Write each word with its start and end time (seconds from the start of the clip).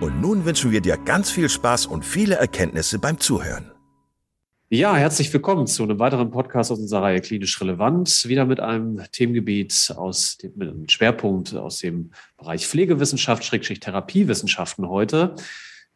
und 0.00 0.20
nun 0.20 0.46
wünschen 0.46 0.72
wir 0.72 0.80
dir 0.80 0.96
ganz 0.96 1.30
viel 1.30 1.48
Spaß 1.48 1.86
und 1.86 2.04
viele 2.04 2.36
Erkenntnisse 2.36 2.98
beim 2.98 3.20
Zuhören. 3.20 3.70
Ja, 4.70 4.96
herzlich 4.96 5.32
willkommen 5.32 5.66
zu 5.66 5.82
einem 5.82 5.98
weiteren 5.98 6.30
Podcast 6.30 6.70
aus 6.70 6.78
unserer 6.78 7.02
Reihe 7.02 7.20
Klinisch 7.20 7.60
Relevant. 7.60 8.24
Wieder 8.26 8.46
mit 8.46 8.60
einem 8.60 9.02
Themengebiet 9.12 9.92
aus 9.96 10.38
dem, 10.38 10.52
mit 10.54 10.68
einem 10.68 10.88
Schwerpunkt 10.88 11.54
aus 11.54 11.78
dem 11.78 12.12
Bereich 12.38 12.66
Pflegewissenschaft, 12.66 13.44
Schrägstrich 13.44 13.80
Therapiewissenschaften 13.80 14.88
heute. 14.88 15.34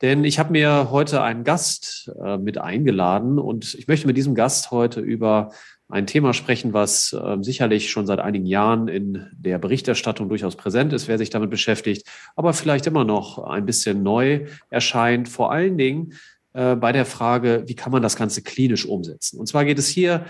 Denn 0.02 0.24
ich 0.24 0.38
habe 0.38 0.52
mir 0.52 0.88
heute 0.90 1.22
einen 1.22 1.44
Gast 1.44 2.12
äh, 2.22 2.36
mit 2.36 2.58
eingeladen 2.58 3.38
und 3.38 3.74
ich 3.74 3.86
möchte 3.86 4.06
mit 4.06 4.16
diesem 4.16 4.34
Gast 4.34 4.70
heute 4.70 5.00
über 5.00 5.52
ein 5.88 6.06
Thema 6.06 6.32
sprechen, 6.32 6.72
was 6.72 7.12
äh, 7.12 7.36
sicherlich 7.40 7.90
schon 7.90 8.06
seit 8.06 8.18
einigen 8.18 8.46
Jahren 8.46 8.88
in 8.88 9.26
der 9.36 9.58
Berichterstattung 9.58 10.28
durchaus 10.28 10.56
präsent 10.56 10.92
ist, 10.92 11.08
wer 11.08 11.18
sich 11.18 11.30
damit 11.30 11.50
beschäftigt, 11.50 12.08
aber 12.36 12.52
vielleicht 12.54 12.86
immer 12.86 13.04
noch 13.04 13.38
ein 13.38 13.66
bisschen 13.66 14.02
neu 14.02 14.46
erscheint. 14.70 15.28
Vor 15.28 15.52
allen 15.52 15.76
Dingen 15.76 16.14
äh, 16.54 16.74
bei 16.76 16.92
der 16.92 17.04
Frage, 17.04 17.64
wie 17.66 17.74
kann 17.74 17.92
man 17.92 18.02
das 18.02 18.16
Ganze 18.16 18.42
klinisch 18.42 18.86
umsetzen? 18.86 19.38
Und 19.38 19.46
zwar 19.46 19.64
geht 19.64 19.78
es 19.78 19.88
hier 19.88 20.24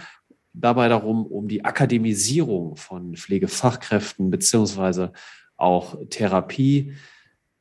dabei 0.53 0.89
darum, 0.89 1.25
um 1.27 1.49
die 1.49 1.65
Akademisierung 1.65 2.77
von 2.77 3.17
Pflegefachkräften 3.17 4.31
beziehungsweise 4.31 5.13
auch 5.57 5.97
Therapie. 6.11 6.95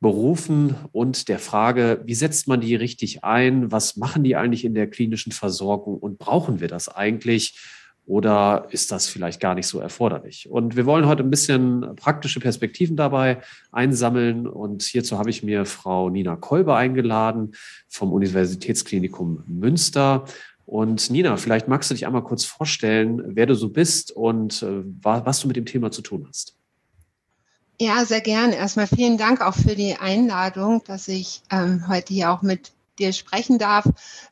Berufen 0.03 0.75
und 0.91 1.29
der 1.29 1.39
Frage, 1.39 2.01
wie 2.05 2.13
setzt 2.13 2.49
man 2.49 2.59
die 2.59 2.75
richtig 2.75 3.23
ein? 3.23 3.71
Was 3.71 3.95
machen 3.95 4.25
die 4.25 4.35
eigentlich 4.35 4.65
in 4.65 4.73
der 4.73 4.89
klinischen 4.89 5.31
Versorgung 5.31 5.97
und 5.97 6.19
brauchen 6.19 6.59
wir 6.59 6.67
das 6.67 6.89
eigentlich? 6.89 7.57
Oder 8.05 8.67
ist 8.71 8.91
das 8.91 9.07
vielleicht 9.07 9.39
gar 9.39 9.55
nicht 9.55 9.67
so 9.67 9.79
erforderlich? 9.79 10.49
Und 10.49 10.75
wir 10.75 10.85
wollen 10.85 11.07
heute 11.07 11.23
ein 11.23 11.29
bisschen 11.29 11.95
praktische 11.95 12.41
Perspektiven 12.41 12.97
dabei 12.97 13.41
einsammeln. 13.71 14.45
Und 14.45 14.83
hierzu 14.83 15.17
habe 15.17 15.29
ich 15.29 15.41
mir 15.41 15.65
Frau 15.65 16.09
Nina 16.09 16.35
Kolbe 16.35 16.75
eingeladen 16.75 17.53
vom 17.87 18.11
Universitätsklinikum 18.11 19.43
Münster. 19.47 20.25
Und 20.65 21.09
Nina, 21.11 21.37
vielleicht 21.37 21.69
magst 21.69 21.89
du 21.89 21.93
dich 21.93 22.05
einmal 22.05 22.23
kurz 22.23 22.43
vorstellen, 22.43 23.21
wer 23.25 23.45
du 23.45 23.55
so 23.55 23.69
bist 23.69 24.11
und 24.11 24.61
äh, 24.63 24.83
was 25.01 25.39
du 25.39 25.47
mit 25.47 25.55
dem 25.55 25.65
Thema 25.65 25.91
zu 25.91 26.01
tun 26.01 26.25
hast. 26.27 26.55
Ja, 27.79 28.05
sehr 28.05 28.21
gerne. 28.21 28.55
Erstmal 28.55 28.87
vielen 28.87 29.17
Dank 29.17 29.41
auch 29.41 29.55
für 29.55 29.75
die 29.75 29.95
Einladung, 29.95 30.83
dass 30.85 31.07
ich 31.07 31.41
ähm, 31.49 31.87
heute 31.87 32.13
hier 32.13 32.31
auch 32.31 32.41
mit 32.41 32.71
dir 32.99 33.11
sprechen 33.13 33.57
darf 33.57 33.89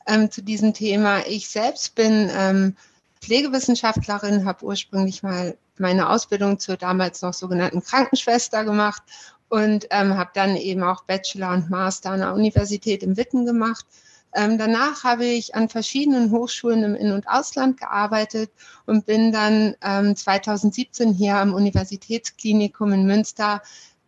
ähm, 0.08 0.30
zu 0.30 0.44
diesem 0.44 0.74
Thema. 0.74 1.26
Ich 1.28 1.50
selbst 1.50 1.96
bin 1.96 2.30
ähm, 2.34 2.76
Pflegewissenschaftlerin, 3.22 4.46
habe 4.46 4.66
ursprünglich 4.66 5.24
mal 5.24 5.58
meine 5.78 6.10
Ausbildung 6.10 6.60
zur 6.60 6.78
damals 6.78 7.22
noch 7.22 7.34
sogenannten 7.34 7.84
Krankenschwester 7.84 8.66
gemacht 8.66 9.04
und 9.50 9.88
ähm, 9.90 10.18
habe 10.18 10.32
dann 10.34 10.56
eben 10.56 10.84
auch 10.84 11.04
Bachelor 11.04 11.54
und 11.54 11.70
Master 11.70 12.12
an 12.12 12.20
der 12.22 12.34
Universität 12.34 13.04
in 13.04 13.18
Witten 13.18 13.46
gemacht. 13.46 13.86
Ähm, 14.34 14.58
danach 14.58 15.04
habe 15.04 15.26
ich 15.26 15.56
an 15.56 15.68
verschiedenen 15.68 16.32
Hochschulen 16.32 16.84
im 16.84 16.96
In- 16.96 17.12
und 17.12 17.28
Ausland 17.28 17.78
gearbeitet 17.78 18.50
und 18.86 19.06
bin 19.06 19.32
dann 19.34 19.76
ähm, 19.84 20.16
2017 20.16 21.14
hier 21.14 21.36
am 21.36 21.54
Universitätsklinikum 21.54 22.94
in 22.94 23.06
Münster 23.06 23.62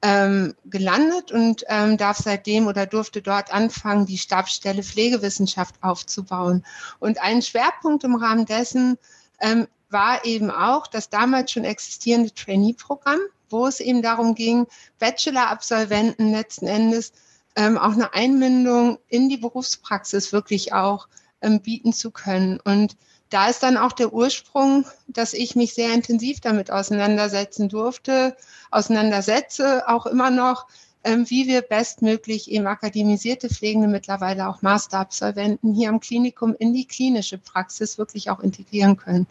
ähm, 0.04 0.54
gelandet 0.66 1.32
und 1.32 1.64
ähm, 1.70 1.98
darf 1.98 2.18
seitdem 2.18 2.68
oder 2.68 2.86
durfte 2.86 3.22
dort 3.22 3.54
anfangen, 3.54 4.06
die 4.06 4.18
Stabsstelle 4.18 4.84
Pflegewissenschaft 4.84 5.76
aufzubauen. 5.82 6.66
Und 7.00 7.22
ein 7.22 7.42
Schwerpunkt 7.42 8.04
im 8.04 8.16
Rahmen 8.16 8.46
dessen 8.46 8.98
ähm, 9.40 9.66
war 9.90 10.26
eben 10.26 10.52
auch 10.52 10.88
das 10.88 11.10
damals 11.10 11.54
schon 11.54 11.64
existierende 11.64 12.34
Trainee-Programm, 12.34 13.20
wo 13.50 13.66
es 13.66 13.80
eben 13.80 14.02
darum 14.02 14.36
ging, 14.36 14.68
Bachelor-Absolventen 15.00 16.32
letzten 16.32 16.68
Endes 16.68 17.14
ähm, 17.56 17.78
auch 17.78 17.94
eine 17.94 18.14
Einbindung 18.14 19.00
in 19.08 19.30
die 19.30 19.38
Berufspraxis 19.38 20.34
wirklich 20.34 20.74
auch 20.74 21.08
ähm, 21.42 21.62
bieten 21.62 21.94
zu 21.94 22.12
können. 22.12 22.60
Und 22.60 22.98
da 23.34 23.48
ist 23.48 23.64
dann 23.64 23.78
auch 23.78 23.94
der 23.94 24.14
Ursprung, 24.14 24.86
dass 25.08 25.34
ich 25.34 25.56
mich 25.56 25.74
sehr 25.74 25.92
intensiv 25.92 26.40
damit 26.40 26.70
auseinandersetzen 26.70 27.68
durfte, 27.68 28.38
auseinandersetze, 28.70 29.88
auch 29.88 30.06
immer 30.06 30.30
noch, 30.30 30.68
ähm, 31.04 31.30
wie 31.30 31.48
wir 31.48 31.64
bestmöglich 31.64 32.52
eben 32.52 32.68
akademisierte 32.68 33.50
Pflegende, 33.50 33.88
mittlerweile 33.88 34.48
auch 34.48 34.62
Masterabsolventen 34.62 35.74
hier 35.74 35.90
am 35.90 36.00
Klinikum 36.00 36.56
in 36.58 36.74
die 36.74 36.86
klinische 36.86 37.40
Praxis 37.40 37.98
wirklich 37.98 38.30
auch 38.30 38.40
integrieren 38.40 38.98
können. 38.98 39.26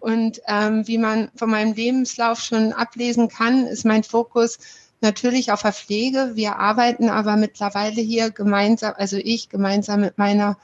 Und 0.00 0.40
ähm, 0.48 0.88
wie 0.88 0.98
man 0.98 1.30
von 1.36 1.50
meinem 1.50 1.74
Lebenslauf 1.74 2.40
schon 2.40 2.72
ablesen 2.72 3.28
kann, 3.28 3.66
ist 3.66 3.84
mein 3.84 4.02
Fokus 4.02 4.58
natürlich 5.02 5.52
auf 5.52 5.62
der 5.62 5.74
Pflege. 5.74 6.32
Wir 6.34 6.56
arbeiten 6.56 7.10
aber 7.10 7.36
mittlerweile 7.36 8.00
hier 8.00 8.30
gemeinsam, 8.30 8.94
also 8.96 9.18
ich 9.18 9.50
gemeinsam 9.50 10.00
mit 10.00 10.16
meiner 10.16 10.56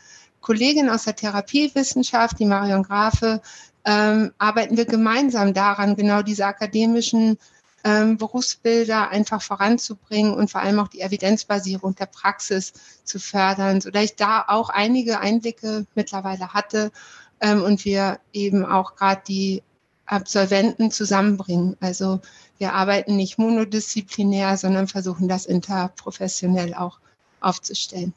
Kollegin 0.48 0.88
aus 0.88 1.04
der 1.04 1.14
Therapiewissenschaft, 1.14 2.38
die 2.38 2.47
Marion 2.47 2.82
Grafe, 2.82 3.42
ähm, 3.84 4.32
arbeiten 4.38 4.78
wir 4.78 4.86
gemeinsam 4.86 5.53
daran, 5.53 5.94
genau 5.94 6.22
diese 6.22 6.47
akademischen 6.47 7.36
ähm, 7.84 8.16
Berufsbilder 8.16 9.10
einfach 9.10 9.42
voranzubringen 9.42 10.32
und 10.32 10.50
vor 10.50 10.62
allem 10.62 10.78
auch 10.78 10.88
die 10.88 11.03
Evidenzbasierung 11.03 11.97
der 11.97 12.06
Praxis 12.06 12.72
zu 13.04 13.19
fördern, 13.19 13.83
sodass 13.83 14.04
ich 14.04 14.16
da 14.16 14.42
auch 14.48 14.71
einige 14.71 15.21
Einblicke 15.21 15.84
mittlerweile 15.95 16.54
hatte 16.54 16.92
ähm, 17.41 17.62
und 17.62 17.84
wir 17.84 18.18
eben 18.33 18.65
auch 18.65 18.97
gerade 18.97 19.21
die 19.28 19.62
Absolventen 20.06 20.91
zusammenbringen. 20.91 21.77
Also 21.80 22.22
wir 22.56 22.72
arbeiten 22.72 23.16
nicht 23.16 23.36
monodisziplinär, 23.36 24.56
sondern 24.56 24.89
versuchen 24.89 25.28
das 25.28 25.44
interprofessionell 25.44 26.72
auch 26.72 27.01
aufzustellen. 27.42 28.15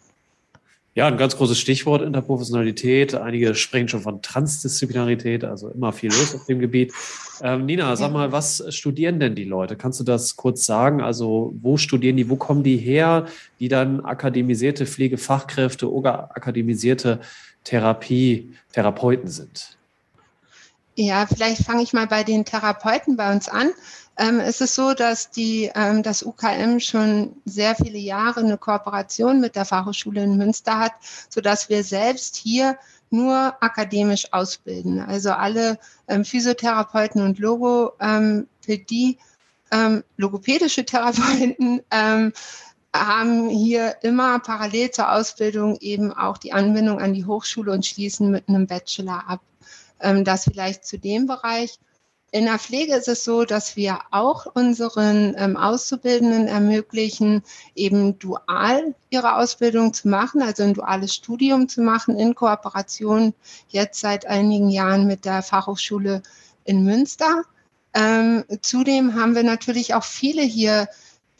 Ja, 0.93 1.07
ein 1.07 1.15
ganz 1.15 1.37
großes 1.37 1.57
Stichwort 1.57 2.01
Interprofessionalität. 2.01 3.15
Einige 3.15 3.55
sprechen 3.55 3.87
schon 3.87 4.01
von 4.01 4.21
Transdisziplinarität, 4.21 5.45
also 5.45 5.69
immer 5.69 5.93
viel 5.93 6.09
los 6.09 6.35
auf 6.35 6.45
dem 6.47 6.59
Gebiet. 6.59 6.93
Ähm, 7.41 7.65
Nina, 7.65 7.95
sag 7.95 8.11
mal, 8.11 8.33
was 8.33 8.61
studieren 8.75 9.17
denn 9.17 9.33
die 9.33 9.45
Leute? 9.45 9.77
Kannst 9.77 10.01
du 10.01 10.03
das 10.03 10.35
kurz 10.35 10.65
sagen? 10.65 11.01
Also, 11.01 11.53
wo 11.61 11.77
studieren 11.77 12.17
die, 12.17 12.29
wo 12.29 12.35
kommen 12.35 12.63
die 12.63 12.75
her, 12.75 13.25
die 13.61 13.69
dann 13.69 14.01
akademisierte 14.01 14.85
Pflegefachkräfte 14.85 15.89
oder 15.89 16.35
akademisierte 16.35 17.21
Therapie, 17.63 18.51
Therapeuten 18.73 19.29
sind? 19.29 19.77
Ja, 20.95 21.25
vielleicht 21.25 21.63
fange 21.63 21.83
ich 21.83 21.93
mal 21.93 22.07
bei 22.07 22.23
den 22.23 22.43
Therapeuten 22.43 23.15
bei 23.15 23.31
uns 23.31 23.47
an. 23.47 23.71
Ähm, 24.17 24.39
es 24.41 24.59
ist 24.59 24.75
so, 24.75 24.93
dass 24.93 25.31
die, 25.31 25.71
ähm, 25.73 26.03
das 26.03 26.23
UKM 26.23 26.79
schon 26.79 27.35
sehr 27.45 27.75
viele 27.75 27.97
Jahre 27.97 28.41
eine 28.41 28.57
Kooperation 28.57 29.39
mit 29.39 29.55
der 29.55 29.65
Fachhochschule 29.65 30.23
in 30.23 30.37
Münster 30.37 30.79
hat, 30.79 30.91
sodass 31.29 31.69
wir 31.69 31.83
selbst 31.83 32.35
hier 32.35 32.77
nur 33.09 33.55
akademisch 33.61 34.31
ausbilden. 34.33 34.99
Also 34.99 35.31
alle 35.31 35.79
ähm, 36.07 36.25
Physiotherapeuten 36.25 37.21
und 37.21 37.39
Logo, 37.39 37.93
ähm, 37.99 38.47
ähm, 39.71 40.03
logopädische 40.17 40.85
Therapeuten 40.85 41.81
ähm, 41.91 42.33
haben 42.93 43.49
hier 43.49 43.95
immer 44.01 44.39
parallel 44.39 44.91
zur 44.91 45.11
Ausbildung 45.11 45.77
eben 45.79 46.11
auch 46.11 46.37
die 46.37 46.51
Anbindung 46.51 46.99
an 46.99 47.13
die 47.13 47.25
Hochschule 47.25 47.71
und 47.71 47.85
schließen 47.85 48.29
mit 48.29 48.49
einem 48.49 48.67
Bachelor 48.67 49.29
ab. 49.29 49.41
Ähm, 50.01 50.23
das 50.23 50.45
vielleicht 50.45 50.85
zu 50.85 50.97
dem 50.97 51.27
Bereich. 51.27 51.79
In 52.33 52.45
der 52.45 52.59
Pflege 52.59 52.95
ist 52.95 53.09
es 53.09 53.25
so, 53.25 53.43
dass 53.43 53.75
wir 53.75 53.99
auch 54.11 54.45
unseren 54.45 55.35
ähm, 55.37 55.57
Auszubildenden 55.57 56.47
ermöglichen, 56.47 57.43
eben 57.75 58.17
dual 58.19 58.95
ihre 59.09 59.35
Ausbildung 59.35 59.93
zu 59.93 60.07
machen, 60.07 60.41
also 60.41 60.63
ein 60.63 60.73
duales 60.73 61.13
Studium 61.13 61.67
zu 61.67 61.81
machen 61.81 62.17
in 62.17 62.33
Kooperation 62.33 63.33
jetzt 63.67 63.99
seit 63.99 64.25
einigen 64.27 64.69
Jahren 64.69 65.07
mit 65.07 65.25
der 65.25 65.43
Fachhochschule 65.43 66.23
in 66.63 66.85
Münster. 66.85 67.43
Ähm, 67.93 68.45
zudem 68.61 69.15
haben 69.15 69.35
wir 69.35 69.43
natürlich 69.43 69.93
auch 69.93 70.05
viele 70.05 70.43
hier 70.43 70.87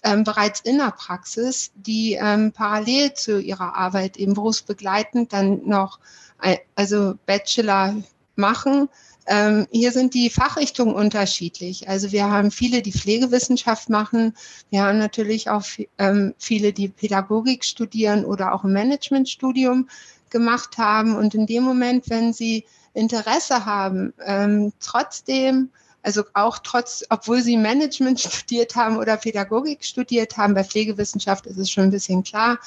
ähm, 0.03 0.25
bereits 0.25 0.59
in 0.59 0.77
der 0.77 0.91
Praxis, 0.91 1.71
die 1.75 2.17
ähm, 2.21 2.51
parallel 2.51 3.13
zu 3.13 3.39
ihrer 3.39 3.75
Arbeit 3.75 4.17
eben 4.17 4.33
berufsbegleitend 4.33 5.31
dann 5.31 5.65
noch 5.65 5.99
äh, 6.41 6.57
also 6.75 7.15
Bachelor 7.25 7.95
machen. 8.35 8.89
Ähm, 9.27 9.67
hier 9.71 9.91
sind 9.91 10.13
die 10.13 10.29
Fachrichtungen 10.29 10.95
unterschiedlich. 10.95 11.87
Also 11.87 12.11
wir 12.11 12.29
haben 12.29 12.51
viele, 12.51 12.81
die 12.81 12.91
Pflegewissenschaft 12.91 13.89
machen. 13.89 14.35
Wir 14.71 14.83
haben 14.83 14.97
natürlich 14.97 15.49
auch 15.49 15.63
ähm, 15.97 16.33
viele, 16.37 16.73
die 16.73 16.89
Pädagogik 16.89 17.63
studieren 17.63 18.25
oder 18.25 18.53
auch 18.53 18.63
ein 18.63 18.73
Managementstudium 18.73 19.87
gemacht 20.29 20.77
haben. 20.77 21.15
Und 21.15 21.35
in 21.35 21.45
dem 21.45 21.63
Moment, 21.63 22.09
wenn 22.09 22.33
sie 22.33 22.65
Interesse 22.93 23.65
haben, 23.65 24.13
ähm, 24.25 24.73
trotzdem 24.79 25.69
also 26.03 26.23
auch 26.33 26.59
trotz, 26.59 27.03
obwohl 27.09 27.41
sie 27.41 27.57
Management 27.57 28.19
studiert 28.19 28.75
haben 28.75 28.97
oder 28.97 29.17
Pädagogik 29.17 29.83
studiert 29.83 30.37
haben, 30.37 30.53
bei 30.53 30.63
Pflegewissenschaft 30.63 31.45
ist 31.45 31.57
es 31.57 31.69
schon 31.69 31.85
ein 31.85 31.91
bisschen 31.91 32.23
klar, 32.23 32.59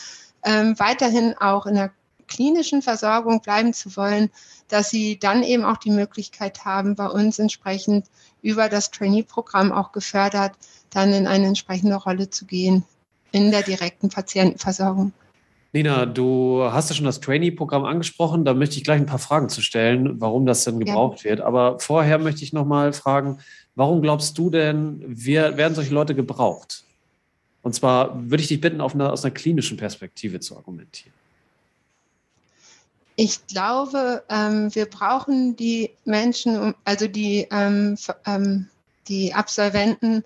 ähm, 0.45 0.79
weiterhin 0.79 1.35
auch 1.39 1.67
in 1.67 1.75
der 1.75 1.91
klinischen 2.26 2.82
Versorgung 2.82 3.41
bleiben 3.41 3.73
zu 3.73 3.97
wollen, 3.97 4.31
dass 4.69 4.91
sie 4.91 5.19
dann 5.19 5.43
eben 5.43 5.65
auch 5.65 5.76
die 5.76 5.91
Möglichkeit 5.91 6.65
haben, 6.65 6.94
bei 6.94 7.06
uns 7.06 7.38
entsprechend 7.38 8.06
über 8.43 8.69
das 8.69 8.91
Trainee-Programm 8.91 9.73
auch 9.73 9.93
gefördert, 9.93 10.53
dann 10.91 11.12
in 11.12 11.26
eine 11.26 11.47
entsprechende 11.47 11.97
Rolle 11.97 12.31
zu 12.31 12.44
gehen 12.44 12.85
in 13.32 13.50
der 13.50 13.62
direkten 13.62 14.11
Patientenversorgung. 14.11 15.12
Nina, 15.73 16.06
du 16.06 16.62
hast 16.62 16.88
ja 16.88 16.94
schon 16.94 17.05
das 17.05 17.21
Trainee-Programm 17.21 17.85
angesprochen. 17.85 18.44
Da 18.44 18.55
möchte 18.55 18.77
ich 18.77 18.85
gleich 18.85 19.00
ein 19.00 19.06
paar 19.06 19.19
Fragen 19.19 19.49
zu 19.49 19.61
stellen, 19.61 20.20
warum 20.20 20.47
das 20.47 20.62
denn 20.62 20.79
gebraucht 20.79 21.25
ja. 21.25 21.31
wird. 21.31 21.41
Aber 21.41 21.81
vorher 21.81 22.19
möchte 22.19 22.44
ich 22.44 22.53
noch 22.53 22.65
mal 22.65 22.93
fragen, 22.93 23.38
warum 23.75 24.00
glaubst 24.00 24.38
du 24.38 24.50
denn, 24.50 25.03
wir, 25.05 25.56
werden 25.56 25.75
solche 25.75 25.93
Leute 25.93 26.15
gebraucht? 26.15 26.85
Und 27.62 27.75
zwar 27.75 28.15
würde 28.31 28.43
ich 28.43 28.49
dich 28.49 28.61
bitten, 28.61 28.81
eine, 28.81 29.11
aus 29.11 29.25
einer 29.25 29.35
klinischen 29.35 29.77
Perspektive 29.77 30.38
zu 30.38 30.56
argumentieren. 30.56 31.12
Ich 33.17 33.47
glaube, 33.47 34.25
ähm, 34.29 34.75
wir 34.75 34.87
brauchen 34.87 35.55
die 35.55 35.91
Menschen, 36.05 36.75
also 36.85 37.07
die, 37.07 37.47
ähm, 37.51 37.97
ähm, 38.27 38.69
die 39.07 39.35
Absolventen, 39.35 40.25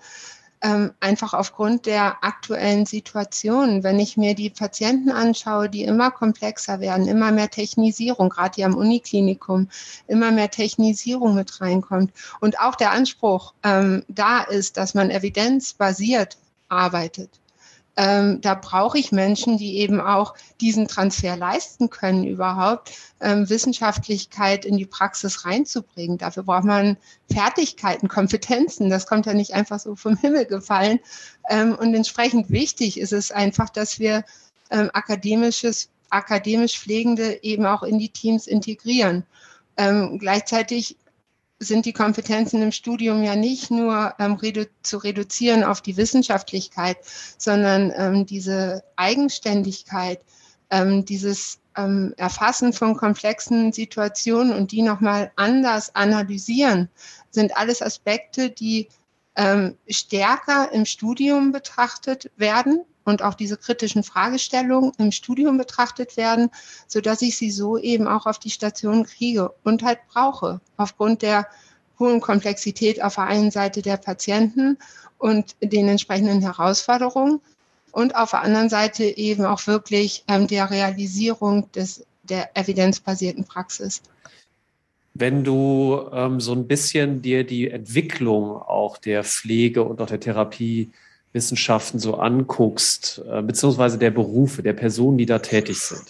ähm, 0.63 0.93
einfach 1.01 1.35
aufgrund 1.35 1.87
der 1.87 2.25
aktuellen 2.25 2.87
Situation. 2.87 3.85
Wenn 3.85 3.99
ich 3.99 4.17
mir 4.17 4.35
die 4.35 4.51
Patienten 4.51 5.11
anschaue, 5.11 5.69
die 5.69 5.85
immer 5.85 6.11
komplexer 6.11 6.81
werden, 6.81 7.07
immer 7.07 7.31
mehr 7.31 7.51
Technisierung, 7.51 8.31
gerade 8.31 8.57
hier 8.57 8.67
am 8.67 8.75
Uniklinikum, 8.75 9.69
immer 10.07 10.33
mehr 10.33 10.51
Technisierung 10.51 11.35
mit 11.35 11.61
reinkommt 11.61 12.13
und 12.41 12.59
auch 12.59 12.75
der 12.75 12.91
Anspruch 12.93 13.55
ähm, 13.63 14.05
da 14.09 14.41
ist, 14.41 14.77
dass 14.77 14.95
man 14.95 15.11
evidenzbasiert 15.11 16.39
arbeitet 16.69 17.31
ähm, 17.99 18.41
da 18.41 18.55
brauche 18.55 18.97
ich 18.97 19.11
Menschen, 19.11 19.59
die 19.59 19.79
eben 19.79 20.01
auch 20.01 20.35
diesen 20.61 20.87
Transfer 20.87 21.37
leisten 21.37 21.91
können, 21.91 22.23
überhaupt 22.23 22.93
ähm, 23.21 23.51
Wissenschaftlichkeit 23.51 24.65
in 24.65 24.77
die 24.77 24.87
Praxis 24.87 25.45
reinzubringen. 25.45 26.17
Dafür 26.17 26.45
braucht 26.45 26.63
man 26.63 26.97
Fertigkeiten, 27.29 28.07
Kompetenzen. 28.07 28.89
Das 28.89 29.09
kommt 29.09 29.27
ja 29.27 29.35
nicht 29.35 29.53
einfach 29.53 29.81
so 29.81 29.97
vom 29.97 30.17
Himmel 30.17 30.47
gefallen. 30.47 31.01
Ähm, 31.51 31.75
und 31.75 31.93
entsprechend 31.93 32.51
wichtig 32.51 33.01
ist 33.01 33.13
es 33.13 33.33
einfach, 33.33 33.69
dass 33.69 33.99
wir 33.99 34.25
ähm, 34.71 34.91
akademisches, 34.93 35.89
akademisch 36.09 36.79
Pflegende 36.79 37.43
eben 37.43 37.67
auch 37.67 37.83
in 37.83 37.99
die 37.99 38.11
Teams 38.11 38.47
integrieren. 38.47 39.27
Ähm, 39.77 40.21
gleichzeitig 40.21 40.97
sind 41.61 41.87
die 41.87 41.93
Kompetenzen 41.93 42.63
im 42.63 42.73
Studium 42.73 43.23
ja 43.23 43.35
nicht 43.35 43.71
nur 43.71 44.15
ähm, 44.19 44.35
redu 44.35 44.67
zu 44.83 44.99
reduzieren 44.99 45.65
auf 45.65 45.81
die 45.81 45.97
Wissenschaftlichkeit, 45.97 46.99
sondern 47.37 47.93
ähm, 47.97 48.27
diese 48.27 48.85
Eigenständigkeit, 48.97 50.21
ähm, 50.71 51.05
dieses 51.05 51.59
ähm, 51.77 52.15
Erfassen 52.17 52.73
von 52.73 52.97
komplexen 52.97 53.73
Situationen 53.73 54.53
und 54.53 54.71
die 54.71 54.83
nochmal 54.83 55.33
anders 55.37 55.95
analysieren, 55.95 56.89
sind 57.31 57.57
alles 57.57 57.83
Aspekte, 57.83 58.51
die 58.51 58.89
ähm, 59.37 59.77
stärker 59.89 60.73
im 60.73 60.85
Studium 60.85 61.53
betrachtet 61.53 62.31
werden 62.37 62.85
und 63.09 63.23
auch 63.23 63.35
diese 63.35 63.57
kritischen 63.57 64.03
Fragestellungen 64.03 64.93
im 64.99 65.13
Studium 65.13 65.57
betrachtet 65.57 66.17
werden, 66.17 66.51
so 66.87 67.01
dass 67.01 67.23
ich 67.23 67.37
sie 67.37 67.51
so 67.51 67.79
eben 67.79 68.07
auch 68.07 68.27
auf 68.27 68.39
die 68.39 68.51
Station 68.51 69.05
kriege 69.05 69.51
und 69.65 69.83
halt 69.83 69.99
brauche, 70.13 70.61
aufgrund 70.77 71.23
der 71.23 71.47
hohen 71.99 72.21
Komplexität 72.21 73.03
auf 73.03 73.17
der 73.17 73.25
einen 73.25 73.51
Seite 73.51 73.83
der 73.83 73.97
Patienten 73.97 74.79
und 75.19 75.57
den 75.61 75.89
entsprechenden 75.89 76.43
Herausforderungen 76.43 77.41
und 77.93 78.15
auf 78.15 78.31
der 78.31 78.43
anderen 78.43 78.69
Seite 78.69 79.05
eben 79.05 79.45
auch 79.45 79.67
wirklich 79.67 80.25
ähm, 80.29 80.47
der 80.47 80.71
Realisierung 80.71 81.73
des, 81.73 82.05
der 82.23 82.57
evidenzbasierten 82.57 83.45
Praxis. 83.45 84.03
Wenn 85.15 85.43
du 85.43 86.09
ähm, 86.13 86.41
so 86.41 86.53
ein 86.53 86.69
bisschen 86.69 87.23
dir 87.23 87.45
die 87.45 87.71
Entwicklung 87.71 88.63
auch 88.63 88.99
der 88.99 89.25
Pflege 89.25 89.83
und 89.83 90.01
auch 90.01 90.07
der 90.07 90.21
Therapie 90.21 90.91
Wissenschaften 91.39 92.01
so 92.01 92.17
anguckst, 92.17 93.23
äh, 93.31 93.41
beziehungsweise 93.43 93.97
der 93.97 94.11
Berufe, 94.11 94.63
der 94.63 94.73
Personen, 94.73 95.17
die 95.19 95.27
da 95.27 95.39
tätig 95.39 95.79
sind, 95.79 96.05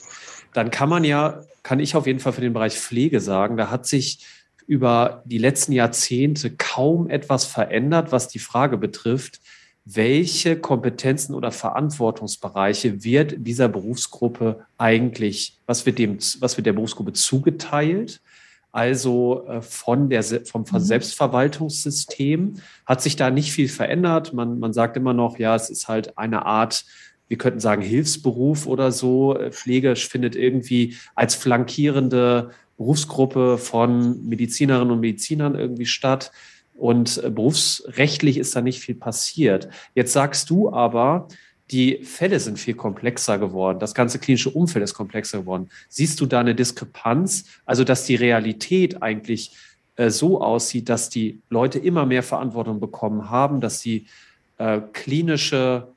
dann 0.55 0.71
kann 0.71 0.89
man 0.89 1.05
ja, 1.05 1.43
kann 1.63 1.79
ich 1.79 1.94
auf 1.94 2.06
jeden 2.06 2.19
Fall 2.19 2.32
für 2.32 2.41
den 2.41 2.55
Bereich 2.55 2.79
Pflege 2.79 3.20
sagen, 3.20 3.58
da 3.58 3.70
hat 3.70 3.87
sich 3.87 4.25
über 4.67 5.23
die 5.27 5.39
letzten 5.39 5.73
Jahrzehnte 5.73 6.51
kaum 6.51 7.11
etwas 7.11 7.44
verändert, 7.44 8.11
was 8.11 8.29
die 8.29 8.39
Frage 8.39 8.79
betrifft, 8.79 9.41
welche 9.85 10.58
Kompetenzen 10.58 11.35
oder 11.35 11.51
Verantwortungsbereiche 11.51 13.05
wird 13.05 13.35
dieser 13.39 13.69
Berufsgruppe 13.69 14.67
eigentlich, 14.77 15.58
was 15.67 15.87
wird 15.87 15.99
dem, 15.99 16.19
was 16.41 16.56
wird 16.56 16.67
der 16.67 16.75
Berufsgruppe 16.75 17.15
zugeteilt? 17.15 18.20
Also 18.72 19.46
äh, 19.46 19.63
von 19.63 20.08
der, 20.08 20.22
vom 20.22 20.65
mhm. 20.70 20.79
Selbstverwaltungssystem, 20.79 22.55
hat 22.87 23.03
sich 23.03 23.17
da 23.17 23.31
nicht 23.31 23.53
viel 23.53 23.69
verändert. 23.69 24.32
Man, 24.32 24.58
man 24.58 24.72
sagt 24.72 24.96
immer 24.96 25.15
noch, 25.15 25.39
ja, 25.39 25.55
es 25.55 25.70
ist 25.70 25.89
halt 25.89 26.19
eine 26.19 26.46
Art, 26.46 26.84
wir 27.29 27.39
könnten 27.39 27.60
sagen, 27.60 27.82
Hilfsberuf 27.82 28.67
oder 28.67 28.93
so. 28.93 29.37
Äh, 29.37 29.53
Pflege 29.53 29.96
findet 29.96 30.37
irgendwie 30.37 30.96
als 31.15 31.34
flankierende 31.34 32.51
Berufsgruppe 32.77 33.58
von 33.58 34.27
Medizinerinnen 34.27 34.93
und 34.93 35.01
Medizinern 35.01 35.55
irgendwie 35.55 35.87
statt. 35.87 36.31
Und 36.75 37.22
äh, 37.25 37.31
berufsrechtlich 37.31 38.39
ist 38.39 38.55
da 38.55 38.60
nicht 38.60 38.81
viel 38.81 38.94
passiert. 38.94 39.69
Jetzt 39.94 40.13
sagst 40.13 40.48
du 40.51 40.72
aber, 40.72 41.29
die 41.70 42.03
Fälle 42.05 42.41
sind 42.41 42.58
viel 42.58 42.75
komplexer 42.75 43.39
geworden. 43.39 43.79
Das 43.79 43.94
ganze 43.94 44.19
klinische 44.19 44.51
Umfeld 44.51 44.84
ist 44.84 44.94
komplexer 44.94 45.41
geworden. 45.41 45.69
Siehst 45.89 46.20
du 46.20 46.27
da 46.27 46.41
eine 46.41 46.55
Diskrepanz? 46.55 47.44
Also, 47.67 47.84
dass 47.84 48.05
die 48.05 48.15
Realität 48.15 49.03
eigentlich 49.03 49.53
äh, 49.96 50.10
so 50.10 50.41
aussieht, 50.41 50.89
dass 50.89 51.10
die 51.10 51.41
Leute 51.51 51.79
immer 51.79 52.06
mehr 52.06 52.22
Verantwortung 52.22 52.81
bekommen 52.81 53.29
haben, 53.29 53.60
dass 53.60 53.81
die 53.81 54.06
äh, 54.56 54.81
klinische, 54.93 55.89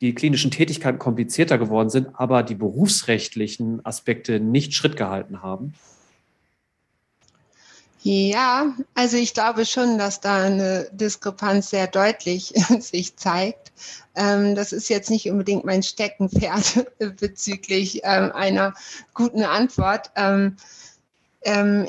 die 0.00 0.14
klinischen 0.14 0.50
Tätigkeiten 0.50 0.98
komplizierter 0.98 1.56
geworden 1.56 1.88
sind, 1.88 2.08
aber 2.14 2.42
die 2.42 2.54
berufsrechtlichen 2.54 3.84
Aspekte 3.86 4.40
nicht 4.40 4.74
Schritt 4.74 4.96
gehalten 4.96 5.42
haben? 5.42 5.72
Ja, 8.06 8.76
also 8.92 9.16
ich 9.16 9.32
glaube 9.32 9.64
schon, 9.64 9.96
dass 9.96 10.20
da 10.20 10.42
eine 10.44 10.90
Diskrepanz 10.92 11.70
sehr 11.70 11.86
deutlich 11.86 12.48
sich 12.80 13.16
zeigt. 13.16 13.72
Ähm, 14.14 14.54
das 14.54 14.74
ist 14.74 14.90
jetzt 14.90 15.08
nicht 15.08 15.30
unbedingt 15.30 15.64
mein 15.64 15.82
Steckenpferd 15.82 16.86
bezüglich 17.18 18.02
ähm, 18.04 18.30
einer 18.32 18.74
guten 19.14 19.42
Antwort. 19.42 20.10
Ähm, 20.16 20.56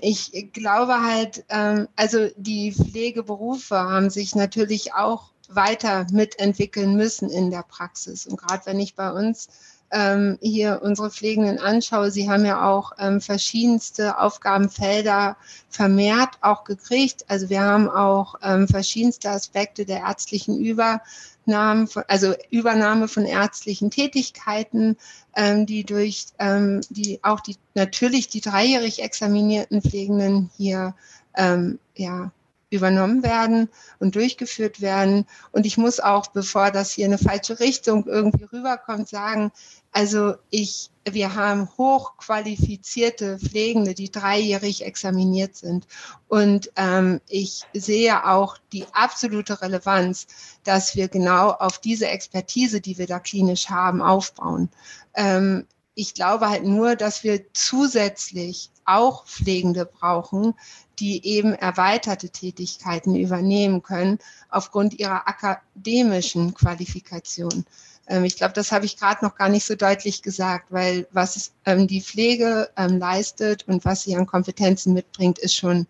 ich 0.01 0.49
glaube 0.51 1.01
halt, 1.01 1.45
also 1.47 2.27
die 2.35 2.73
Pflegeberufe 2.73 3.77
haben 3.77 4.09
sich 4.09 4.35
natürlich 4.35 4.93
auch 4.93 5.31
weiter 5.47 6.05
mitentwickeln 6.11 6.97
müssen 6.97 7.29
in 7.29 7.51
der 7.51 7.63
Praxis. 7.63 8.27
Und 8.27 8.35
gerade 8.35 8.65
wenn 8.65 8.81
ich 8.81 8.95
bei 8.95 9.09
uns 9.09 9.47
ähm, 9.91 10.37
hier 10.41 10.81
unsere 10.83 11.11
Pflegenden 11.11 11.59
anschaue, 11.59 12.11
sie 12.11 12.29
haben 12.29 12.45
ja 12.45 12.69
auch 12.69 12.93
ähm, 12.99 13.21
verschiedenste 13.21 14.19
Aufgabenfelder 14.19 15.37
vermehrt 15.69 16.37
auch 16.41 16.63
gekriegt. 16.63 17.25
Also 17.27 17.49
wir 17.49 17.61
haben 17.61 17.89
auch 17.89 18.35
ähm, 18.41 18.67
verschiedenste 18.67 19.29
Aspekte 19.29 19.85
der 19.85 19.99
ärztlichen 19.99 20.59
Übernahme, 20.59 21.87
also 22.07 22.33
Übernahme 22.49 23.07
von 23.07 23.25
ärztlichen 23.25 23.91
Tätigkeiten, 23.91 24.97
ähm, 25.35 25.65
die 25.65 25.83
durch 25.83 26.27
ähm, 26.39 26.81
die 26.89 27.19
auch 27.23 27.39
die 27.39 27.57
natürlich 27.75 28.27
die 28.27 28.41
dreijährig 28.41 29.03
examinierten 29.03 29.81
Pflegenden 29.81 30.49
hier 30.57 30.95
ähm, 31.35 31.79
ja 31.95 32.31
übernommen 32.75 33.23
werden 33.23 33.69
und 33.99 34.15
durchgeführt 34.15 34.81
werden. 34.81 35.25
Und 35.51 35.65
ich 35.65 35.77
muss 35.77 35.99
auch, 35.99 36.27
bevor 36.27 36.71
das 36.71 36.91
hier 36.91 37.05
eine 37.05 37.17
falsche 37.17 37.59
Richtung 37.59 38.05
irgendwie 38.05 38.45
rüberkommt, 38.45 39.09
sagen, 39.09 39.51
also 39.91 40.35
ich, 40.49 40.91
wir 41.09 41.35
haben 41.35 41.69
hochqualifizierte 41.77 43.39
Pflegende, 43.39 43.93
die 43.93 44.11
dreijährig 44.11 44.85
examiniert 44.85 45.55
sind. 45.55 45.87
Und 46.27 46.71
ähm, 46.75 47.21
ich 47.29 47.63
sehe 47.73 48.27
auch 48.27 48.57
die 48.73 48.85
absolute 48.91 49.61
Relevanz, 49.61 50.27
dass 50.63 50.95
wir 50.95 51.07
genau 51.07 51.51
auf 51.51 51.79
diese 51.79 52.07
Expertise, 52.07 52.81
die 52.81 52.97
wir 52.97 53.07
da 53.07 53.19
klinisch 53.19 53.69
haben, 53.69 54.01
aufbauen. 54.01 54.69
Ähm, 55.13 55.65
ich 55.95 56.13
glaube 56.13 56.49
halt 56.49 56.65
nur, 56.65 56.95
dass 56.95 57.23
wir 57.23 57.53
zusätzlich 57.53 58.69
auch 58.85 59.25
Pflegende 59.25 59.85
brauchen, 59.85 60.53
die 60.99 61.25
eben 61.25 61.53
erweiterte 61.53 62.29
Tätigkeiten 62.29 63.15
übernehmen 63.15 63.83
können 63.83 64.19
aufgrund 64.49 64.99
ihrer 64.99 65.27
akademischen 65.27 66.53
Qualifikation. 66.53 67.65
Ähm, 68.07 68.23
ich 68.23 68.37
glaube, 68.37 68.53
das 68.53 68.71
habe 68.71 68.85
ich 68.85 68.97
gerade 68.97 69.25
noch 69.25 69.35
gar 69.35 69.49
nicht 69.49 69.65
so 69.65 69.75
deutlich 69.75 70.21
gesagt, 70.21 70.71
weil 70.71 71.07
was 71.11 71.51
ähm, 71.65 71.87
die 71.87 72.01
Pflege 72.01 72.69
ähm, 72.77 72.99
leistet 72.99 73.67
und 73.67 73.85
was 73.85 74.03
sie 74.03 74.15
an 74.15 74.25
Kompetenzen 74.25 74.93
mitbringt, 74.93 75.39
ist 75.39 75.55
schon 75.55 75.87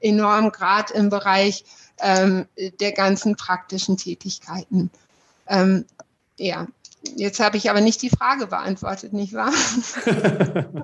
enorm, 0.00 0.52
gerade 0.52 0.94
im 0.94 1.10
Bereich 1.10 1.64
der 2.00 2.92
ganzen 2.92 3.34
praktischen 3.34 3.96
Tätigkeiten. 3.96 4.88
ja, 6.38 6.66
Jetzt 7.16 7.40
habe 7.40 7.56
ich 7.56 7.70
aber 7.70 7.80
nicht 7.80 8.02
die 8.02 8.10
Frage 8.10 8.46
beantwortet, 8.46 9.12
nicht 9.12 9.32
wahr? 9.32 9.52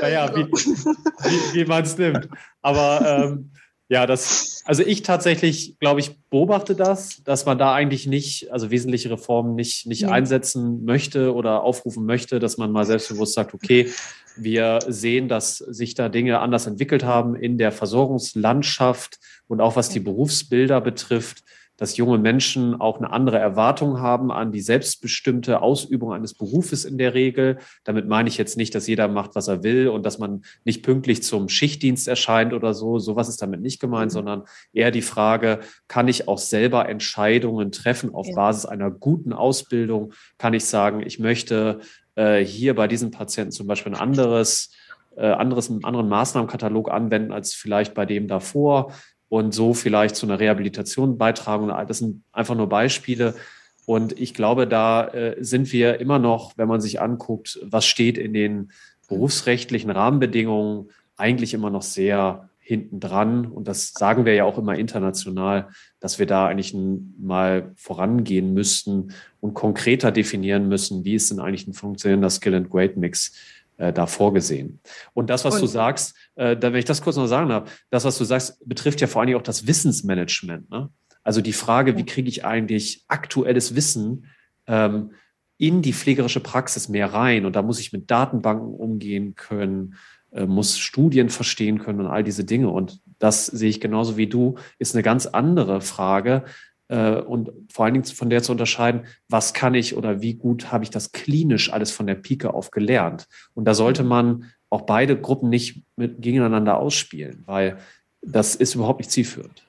naja, 0.00 0.34
wie, 0.34 0.44
wie, 0.44 1.54
wie 1.54 1.64
man 1.64 1.84
es 1.84 1.96
nimmt. 1.96 2.28
Aber 2.62 3.24
ähm, 3.24 3.50
ja, 3.88 4.06
das, 4.06 4.62
also 4.64 4.82
ich 4.82 5.02
tatsächlich, 5.02 5.78
glaube 5.78 6.00
ich, 6.00 6.18
beobachte 6.28 6.74
das, 6.74 7.22
dass 7.22 7.46
man 7.46 7.56
da 7.56 7.72
eigentlich 7.72 8.08
nicht, 8.08 8.50
also 8.50 8.70
wesentliche 8.72 9.10
Reformen 9.10 9.54
nicht, 9.54 9.86
nicht 9.86 10.02
ja. 10.02 10.10
einsetzen 10.10 10.84
möchte 10.84 11.32
oder 11.32 11.62
aufrufen 11.62 12.04
möchte, 12.04 12.40
dass 12.40 12.56
man 12.58 12.72
mal 12.72 12.84
selbstbewusst 12.84 13.34
sagt, 13.34 13.54
okay, 13.54 13.90
wir 14.36 14.80
sehen, 14.88 15.28
dass 15.28 15.58
sich 15.58 15.94
da 15.94 16.08
Dinge 16.08 16.40
anders 16.40 16.66
entwickelt 16.66 17.04
haben 17.04 17.36
in 17.36 17.58
der 17.58 17.70
Versorgungslandschaft 17.70 19.18
und 19.46 19.60
auch 19.60 19.76
was 19.76 19.88
die 19.88 20.00
Berufsbilder 20.00 20.80
betrifft 20.80 21.44
dass 21.76 21.96
junge 21.96 22.18
Menschen 22.18 22.80
auch 22.80 22.98
eine 22.98 23.10
andere 23.10 23.38
Erwartung 23.38 24.00
haben 24.00 24.30
an 24.30 24.52
die 24.52 24.60
selbstbestimmte 24.60 25.60
Ausübung 25.60 26.12
eines 26.12 26.34
Berufes 26.34 26.84
in 26.84 26.98
der 26.98 27.14
Regel. 27.14 27.58
Damit 27.84 28.08
meine 28.08 28.28
ich 28.28 28.38
jetzt 28.38 28.56
nicht, 28.56 28.74
dass 28.74 28.86
jeder 28.86 29.08
macht, 29.08 29.34
was 29.34 29.48
er 29.48 29.62
will 29.62 29.88
und 29.88 30.04
dass 30.04 30.18
man 30.18 30.42
nicht 30.64 30.82
pünktlich 30.82 31.22
zum 31.22 31.48
Schichtdienst 31.48 32.08
erscheint 32.08 32.52
oder 32.52 32.74
so. 32.74 32.98
Sowas 32.98 33.28
ist 33.28 33.42
damit 33.42 33.60
nicht 33.60 33.80
gemeint, 33.80 34.12
mhm. 34.12 34.14
sondern 34.14 34.42
eher 34.72 34.90
die 34.90 35.02
Frage, 35.02 35.60
kann 35.88 36.08
ich 36.08 36.28
auch 36.28 36.38
selber 36.38 36.88
Entscheidungen 36.88 37.72
treffen 37.72 38.14
auf 38.14 38.26
ja. 38.28 38.34
Basis 38.34 38.66
einer 38.66 38.90
guten 38.90 39.32
Ausbildung? 39.32 40.12
Kann 40.38 40.54
ich 40.54 40.64
sagen, 40.64 41.02
ich 41.04 41.18
möchte 41.18 41.80
äh, 42.14 42.44
hier 42.44 42.74
bei 42.74 42.88
diesen 42.88 43.10
Patienten 43.10 43.52
zum 43.52 43.66
Beispiel 43.66 43.92
ein 43.92 44.00
anderes 44.00 44.70
äh, 45.16 45.26
anderes, 45.26 45.70
einen 45.70 45.84
anderen 45.84 46.08
Maßnahmenkatalog 46.08 46.90
anwenden 46.90 47.32
als 47.32 47.54
vielleicht 47.54 47.94
bei 47.94 48.04
dem 48.04 48.28
davor 48.28 48.92
und 49.28 49.52
so 49.54 49.74
vielleicht 49.74 50.16
zu 50.16 50.26
einer 50.26 50.38
Rehabilitation 50.38 51.18
beitragen. 51.18 51.68
Das 51.88 51.98
sind 51.98 52.22
einfach 52.32 52.54
nur 52.54 52.68
Beispiele. 52.68 53.34
Und 53.84 54.18
ich 54.18 54.34
glaube, 54.34 54.66
da 54.66 55.06
äh, 55.08 55.36
sind 55.42 55.72
wir 55.72 56.00
immer 56.00 56.18
noch, 56.18 56.52
wenn 56.56 56.68
man 56.68 56.80
sich 56.80 57.00
anguckt, 57.00 57.60
was 57.62 57.86
steht 57.86 58.18
in 58.18 58.32
den 58.32 58.72
berufsrechtlichen 59.08 59.90
Rahmenbedingungen, 59.90 60.90
eigentlich 61.16 61.54
immer 61.54 61.70
noch 61.70 61.82
sehr 61.82 62.50
hinten 62.58 62.98
dran. 62.98 63.46
Und 63.46 63.68
das 63.68 63.92
sagen 63.92 64.24
wir 64.24 64.34
ja 64.34 64.44
auch 64.44 64.58
immer 64.58 64.76
international, 64.76 65.68
dass 66.00 66.18
wir 66.18 66.26
da 66.26 66.48
eigentlich 66.48 66.74
mal 66.74 67.70
vorangehen 67.76 68.52
müssten 68.54 69.12
und 69.40 69.54
konkreter 69.54 70.10
definieren 70.10 70.66
müssen, 70.66 71.04
wie 71.04 71.14
ist 71.14 71.30
denn 71.30 71.38
eigentlich 71.38 71.68
ein 71.68 71.74
funktionierender 71.74 72.28
Skill-and-Grade-Mix 72.28 73.34
äh, 73.76 73.92
da 73.92 74.06
vorgesehen. 74.06 74.80
Und 75.14 75.30
das, 75.30 75.44
was 75.44 75.56
und, 75.56 75.62
du 75.62 75.66
sagst, 75.66 76.16
äh, 76.34 76.56
da, 76.56 76.72
wenn 76.72 76.78
ich 76.78 76.84
das 76.84 77.02
kurz 77.02 77.16
noch 77.16 77.26
sagen 77.26 77.48
darf, 77.48 77.84
das, 77.90 78.04
was 78.04 78.18
du 78.18 78.24
sagst, 78.24 78.66
betrifft 78.66 79.00
ja 79.00 79.06
vor 79.06 79.20
allen 79.20 79.26
Dingen 79.26 79.38
auch 79.38 79.44
das 79.44 79.66
Wissensmanagement. 79.66 80.70
Ne? 80.70 80.90
Also 81.22 81.40
die 81.40 81.52
Frage, 81.52 81.96
wie 81.96 82.06
kriege 82.06 82.28
ich 82.28 82.44
eigentlich 82.44 83.04
aktuelles 83.08 83.74
Wissen 83.74 84.26
ähm, 84.66 85.12
in 85.58 85.82
die 85.82 85.92
pflegerische 85.92 86.40
Praxis 86.40 86.88
mehr 86.88 87.12
rein? 87.12 87.46
Und 87.46 87.56
da 87.56 87.62
muss 87.62 87.80
ich 87.80 87.92
mit 87.92 88.10
Datenbanken 88.10 88.74
umgehen 88.74 89.34
können, 89.34 89.94
äh, 90.32 90.46
muss 90.46 90.78
Studien 90.78 91.28
verstehen 91.28 91.78
können 91.78 92.00
und 92.00 92.06
all 92.06 92.22
diese 92.22 92.44
Dinge. 92.44 92.70
Und 92.70 93.00
das 93.18 93.46
sehe 93.46 93.70
ich 93.70 93.80
genauso 93.80 94.16
wie 94.16 94.26
du, 94.26 94.56
ist 94.78 94.94
eine 94.94 95.02
ganz 95.02 95.26
andere 95.26 95.80
Frage, 95.80 96.44
und 96.94 97.50
vor 97.72 97.84
allen 97.84 97.94
Dingen 97.94 98.04
von 98.04 98.30
der 98.30 98.42
zu 98.42 98.52
unterscheiden, 98.52 99.06
was 99.28 99.54
kann 99.54 99.74
ich 99.74 99.96
oder 99.96 100.20
wie 100.22 100.34
gut 100.34 100.70
habe 100.70 100.84
ich 100.84 100.90
das 100.90 101.12
klinisch 101.12 101.72
alles 101.72 101.90
von 101.90 102.06
der 102.06 102.14
Pike 102.14 102.54
auf 102.54 102.70
gelernt. 102.70 103.26
Und 103.54 103.64
da 103.64 103.74
sollte 103.74 104.02
mhm. 104.02 104.08
man 104.08 104.44
auch 104.70 104.82
beide 104.82 105.20
Gruppen 105.20 105.48
nicht 105.48 105.82
mit, 105.96 106.22
gegeneinander 106.22 106.78
ausspielen, 106.78 107.42
weil 107.46 107.78
das 108.22 108.54
ist 108.54 108.74
überhaupt 108.74 109.00
nicht 109.00 109.10
zielführend. 109.10 109.62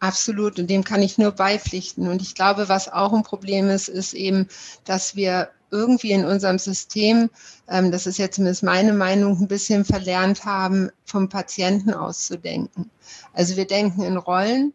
Absolut, 0.00 0.58
und 0.58 0.70
dem 0.70 0.84
kann 0.84 1.02
ich 1.02 1.18
nur 1.18 1.32
beipflichten. 1.32 2.08
Und 2.08 2.22
ich 2.22 2.34
glaube, 2.34 2.68
was 2.68 2.88
auch 2.88 3.12
ein 3.12 3.24
Problem 3.24 3.68
ist, 3.68 3.88
ist 3.88 4.14
eben, 4.14 4.46
dass 4.84 5.16
wir 5.16 5.48
irgendwie 5.70 6.12
in 6.12 6.24
unserem 6.24 6.58
System, 6.58 7.30
ähm, 7.68 7.90
das 7.90 8.06
ist 8.06 8.18
jetzt 8.18 8.36
zumindest 8.36 8.62
meine 8.62 8.92
Meinung, 8.92 9.38
ein 9.38 9.48
bisschen 9.48 9.84
verlernt 9.84 10.44
haben, 10.44 10.90
vom 11.04 11.28
Patienten 11.28 11.92
auszudenken. 11.92 12.90
Also 13.32 13.56
wir 13.56 13.66
denken 13.66 14.02
in 14.02 14.16
Rollen 14.16 14.72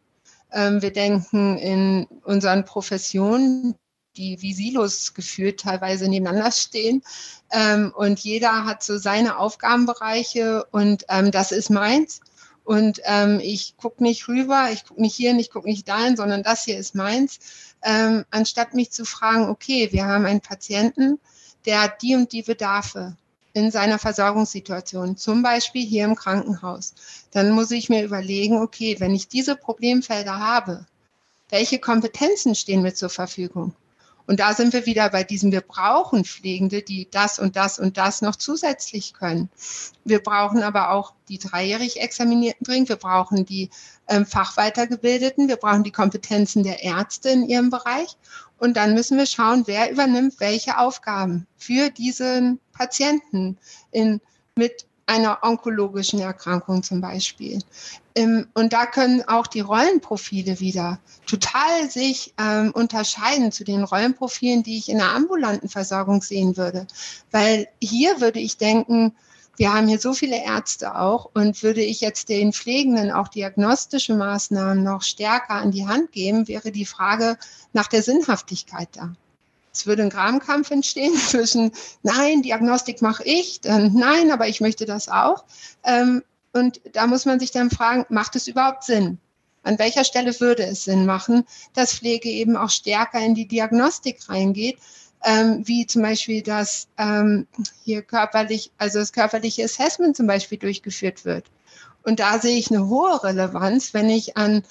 wir 0.53 0.93
denken 0.93 1.57
in 1.57 2.07
unseren 2.23 2.65
Professionen, 2.65 3.75
die 4.15 4.41
wie 4.41 4.53
Silos 4.53 5.13
geführt 5.13 5.61
teilweise 5.61 6.07
nebeneinander 6.07 6.51
stehen. 6.51 7.01
Ähm, 7.51 7.91
und 7.95 8.19
jeder 8.19 8.65
hat 8.65 8.83
so 8.83 8.97
seine 8.97 9.37
Aufgabenbereiche 9.37 10.65
und 10.71 11.05
ähm, 11.09 11.31
das 11.31 11.51
ist 11.51 11.69
meins. 11.69 12.21
Und 12.63 13.01
ähm, 13.03 13.39
ich 13.41 13.75
gucke 13.75 14.01
nicht 14.03 14.27
rüber, 14.27 14.69
ich 14.71 14.85
gucke 14.85 15.01
nicht 15.01 15.15
hier, 15.15 15.37
ich 15.37 15.49
gucke 15.49 15.67
nicht 15.67 15.87
dahin, 15.87 16.15
sondern 16.15 16.43
das 16.43 16.63
hier 16.63 16.77
ist 16.77 16.95
meins. 16.95 17.39
Ähm, 17.81 18.23
anstatt 18.31 18.73
mich 18.73 18.91
zu 18.91 19.03
fragen, 19.03 19.49
okay, 19.49 19.89
wir 19.91 20.05
haben 20.05 20.25
einen 20.25 20.41
Patienten, 20.41 21.19
der 21.65 21.81
hat 21.81 22.01
die 22.01 22.15
und 22.15 22.31
die 22.31 22.43
Bedarfe 22.43 23.17
in 23.53 23.71
seiner 23.71 23.99
Versorgungssituation, 23.99 25.15
zum 25.15 25.43
Beispiel 25.43 25.85
hier 25.85 26.05
im 26.05 26.15
Krankenhaus, 26.15 26.95
dann 27.31 27.51
muss 27.51 27.71
ich 27.71 27.89
mir 27.89 28.03
überlegen, 28.03 28.61
okay, 28.61 28.95
wenn 28.99 29.13
ich 29.13 29.27
diese 29.27 29.55
Problemfelder 29.55 30.39
habe, 30.39 30.85
welche 31.49 31.77
Kompetenzen 31.79 32.55
stehen 32.55 32.81
mir 32.81 32.95
zur 32.95 33.09
Verfügung? 33.09 33.75
Und 34.25 34.39
da 34.39 34.53
sind 34.53 34.71
wir 34.73 34.85
wieder 34.85 35.09
bei 35.09 35.23
diesem, 35.23 35.51
wir 35.51 35.61
brauchen 35.61 36.23
Pflegende, 36.23 36.81
die 36.81 37.09
das 37.11 37.39
und 37.39 37.55
das 37.57 37.77
und 37.77 37.97
das 37.97 38.21
noch 38.21 38.37
zusätzlich 38.37 39.13
können. 39.13 39.49
Wir 40.05 40.19
brauchen 40.19 40.63
aber 40.63 40.91
auch 40.91 41.13
die 41.27 41.39
dreijährig 41.39 41.99
Examinierten 41.99 42.65
dringend, 42.65 42.89
wir 42.89 42.95
brauchen 42.95 43.45
die 43.45 43.69
ähm, 44.07 44.25
Fachweitergebildeten, 44.25 45.49
wir 45.49 45.57
brauchen 45.57 45.83
die 45.83 45.91
Kompetenzen 45.91 46.63
der 46.63 46.83
Ärzte 46.83 47.29
in 47.29 47.47
ihrem 47.49 47.69
Bereich. 47.69 48.17
Und 48.57 48.77
dann 48.77 48.93
müssen 48.93 49.17
wir 49.17 49.25
schauen, 49.25 49.63
wer 49.65 49.91
übernimmt 49.91 50.39
welche 50.39 50.77
Aufgaben 50.77 51.45
für 51.57 51.89
diesen 51.89 52.59
Patienten 52.73 53.57
in, 53.91 54.21
mit 54.55 54.85
einer 55.05 55.39
onkologischen 55.41 56.19
Erkrankung 56.19 56.83
zum 56.83 57.01
Beispiel. 57.01 57.59
Ähm, 58.15 58.47
und 58.53 58.73
da 58.73 58.85
können 58.85 59.23
auch 59.27 59.47
die 59.47 59.59
Rollenprofile 59.59 60.59
wieder 60.59 60.99
total 61.25 61.89
sich 61.89 62.33
ähm, 62.39 62.71
unterscheiden 62.73 63.51
zu 63.51 63.63
den 63.63 63.83
Rollenprofilen, 63.83 64.63
die 64.63 64.77
ich 64.77 64.89
in 64.89 64.97
der 64.97 65.09
ambulanten 65.09 65.69
Versorgung 65.69 66.21
sehen 66.21 66.57
würde. 66.57 66.87
Weil 67.31 67.67
hier 67.81 68.21
würde 68.21 68.39
ich 68.39 68.57
denken, 68.57 69.15
wir 69.55 69.73
haben 69.73 69.87
hier 69.87 69.99
so 69.99 70.13
viele 70.13 70.43
Ärzte 70.43 70.95
auch 70.95 71.29
und 71.33 71.61
würde 71.61 71.81
ich 71.81 72.01
jetzt 72.01 72.29
den 72.29 72.53
Pflegenden 72.53 73.11
auch 73.11 73.27
diagnostische 73.27 74.15
Maßnahmen 74.15 74.83
noch 74.83 75.03
stärker 75.03 75.55
an 75.55 75.71
die 75.71 75.85
Hand 75.85 76.11
geben, 76.11 76.47
wäre 76.47 76.71
die 76.71 76.85
Frage 76.85 77.37
nach 77.71 77.87
der 77.87 78.01
Sinnhaftigkeit 78.01 78.89
da. 78.93 79.13
Es 79.73 79.87
würde 79.87 80.03
ein 80.03 80.09
Grabenkampf 80.09 80.69
entstehen 80.71 81.15
zwischen, 81.27 81.71
nein, 82.03 82.43
Diagnostik 82.43 83.01
mache 83.01 83.23
ich, 83.23 83.61
dann 83.61 83.93
nein, 83.93 84.31
aber 84.31 84.47
ich 84.47 84.61
möchte 84.61 84.85
das 84.85 85.09
auch. 85.09 85.45
Ähm, 85.83 86.23
und 86.53 86.81
da 86.93 87.07
muss 87.07 87.25
man 87.25 87.39
sich 87.39 87.51
dann 87.51 87.71
fragen, 87.71 88.05
macht 88.09 88.35
es 88.35 88.47
überhaupt 88.47 88.83
Sinn? 88.83 89.17
An 89.63 89.79
welcher 89.79 90.03
Stelle 90.03 90.39
würde 90.39 90.63
es 90.63 90.83
Sinn 90.83 91.05
machen, 91.05 91.45
dass 91.73 91.95
Pflege 91.95 92.29
eben 92.29 92.55
auch 92.55 92.69
stärker 92.69 93.19
in 93.19 93.33
die 93.33 93.47
Diagnostik 93.47 94.29
reingeht, 94.29 94.77
ähm, 95.23 95.65
wie 95.65 95.87
zum 95.87 96.01
Beispiel 96.01 96.43
das 96.43 96.87
ähm, 96.97 97.47
hier 97.83 98.01
körperlich, 98.01 98.71
also 98.77 98.99
das 98.99 99.13
körperliche 99.13 99.63
Assessment 99.63 100.17
zum 100.17 100.27
Beispiel 100.27 100.57
durchgeführt 100.57 101.25
wird. 101.25 101.45
Und 102.03 102.19
da 102.19 102.39
sehe 102.39 102.57
ich 102.57 102.69
eine 102.69 102.87
hohe 102.87 103.23
Relevanz, 103.23 103.93
wenn 103.93 104.09
ich 104.09 104.35
an 104.35 104.63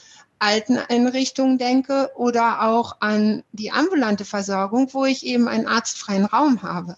Alteneinrichtungen 0.42 1.56
denke 1.56 2.10
oder 2.16 2.62
auch 2.62 2.96
an 2.98 3.44
die 3.52 3.70
ambulante 3.70 4.24
Versorgung, 4.24 4.92
wo 4.92 5.04
ich 5.04 5.24
eben 5.24 5.46
einen 5.46 5.68
arztfreien 5.68 6.24
Raum 6.24 6.62
habe. 6.62 6.96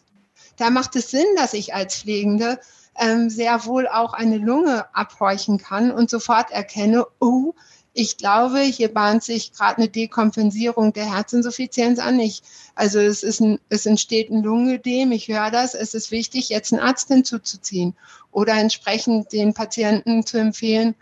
Da 0.56 0.70
macht 0.70 0.96
es 0.96 1.10
Sinn, 1.10 1.26
dass 1.36 1.52
ich 1.52 1.74
als 1.74 1.96
Pflegende 1.96 2.58
ähm, 2.98 3.28
sehr 3.28 3.66
wohl 3.66 3.86
auch 3.86 4.14
eine 4.14 4.38
Lunge 4.38 4.86
abhorchen 4.94 5.58
kann 5.58 5.90
und 5.90 6.08
sofort 6.08 6.52
erkenne, 6.52 7.06
oh, 7.20 7.52
ich 7.92 8.16
glaube, 8.16 8.60
hier 8.60 8.92
bahnt 8.92 9.22
sich 9.22 9.52
gerade 9.52 9.76
eine 9.78 9.88
Dekompensierung 9.88 10.92
der 10.94 11.14
Herzinsuffizienz 11.14 11.98
an. 12.00 12.18
Ich, 12.18 12.42
also 12.74 12.98
es, 12.98 13.22
ist 13.22 13.40
ein, 13.40 13.60
es 13.68 13.84
entsteht 13.84 14.30
ein 14.30 14.42
Lungenödem, 14.42 15.12
ich 15.12 15.28
höre 15.28 15.50
das, 15.50 15.74
es 15.74 15.92
ist 15.92 16.10
wichtig, 16.10 16.48
jetzt 16.48 16.72
einen 16.72 16.82
Arzt 16.82 17.08
hinzuzuziehen 17.08 17.94
oder 18.32 18.54
entsprechend 18.54 19.32
den 19.32 19.52
Patienten 19.54 20.26
zu 20.26 20.38
empfehlen, 20.38 20.96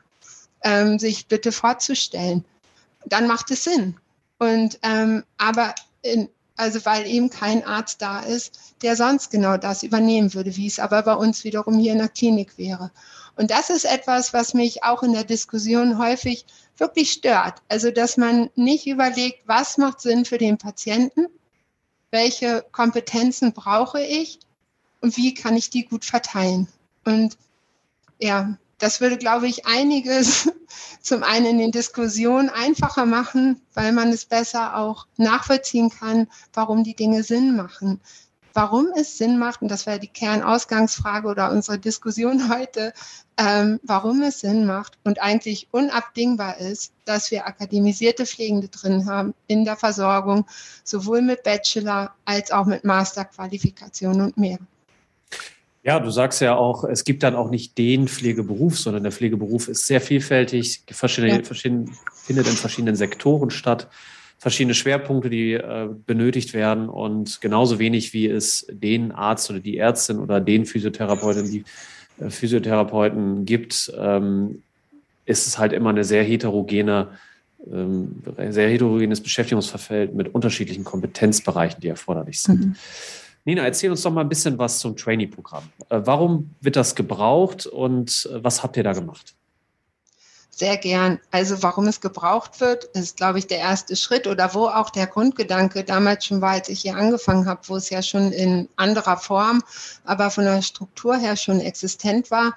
ähm, 0.64 0.98
sich 0.98 1.26
bitte 1.26 1.52
vorzustellen. 1.52 2.44
Dann 3.06 3.26
macht 3.26 3.50
es 3.50 3.64
Sinn. 3.64 3.96
Und 4.38 4.78
ähm, 4.82 5.24
aber 5.38 5.74
in, 6.02 6.28
also 6.56 6.84
weil 6.84 7.06
eben 7.06 7.30
kein 7.30 7.64
Arzt 7.64 8.02
da 8.02 8.20
ist, 8.20 8.74
der 8.82 8.96
sonst 8.96 9.30
genau 9.30 9.56
das 9.56 9.82
übernehmen 9.82 10.34
würde, 10.34 10.56
wie 10.56 10.66
es 10.66 10.78
aber 10.78 11.02
bei 11.02 11.14
uns 11.14 11.44
wiederum 11.44 11.78
hier 11.78 11.92
in 11.92 11.98
der 11.98 12.08
Klinik 12.08 12.58
wäre. 12.58 12.90
Und 13.36 13.50
das 13.50 13.70
ist 13.70 13.84
etwas, 13.84 14.32
was 14.32 14.54
mich 14.54 14.84
auch 14.84 15.02
in 15.02 15.12
der 15.12 15.24
Diskussion 15.24 15.98
häufig 15.98 16.44
wirklich 16.76 17.12
stört. 17.12 17.62
Also, 17.68 17.90
dass 17.90 18.16
man 18.16 18.50
nicht 18.54 18.86
überlegt, 18.86 19.46
was 19.46 19.78
macht 19.78 20.00
Sinn 20.00 20.24
für 20.24 20.38
den 20.38 20.58
Patienten, 20.58 21.26
welche 22.10 22.64
Kompetenzen 22.72 23.52
brauche 23.52 24.02
ich 24.02 24.38
und 25.00 25.16
wie 25.16 25.34
kann 25.34 25.56
ich 25.56 25.70
die 25.70 25.84
gut 25.84 26.04
verteilen. 26.04 26.68
Und 27.04 27.38
ja, 28.20 28.58
das 28.82 29.00
würde, 29.00 29.16
glaube 29.16 29.46
ich, 29.46 29.64
einiges 29.64 30.50
zum 31.00 31.22
einen 31.22 31.46
in 31.46 31.58
den 31.58 31.70
Diskussionen 31.70 32.50
einfacher 32.50 33.06
machen, 33.06 33.60
weil 33.74 33.92
man 33.92 34.08
es 34.08 34.24
besser 34.24 34.76
auch 34.76 35.06
nachvollziehen 35.16 35.88
kann, 35.88 36.26
warum 36.52 36.82
die 36.82 36.96
Dinge 36.96 37.22
Sinn 37.22 37.54
machen. 37.54 38.00
Warum 38.54 38.88
es 38.96 39.16
Sinn 39.16 39.38
macht, 39.38 39.62
und 39.62 39.68
das 39.70 39.86
wäre 39.86 40.00
die 40.00 40.08
Kernausgangsfrage 40.08 41.28
oder 41.28 41.52
unsere 41.52 41.78
Diskussion 41.78 42.48
heute, 42.52 42.92
ähm, 43.36 43.78
warum 43.84 44.20
es 44.22 44.40
Sinn 44.40 44.66
macht 44.66 44.98
und 45.04 45.22
eigentlich 45.22 45.68
unabdingbar 45.70 46.58
ist, 46.58 46.92
dass 47.04 47.30
wir 47.30 47.46
akademisierte 47.46 48.26
Pflegende 48.26 48.66
drin 48.66 49.08
haben 49.08 49.32
in 49.46 49.64
der 49.64 49.76
Versorgung, 49.76 50.44
sowohl 50.82 51.22
mit 51.22 51.44
Bachelor 51.44 52.16
als 52.24 52.50
auch 52.50 52.66
mit 52.66 52.82
Masterqualifikation 52.82 54.20
und 54.20 54.36
mehr. 54.36 54.58
Ja, 55.84 55.98
du 55.98 56.10
sagst 56.10 56.40
ja 56.40 56.54
auch, 56.54 56.84
es 56.84 57.04
gibt 57.04 57.24
dann 57.24 57.34
auch 57.34 57.50
nicht 57.50 57.76
den 57.76 58.06
Pflegeberuf, 58.06 58.78
sondern 58.78 59.02
der 59.02 59.10
Pflegeberuf 59.10 59.66
ist 59.66 59.86
sehr 59.86 60.00
vielfältig, 60.00 60.84
verschiedene, 60.88 61.38
ja. 61.38 61.42
verschiedene, 61.42 61.86
findet 62.14 62.46
in 62.46 62.54
verschiedenen 62.54 62.94
Sektoren 62.94 63.50
statt, 63.50 63.88
verschiedene 64.38 64.74
Schwerpunkte, 64.74 65.28
die 65.28 65.54
äh, 65.54 65.88
benötigt 66.06 66.54
werden 66.54 66.88
und 66.88 67.40
genauso 67.40 67.80
wenig 67.80 68.12
wie 68.12 68.28
es 68.28 68.66
den 68.70 69.10
Arzt 69.12 69.50
oder 69.50 69.58
die 69.58 69.78
Ärztin 69.78 70.18
oder 70.18 70.40
den 70.40 70.66
Physiotherapeutin, 70.66 71.50
die 71.50 71.64
äh, 72.20 72.30
Physiotherapeuten 72.30 73.44
gibt, 73.44 73.92
ähm, 73.98 74.62
ist 75.26 75.46
es 75.46 75.58
halt 75.58 75.72
immer 75.72 75.90
eine 75.90 76.04
sehr 76.04 76.22
heterogene, 76.22 77.08
ähm, 77.72 78.22
sehr 78.50 78.68
heterogenes 78.68 79.20
Beschäftigungsverfeld 79.20 80.14
mit 80.14 80.34
unterschiedlichen 80.34 80.84
Kompetenzbereichen, 80.84 81.80
die 81.80 81.88
erforderlich 81.88 82.40
sind. 82.40 82.66
Mhm. 82.66 82.76
Nina, 83.44 83.64
erzähl 83.64 83.90
uns 83.90 84.02
doch 84.02 84.12
mal 84.12 84.20
ein 84.20 84.28
bisschen 84.28 84.58
was 84.58 84.78
zum 84.78 84.96
Trainee-Programm. 84.96 85.64
Äh, 85.88 86.00
warum 86.04 86.54
wird 86.60 86.76
das 86.76 86.94
gebraucht 86.94 87.66
und 87.66 88.28
äh, 88.32 88.42
was 88.44 88.62
habt 88.62 88.76
ihr 88.76 88.84
da 88.84 88.92
gemacht? 88.92 89.34
Sehr 90.54 90.76
gern. 90.76 91.18
Also 91.30 91.62
warum 91.62 91.88
es 91.88 92.00
gebraucht 92.00 92.60
wird, 92.60 92.84
ist, 92.84 93.16
glaube 93.16 93.38
ich, 93.38 93.46
der 93.46 93.58
erste 93.58 93.96
Schritt 93.96 94.26
oder 94.26 94.54
wo 94.54 94.66
auch 94.66 94.90
der 94.90 95.06
Grundgedanke 95.06 95.82
damals 95.82 96.26
schon 96.26 96.40
war, 96.40 96.50
als 96.50 96.68
ich 96.68 96.82
hier 96.82 96.94
angefangen 96.94 97.46
habe, 97.46 97.62
wo 97.66 97.76
es 97.76 97.90
ja 97.90 98.02
schon 98.02 98.32
in 98.32 98.68
anderer 98.76 99.16
Form, 99.16 99.62
aber 100.04 100.30
von 100.30 100.44
der 100.44 100.62
Struktur 100.62 101.16
her 101.16 101.36
schon 101.36 101.58
existent 101.58 102.30
war, 102.30 102.54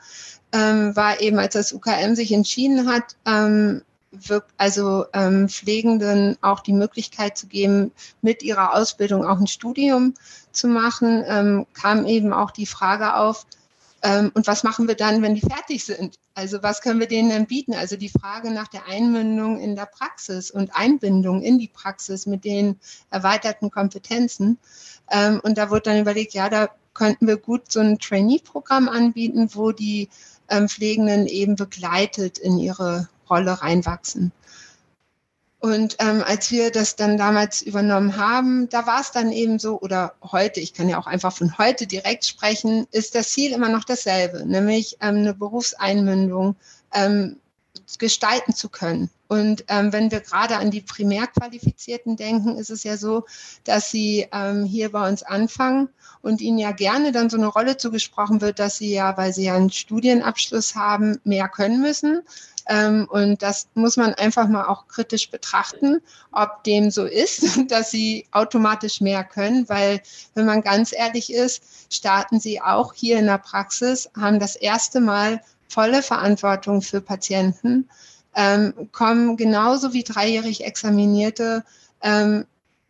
ähm, 0.52 0.96
war 0.96 1.22
eben, 1.22 1.40
als 1.40 1.54
das 1.54 1.74
UKM 1.74 2.16
sich 2.16 2.32
entschieden 2.32 2.88
hat, 2.88 3.16
ähm, 3.26 3.82
also 4.58 5.06
ähm, 5.14 5.50
Pflegenden 5.50 6.38
auch 6.42 6.60
die 6.60 6.74
Möglichkeit 6.74 7.38
zu 7.38 7.48
geben, 7.48 7.92
mit 8.22 8.44
ihrer 8.44 8.74
Ausbildung 8.74 9.26
auch 9.26 9.40
ein 9.40 9.48
Studium 9.48 10.14
zu 10.56 10.68
machen, 10.68 11.24
ähm, 11.28 11.66
kam 11.74 12.06
eben 12.06 12.34
auch 12.34 12.52
die 12.52 12.66
Frage 12.66 13.16
auf, 13.16 13.46
ähm, 14.06 14.32
und 14.36 14.46
was 14.46 14.64
machen 14.64 14.88
wir 14.88 14.96
dann, 14.96 15.24
wenn 15.24 15.34
die 15.34 15.42
fertig 15.42 15.84
sind? 15.84 16.20
Also 16.36 16.62
was 16.62 16.82
können 16.82 17.00
wir 17.00 17.08
denen 17.08 17.30
denn 17.30 17.48
bieten? 17.48 17.74
Also 17.74 17.98
die 17.98 18.10
Frage 18.10 18.52
nach 18.52 18.68
der 18.68 18.88
Einbindung 18.88 19.60
in 19.60 19.76
der 19.76 19.88
Praxis 19.88 20.52
und 20.52 20.76
Einbindung 20.76 21.42
in 21.42 21.58
die 21.58 21.70
Praxis 21.70 22.28
mit 22.28 22.46
den 22.46 22.80
erweiterten 23.10 23.72
Kompetenzen. 23.72 24.60
Ähm, 25.10 25.40
und 25.44 25.58
da 25.58 25.72
wurde 25.72 25.90
dann 25.90 26.00
überlegt, 26.00 26.36
ja, 26.36 26.50
da 26.50 26.70
könnten 26.94 27.26
wir 27.26 27.38
gut 27.38 27.72
so 27.72 27.80
ein 27.80 27.98
Trainee-Programm 27.98 28.90
anbieten, 28.90 29.50
wo 29.54 29.72
die 29.72 30.10
ähm, 30.50 30.70
Pflegenden 30.70 31.26
eben 31.26 31.56
begleitet 31.56 32.38
in 32.38 32.60
ihre 32.60 33.10
Rolle 33.28 33.60
reinwachsen. 33.60 34.32
Und 35.60 35.96
ähm, 36.00 36.24
als 36.24 36.52
wir 36.52 36.72
das 36.72 36.96
dann 36.96 37.18
damals 37.18 37.62
übernommen 37.62 38.18
haben, 38.18 38.70
da 38.70 38.86
war 38.86 39.02
es 39.02 39.12
dann 39.12 39.32
eben 39.32 39.58
so, 39.58 39.80
oder 39.80 40.14
heute, 40.22 40.60
ich 40.60 40.74
kann 40.74 40.90
ja 40.90 41.00
auch 41.00 41.08
einfach 41.08 41.34
von 41.34 41.58
heute 41.58 41.88
direkt 41.88 42.26
sprechen, 42.26 42.88
ist 42.92 43.16
das 43.16 43.32
Ziel 43.32 43.52
immer 43.52 43.70
noch 43.70 43.84
dasselbe, 43.84 44.46
nämlich 44.46 44.98
ähm, 45.02 45.18
eine 45.18 45.34
Berufseinmündung 45.34 46.56
ähm, 46.94 47.38
gestalten 47.98 48.54
zu 48.54 48.70
können. 48.70 49.10
Und 49.28 49.66
ähm, 49.70 49.92
wenn 49.92 50.12
wir 50.12 50.20
gerade 50.20 50.58
an 50.58 50.70
die 50.70 50.82
Primärqualifizierten 50.82 52.16
denken, 52.16 52.58
ist 52.58 52.70
es 52.70 52.84
ja 52.84 52.96
so, 52.96 53.26
dass 53.64 53.90
sie 53.90 54.28
ähm, 54.32 54.66
hier 54.66 54.92
bei 54.92 55.08
uns 55.08 55.24
anfangen 55.24 55.90
und 56.22 56.42
ihnen 56.42 56.60
ja 56.60 56.72
gerne 56.72 57.12
dann 57.12 57.30
so 57.30 57.38
eine 57.38 57.48
Rolle 57.48 57.78
zugesprochen 57.78 58.42
wird, 58.42 58.60
dass 58.60 58.78
sie 58.78 58.94
ja, 58.94 59.18
weil 59.18 59.34
sie 59.34 59.46
ja 59.46 59.56
einen 59.56 59.72
Studienabschluss 59.72 60.76
haben, 60.76 61.20
mehr 61.24 61.50
können 61.50 61.82
müssen. 61.82 62.22
Ähm, 62.68 63.08
und 63.10 63.44
das 63.44 63.68
muss 63.76 63.96
man 63.96 64.14
einfach 64.16 64.48
mal 64.48 64.66
auch 64.66 64.88
kritisch 64.88 65.30
betrachten, 65.30 66.02
ob 66.32 66.64
dem 66.64 66.90
so 66.90 67.06
ist, 67.06 67.60
dass 67.70 67.92
sie 67.92 68.26
automatisch 68.32 69.02
mehr 69.02 69.24
können, 69.24 69.70
weil 69.70 70.02
wenn 70.34 70.46
man 70.46 70.62
ganz 70.62 70.92
ehrlich 70.92 71.32
ist, 71.32 71.64
starten 71.92 72.40
sie 72.40 72.62
auch 72.62 72.94
hier 72.94 73.20
in 73.20 73.28
der 73.28 73.38
Praxis, 73.38 74.10
haben 74.20 74.40
das 74.40 74.56
erste 74.56 75.00
Mal 75.00 75.42
volle 75.70 76.02
Verantwortung 76.02 76.82
für 76.82 77.02
Patienten, 77.02 77.88
ähm, 78.36 78.90
kommen 78.92 79.38
genauso 79.38 79.94
wie 79.94 80.04
dreijährig 80.04 80.66
Examinierte 80.66 81.64
ähm, 82.02 82.46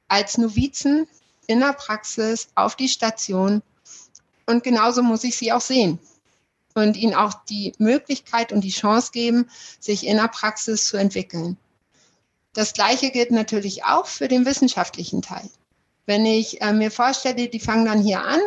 als 0.08 0.38
Novizen 0.38 1.08
in 1.48 1.60
der 1.60 1.74
Praxis 1.74 2.48
auf 2.56 2.76
die 2.76 2.90
Station. 2.90 3.62
Und 4.48 4.64
genauso 4.64 5.04
muss 5.04 5.24
ich 5.24 5.36
sie 5.36 5.52
auch 5.52 5.62
sehen 5.62 6.00
und 6.76 6.98
ihnen 6.98 7.16
auch 7.16 7.34
die 7.50 7.74
Möglichkeit 7.80 8.52
und 8.52 8.62
die 8.62 8.70
Chance 8.70 9.12
geben, 9.12 9.50
sich 9.80 10.06
in 10.06 10.18
der 10.18 10.28
Praxis 10.28 10.86
zu 10.86 10.98
entwickeln. 10.98 11.58
Das 12.54 12.74
Gleiche 12.74 13.12
gilt 13.12 13.32
natürlich 13.32 13.86
auch 13.86 14.06
für 14.06 14.28
den 14.28 14.46
wissenschaftlichen 14.46 15.22
Teil. 15.22 15.50
Wenn 16.06 16.26
ich 16.26 16.62
äh, 16.62 16.74
mir 16.74 16.92
vorstelle, 16.92 17.48
die 17.48 17.60
fangen 17.60 17.86
dann 17.86 18.02
hier 18.02 18.22
an, 18.22 18.40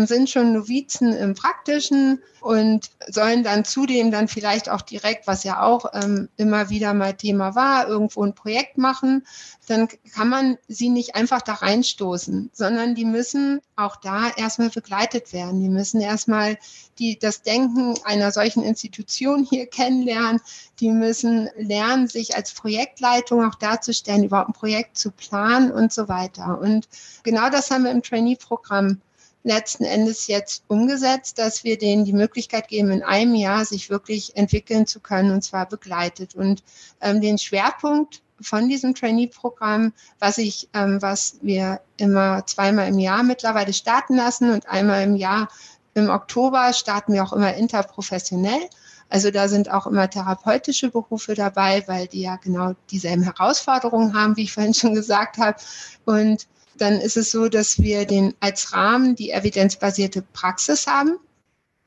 sind 0.00 0.30
schon 0.30 0.52
Novizen 0.52 1.12
im 1.12 1.34
Praktischen 1.34 2.22
und 2.40 2.90
sollen 3.08 3.44
dann 3.44 3.64
zudem 3.64 4.10
dann 4.10 4.26
vielleicht 4.26 4.68
auch 4.68 4.82
direkt, 4.82 5.26
was 5.26 5.44
ja 5.44 5.62
auch 5.62 5.84
ähm, 5.92 6.28
immer 6.36 6.70
wieder 6.70 6.94
mal 6.94 7.14
Thema 7.14 7.54
war, 7.54 7.86
irgendwo 7.86 8.24
ein 8.24 8.34
Projekt 8.34 8.78
machen, 8.78 9.24
dann 9.68 9.88
kann 10.14 10.28
man 10.28 10.58
sie 10.66 10.88
nicht 10.88 11.14
einfach 11.14 11.42
da 11.42 11.54
reinstoßen, 11.54 12.50
sondern 12.52 12.94
die 12.94 13.04
müssen 13.04 13.60
auch 13.76 13.96
da 13.96 14.30
erstmal 14.36 14.70
begleitet 14.70 15.32
werden. 15.32 15.60
Die 15.60 15.68
müssen 15.68 16.00
erstmal 16.00 16.58
die, 16.98 17.18
das 17.18 17.42
Denken 17.42 17.94
einer 18.04 18.32
solchen 18.32 18.62
Institution 18.62 19.44
hier 19.44 19.66
kennenlernen. 19.66 20.40
Die 20.80 20.90
müssen 20.90 21.48
lernen, 21.56 22.08
sich 22.08 22.34
als 22.34 22.52
Projektleitung 22.52 23.44
auch 23.44 23.54
darzustellen, 23.54 24.24
überhaupt 24.24 24.50
ein 24.50 24.54
Projekt 24.54 24.98
zu 24.98 25.10
planen 25.10 25.70
und 25.70 25.92
so 25.92 26.08
weiter. 26.08 26.58
Und 26.60 26.88
genau 27.22 27.50
das 27.50 27.70
haben 27.70 27.84
wir 27.84 27.92
im 27.92 28.02
Trainee-Programm 28.02 29.00
letzten 29.44 29.84
Endes 29.84 30.26
jetzt 30.26 30.64
umgesetzt, 30.68 31.38
dass 31.38 31.64
wir 31.64 31.78
denen 31.78 32.04
die 32.04 32.12
Möglichkeit 32.12 32.68
geben, 32.68 32.90
in 32.90 33.02
einem 33.02 33.34
Jahr 33.34 33.64
sich 33.64 33.90
wirklich 33.90 34.36
entwickeln 34.36 34.86
zu 34.86 35.00
können 35.00 35.32
und 35.32 35.42
zwar 35.42 35.68
begleitet. 35.68 36.34
Und 36.34 36.62
ähm, 37.00 37.20
den 37.20 37.38
Schwerpunkt 37.38 38.22
von 38.40 38.68
diesem 38.68 38.94
Trainee-Programm, 38.94 39.92
was 40.18 40.38
ich, 40.38 40.68
ähm, 40.74 41.00
was 41.00 41.38
wir 41.42 41.80
immer 41.96 42.46
zweimal 42.46 42.88
im 42.88 42.98
Jahr 42.98 43.22
mittlerweile 43.22 43.72
starten 43.72 44.16
lassen 44.16 44.52
und 44.52 44.68
einmal 44.68 45.02
im 45.02 45.16
Jahr 45.16 45.48
im 45.94 46.08
Oktober 46.08 46.72
starten 46.72 47.12
wir 47.12 47.22
auch 47.22 47.32
immer 47.32 47.54
interprofessionell. 47.54 48.68
Also 49.10 49.30
da 49.30 49.46
sind 49.46 49.70
auch 49.70 49.86
immer 49.86 50.08
therapeutische 50.08 50.90
Berufe 50.90 51.34
dabei, 51.34 51.84
weil 51.86 52.06
die 52.06 52.22
ja 52.22 52.36
genau 52.36 52.72
dieselben 52.90 53.22
Herausforderungen 53.22 54.14
haben, 54.14 54.38
wie 54.38 54.44
ich 54.44 54.54
vorhin 54.54 54.72
schon 54.72 54.94
gesagt 54.94 55.36
habe. 55.36 55.58
Und 56.06 56.46
dann 56.82 57.00
ist 57.00 57.16
es 57.16 57.30
so, 57.30 57.48
dass 57.48 57.80
wir 57.80 58.06
den 58.06 58.34
als 58.40 58.72
Rahmen 58.72 59.14
die 59.14 59.30
evidenzbasierte 59.30 60.22
Praxis 60.32 60.88
haben 60.88 61.18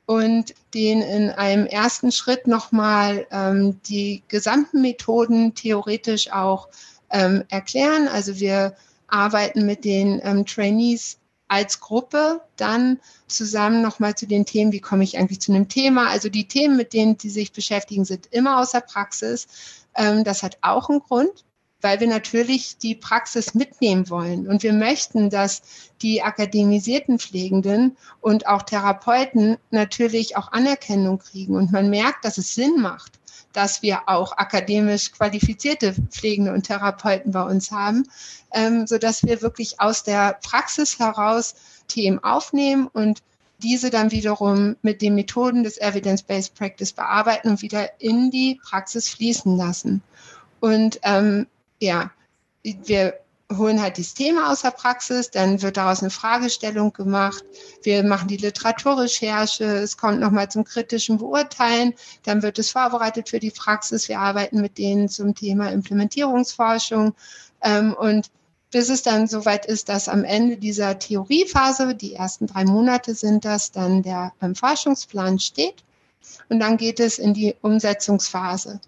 und 0.06 0.54
den 0.74 1.02
in 1.02 1.30
einem 1.32 1.66
ersten 1.66 2.12
Schritt 2.12 2.48
nochmal 2.48 3.28
ähm, 3.32 3.80
die 3.90 4.24
gesamten 4.30 4.82
Methoden 4.82 5.54
theoretisch 5.54 6.32
auch 6.32 6.70
ähm, 7.10 7.44
erklären. 7.50 8.08
Also 8.08 8.40
wir 8.40 8.76
arbeiten 9.08 9.66
mit 9.66 9.84
den 9.84 10.22
ähm, 10.24 10.46
Trainees 10.46 11.18
als 11.48 11.80
Gruppe 11.80 12.42
dann 12.56 13.00
zusammen 13.28 13.82
nochmal 13.82 14.16
zu 14.16 14.28
den 14.28 14.46
Themen, 14.46 14.72
wie 14.72 14.80
komme 14.80 15.04
ich 15.04 15.18
eigentlich 15.18 15.42
zu 15.42 15.54
einem 15.54 15.68
Thema. 15.68 16.10
Also 16.10 16.30
die 16.30 16.48
Themen, 16.48 16.78
mit 16.78 16.94
denen 16.94 17.20
sie 17.20 17.30
sich 17.30 17.52
beschäftigen, 17.52 18.06
sind 18.06 18.28
immer 18.32 18.60
aus 18.60 18.72
der 18.72 18.80
Praxis. 18.80 19.48
Ähm, 19.96 20.24
das 20.24 20.42
hat 20.42 20.58
auch 20.62 20.90
einen 20.90 21.00
Grund, 21.00 21.45
weil 21.86 22.00
wir 22.00 22.08
natürlich 22.08 22.80
die 22.80 22.96
Praxis 22.96 23.54
mitnehmen 23.54 24.10
wollen. 24.10 24.48
Und 24.48 24.64
wir 24.64 24.74
möchten, 24.74 25.30
dass 25.30 25.62
die 26.02 26.24
akademisierten 26.24 27.20
Pflegenden 27.20 27.96
und 28.22 28.48
auch 28.48 28.64
Therapeuten 28.64 29.58
natürlich 29.70 30.36
auch 30.36 30.52
Anerkennung 30.52 31.20
kriegen. 31.20 31.56
Und 31.56 31.72
man 31.72 31.92
merkt, 31.92 32.26
dass 32.26 32.40
es 32.40 32.56
Sinn 32.56 32.82
macht, 32.82 33.20
dass 33.54 33.84
wir 33.84 34.10
auch 34.10 34.36
akademisch 34.36 35.12
qualifizierte 35.12 35.94
Pflegende 36.10 36.54
und 36.54 36.64
Therapeuten 36.64 37.32
bei 37.32 37.44
uns 37.44 37.70
haben, 37.70 38.10
ähm, 38.52 38.88
sodass 38.88 39.22
wir 39.22 39.44
wirklich 39.44 39.80
aus 39.80 40.02
der 40.02 40.40
Praxis 40.44 40.98
heraus 40.98 41.54
Themen 41.88 42.18
aufnehmen 42.24 42.88
und 42.88 43.22
diese 43.62 43.92
dann 43.92 44.10
wiederum 44.10 44.76
mit 44.82 45.04
den 45.04 45.14
Methoden 45.14 45.64
des 45.64 45.80
Evidence-Based 45.80 46.56
Practice 46.56 46.94
bearbeiten 46.94 47.50
und 47.50 47.62
wieder 47.62 48.02
in 48.02 48.32
die 48.32 48.60
Praxis 48.68 49.08
fließen 49.10 49.56
lassen. 49.56 50.02
Und 50.62 51.00
ähm, 51.04 51.46
ja, 51.80 52.12
wir 52.64 53.20
holen 53.54 53.82
halt 53.82 54.00
das 54.00 54.14
Thema 54.14 54.52
aus 54.52 54.62
der 54.62 54.72
Praxis, 54.72 55.30
dann 55.30 55.62
wird 55.62 55.78
daraus 55.78 56.02
eine 56.02 56.10
Fragestellung 56.10 56.94
gemacht. 56.94 57.44
Wir 57.84 58.04
machen 58.04 58.28
die 58.28 58.38
Literaturrecherche, 58.38 59.66
es 59.66 59.98
kommt 59.98 60.20
nochmal 60.20 60.50
zum 60.50 60.64
kritischen 60.64 61.18
Beurteilen, 61.18 61.94
dann 62.24 62.42
wird 62.42 62.58
es 62.58 62.72
vorbereitet 62.72 63.30
für 63.30 63.40
die 63.40 63.52
Praxis. 63.52 64.10
Wir 64.10 64.20
arbeiten 64.20 64.62
mit 64.62 64.78
denen 64.78 65.10
zum 65.10 65.36
Thema 65.36 65.72
Implementierungsforschung 65.72 67.14
ähm, 67.62 67.94
und 67.94 68.32
bis 68.72 68.90
es 68.90 69.04
dann 69.04 69.28
soweit 69.28 69.68
ist, 69.68 69.90
dass 69.90 70.10
am 70.10 70.24
Ende 70.24 70.58
dieser 70.58 70.98
Theoriephase, 70.98 71.96
die 71.96 72.14
ersten 72.14 72.48
drei 72.48 72.66
Monate 72.66 73.14
sind 73.14 73.46
das, 73.46 73.72
dann 73.72 74.02
der 74.02 74.34
ähm, 74.42 74.56
Forschungsplan 74.56 75.40
steht 75.40 75.84
und 76.50 76.60
dann 76.60 76.78
geht 76.78 77.00
es 77.00 77.20
in 77.20 77.34
die 77.34 77.56
Umsetzungsphase. 77.62 78.82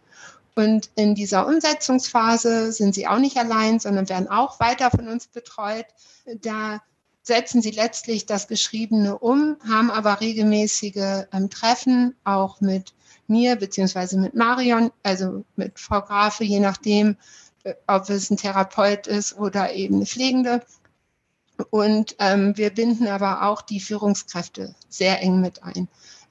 Und 0.58 0.90
in 0.96 1.14
dieser 1.14 1.46
Umsetzungsphase 1.46 2.72
sind 2.72 2.96
sie 2.96 3.06
auch 3.06 3.20
nicht 3.20 3.38
allein, 3.38 3.80
sondern 3.80 4.10
werden 4.10 4.28
auch 4.28 4.60
weiter 4.60 4.90
von 4.90 5.08
uns 5.08 5.28
betreut. 5.28 5.86
Da 6.42 6.82
setzen 7.22 7.62
sie 7.62 7.70
letztlich 7.70 8.26
das 8.26 8.48
Geschriebene 8.48 9.20
um, 9.20 9.58
haben 9.70 9.92
aber 9.92 10.20
regelmäßige 10.20 11.28
ähm, 11.32 11.52
Treffen, 11.52 12.16
auch 12.24 12.60
mit 12.60 12.96
mir 13.28 13.56
beziehungsweise 13.56 14.18
mit 14.18 14.34
Marion, 14.34 14.90
also 15.04 15.46
mit 15.58 15.80
Frau 15.80 16.02
Grafe, 16.02 16.44
je 16.44 16.60
nachdem, 16.60 17.18
äh, 17.64 17.76
ob 17.86 18.10
es 18.10 18.32
ein 18.32 18.38
Therapeut 18.38 19.06
ist 19.06 19.38
oder 19.38 19.74
eben 19.74 19.98
eine 19.98 20.08
Pflegende. 20.08 20.64
Und 21.70 22.16
ähm, 22.18 22.58
wir 22.58 22.72
binden 22.72 23.06
aber 23.06 23.44
auch 23.44 23.62
die 23.62 23.80
Führungskräfte 23.80 24.74
sehr 24.90 25.22
eng 25.22 25.40
mit 25.40 25.62
ein. 25.62 25.88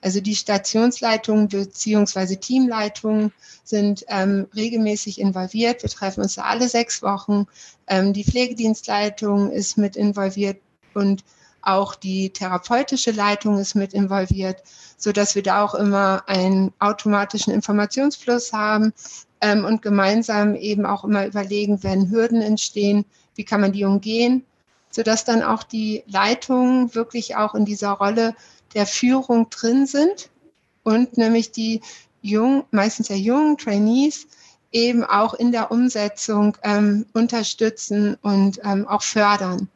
Also 0.07 0.21
die 0.21 0.37
Stationsleitungen 0.37 1.49
beziehungsweise 1.49 2.37
Teamleitungen 2.37 3.33
sind 3.65 4.05
ähm, 4.07 4.47
regelmäßig 4.55 5.21
involviert. 5.21 5.83
Wir 5.83 5.91
treffen 5.91 6.21
uns 6.21 6.39
alle 6.39 6.69
sechs 6.69 7.03
Wochen. 7.03 7.49
Ähm, 7.89 8.13
die 8.13 8.23
Pflegedienstleitung 8.23 9.51
ist 9.51 9.77
mit 9.77 9.97
involviert 9.97 10.59
und 10.95 11.25
auch 11.61 11.97
die 11.97 12.31
therapeutische 12.31 13.11
Leitung 13.11 13.59
ist 13.59 13.75
mit 13.75 13.95
involviert, 13.95 14.63
so 14.97 15.11
dass 15.11 15.35
wir 15.35 15.43
da 15.43 15.65
auch 15.65 15.75
immer 15.75 16.23
einen 16.29 16.73
automatischen 16.79 17.53
Informationsfluss 17.53 18.53
haben 18.53 18.93
ähm, 19.41 19.65
und 19.65 19.83
gemeinsam 19.83 20.55
eben 20.55 20.87
auch 20.87 21.03
immer 21.03 21.27
überlegen, 21.27 21.83
wenn 21.83 22.13
Hürden 22.13 22.43
entstehen, 22.43 23.07
wie 23.35 23.45
kann 23.45 23.61
man 23.61 23.73
die 23.73 23.85
umgehen, 23.85 24.45
so 24.89 25.03
dass 25.03 25.25
dann 25.25 25.43
auch 25.43 25.65
die 25.65 26.05
Leitungen 26.07 26.95
wirklich 26.95 27.35
auch 27.35 27.57
in 27.57 27.65
dieser 27.65 27.91
Rolle 27.91 28.37
der 28.77 28.87
Führung 28.87 29.49
drin 29.49 29.87
sind 29.87 30.29
und 30.85 31.17
nämlich 31.17 31.51
die 31.51 31.81
jungen, 32.21 32.65
meistens 32.71 33.09
ja 33.09 33.17
jungen 33.17 33.57
Trainees 33.57 34.27
eben 34.71 35.03
auch 35.03 35.33
in 35.33 35.51
der 35.51 35.71
Umsetzung 35.71 36.59
ähm, 36.63 37.07
unterstützen 37.15 38.19
und 38.21 38.61
ähm, 38.63 38.87
auch 38.87 39.03
fördern. 39.03 39.69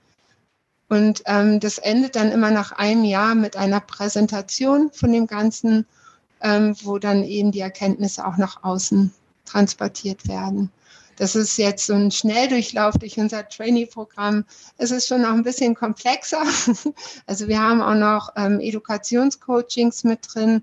Und 0.91 1.23
ähm, 1.25 1.61
das 1.61 1.79
endet 1.79 2.15
dann 2.15 2.31
immer 2.31 2.51
nach 2.51 2.73
einem 2.73 3.05
Jahr 3.05 3.35
mit 3.35 3.57
einer 3.57 3.81
Präsentation 3.81 4.91
von 4.93 5.13
dem 5.13 5.27
Ganzen, 5.27 5.87
ähm, 6.43 6.77
wo 6.83 6.99
dann 6.99 7.25
eben 7.25 7.53
die 7.53 7.61
Erkenntnisse 7.61 8.27
auch 8.27 8.37
nach 8.37 8.63
außen 8.65 9.15
transportiert 9.47 10.29
werden. 10.29 10.71
Das 11.21 11.37
ist 11.37 11.59
jetzt 11.59 11.85
so 11.85 11.93
ein 11.93 12.11
Schnelldurchlauf 12.11 12.97
durch 12.97 13.19
unser 13.19 13.47
Trainee-Programm. 13.47 14.47
Es 14.79 14.91
ist 14.91 15.07
schon 15.07 15.21
noch 15.21 15.35
ein 15.35 15.43
bisschen 15.43 15.75
komplexer. 15.75 16.43
Also 17.27 17.47
wir 17.47 17.61
haben 17.61 17.83
auch 17.83 17.95
noch 17.95 18.31
ähm, 18.37 18.59
Edukationscoachings 18.59 20.05
mit 20.05 20.21
drin, 20.33 20.63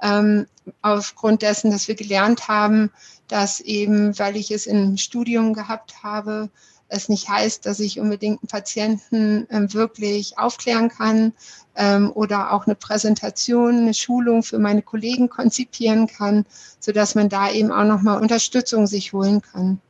ähm, 0.00 0.46
aufgrund 0.80 1.42
dessen, 1.42 1.70
dass 1.70 1.88
wir 1.88 1.94
gelernt 1.94 2.48
haben, 2.48 2.90
dass 3.28 3.60
eben, 3.60 4.18
weil 4.18 4.36
ich 4.38 4.50
es 4.50 4.66
im 4.66 4.96
Studium 4.96 5.52
gehabt 5.52 6.02
habe, 6.02 6.48
es 6.88 7.10
nicht 7.10 7.28
heißt, 7.28 7.66
dass 7.66 7.78
ich 7.78 8.00
unbedingt 8.00 8.40
einen 8.40 8.48
Patienten 8.48 9.46
ähm, 9.50 9.74
wirklich 9.74 10.38
aufklären 10.38 10.88
kann 10.88 11.34
ähm, 11.76 12.10
oder 12.14 12.54
auch 12.54 12.64
eine 12.64 12.76
Präsentation, 12.76 13.76
eine 13.76 13.92
Schulung 13.92 14.42
für 14.42 14.58
meine 14.58 14.80
Kollegen 14.80 15.28
konzipieren 15.28 16.06
kann, 16.06 16.46
so 16.80 16.92
dass 16.92 17.14
man 17.14 17.28
da 17.28 17.50
eben 17.50 17.70
auch 17.70 17.84
nochmal 17.84 18.22
Unterstützung 18.22 18.86
sich 18.86 19.12
holen 19.12 19.42
kann. 19.42 19.82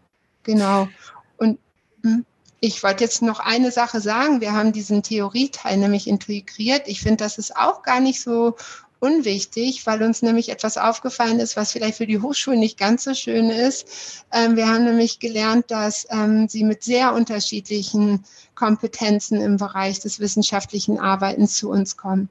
Genau. 0.49 0.89
Und 1.37 1.59
hm, 2.03 2.25
ich 2.59 2.83
wollte 2.83 3.05
jetzt 3.05 3.21
noch 3.21 3.39
eine 3.39 3.71
Sache 3.71 4.01
sagen. 4.01 4.41
Wir 4.41 4.55
haben 4.55 4.73
diesen 4.73 5.03
Theorieteil 5.03 5.77
nämlich 5.77 6.09
integriert. 6.09 6.85
Ich 6.87 7.03
finde, 7.03 7.19
das 7.19 7.37
ist 7.37 7.55
auch 7.55 7.83
gar 7.83 8.01
nicht 8.01 8.23
so 8.23 8.57
unwichtig, 8.99 9.87
weil 9.87 10.03
uns 10.03 10.23
nämlich 10.23 10.49
etwas 10.49 10.79
aufgefallen 10.79 11.39
ist, 11.39 11.59
was 11.59 11.73
vielleicht 11.73 11.99
für 11.99 12.07
die 12.07 12.21
Hochschulen 12.21 12.61
nicht 12.61 12.79
ganz 12.79 13.05
so 13.05 13.13
schön 13.13 13.51
ist. 13.51 14.25
Ähm, 14.33 14.57
wir 14.57 14.69
haben 14.69 14.85
nämlich 14.85 15.19
gelernt, 15.19 15.71
dass 15.71 16.07
ähm, 16.09 16.49
sie 16.49 16.65
mit 16.65 16.83
sehr 16.83 17.13
unterschiedlichen 17.13 18.25
Kompetenzen 18.55 19.43
im 19.43 19.59
Bereich 19.59 20.01
des 20.01 20.19
wissenschaftlichen 20.19 20.99
Arbeitens 20.99 21.59
zu 21.59 21.69
uns 21.69 21.99
kommen. 21.99 22.31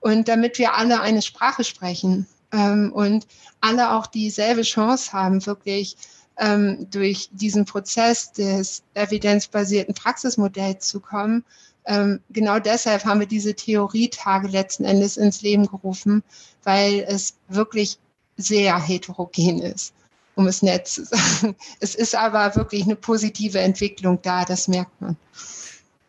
Und 0.00 0.26
damit 0.26 0.58
wir 0.58 0.72
alle 0.72 1.02
eine 1.02 1.20
Sprache 1.20 1.64
sprechen 1.64 2.26
ähm, 2.50 2.92
und 2.94 3.26
alle 3.60 3.92
auch 3.92 4.06
dieselbe 4.06 4.62
Chance 4.62 5.12
haben, 5.12 5.44
wirklich 5.44 5.98
ähm, 6.38 6.86
durch 6.90 7.28
diesen 7.32 7.64
Prozess 7.64 8.32
des 8.32 8.82
evidenzbasierten 8.94 9.94
Praxismodells 9.94 10.88
zu 10.88 11.00
kommen. 11.00 11.44
Ähm, 11.86 12.20
genau 12.30 12.58
deshalb 12.58 13.04
haben 13.04 13.20
wir 13.20 13.26
diese 13.26 13.54
Theorietage 13.54 14.48
letzten 14.48 14.84
Endes 14.84 15.16
ins 15.16 15.42
Leben 15.42 15.66
gerufen, 15.66 16.22
weil 16.64 17.04
es 17.08 17.34
wirklich 17.48 17.98
sehr 18.36 18.80
heterogen 18.80 19.60
ist, 19.60 19.94
um 20.36 20.46
es 20.46 20.62
nett 20.62 20.86
zu 20.86 21.04
sagen. 21.04 21.56
Es 21.80 21.94
ist 21.94 22.14
aber 22.14 22.54
wirklich 22.56 22.84
eine 22.84 22.96
positive 22.96 23.58
Entwicklung 23.58 24.20
da, 24.22 24.44
das 24.44 24.68
merkt 24.68 25.00
man. 25.00 25.16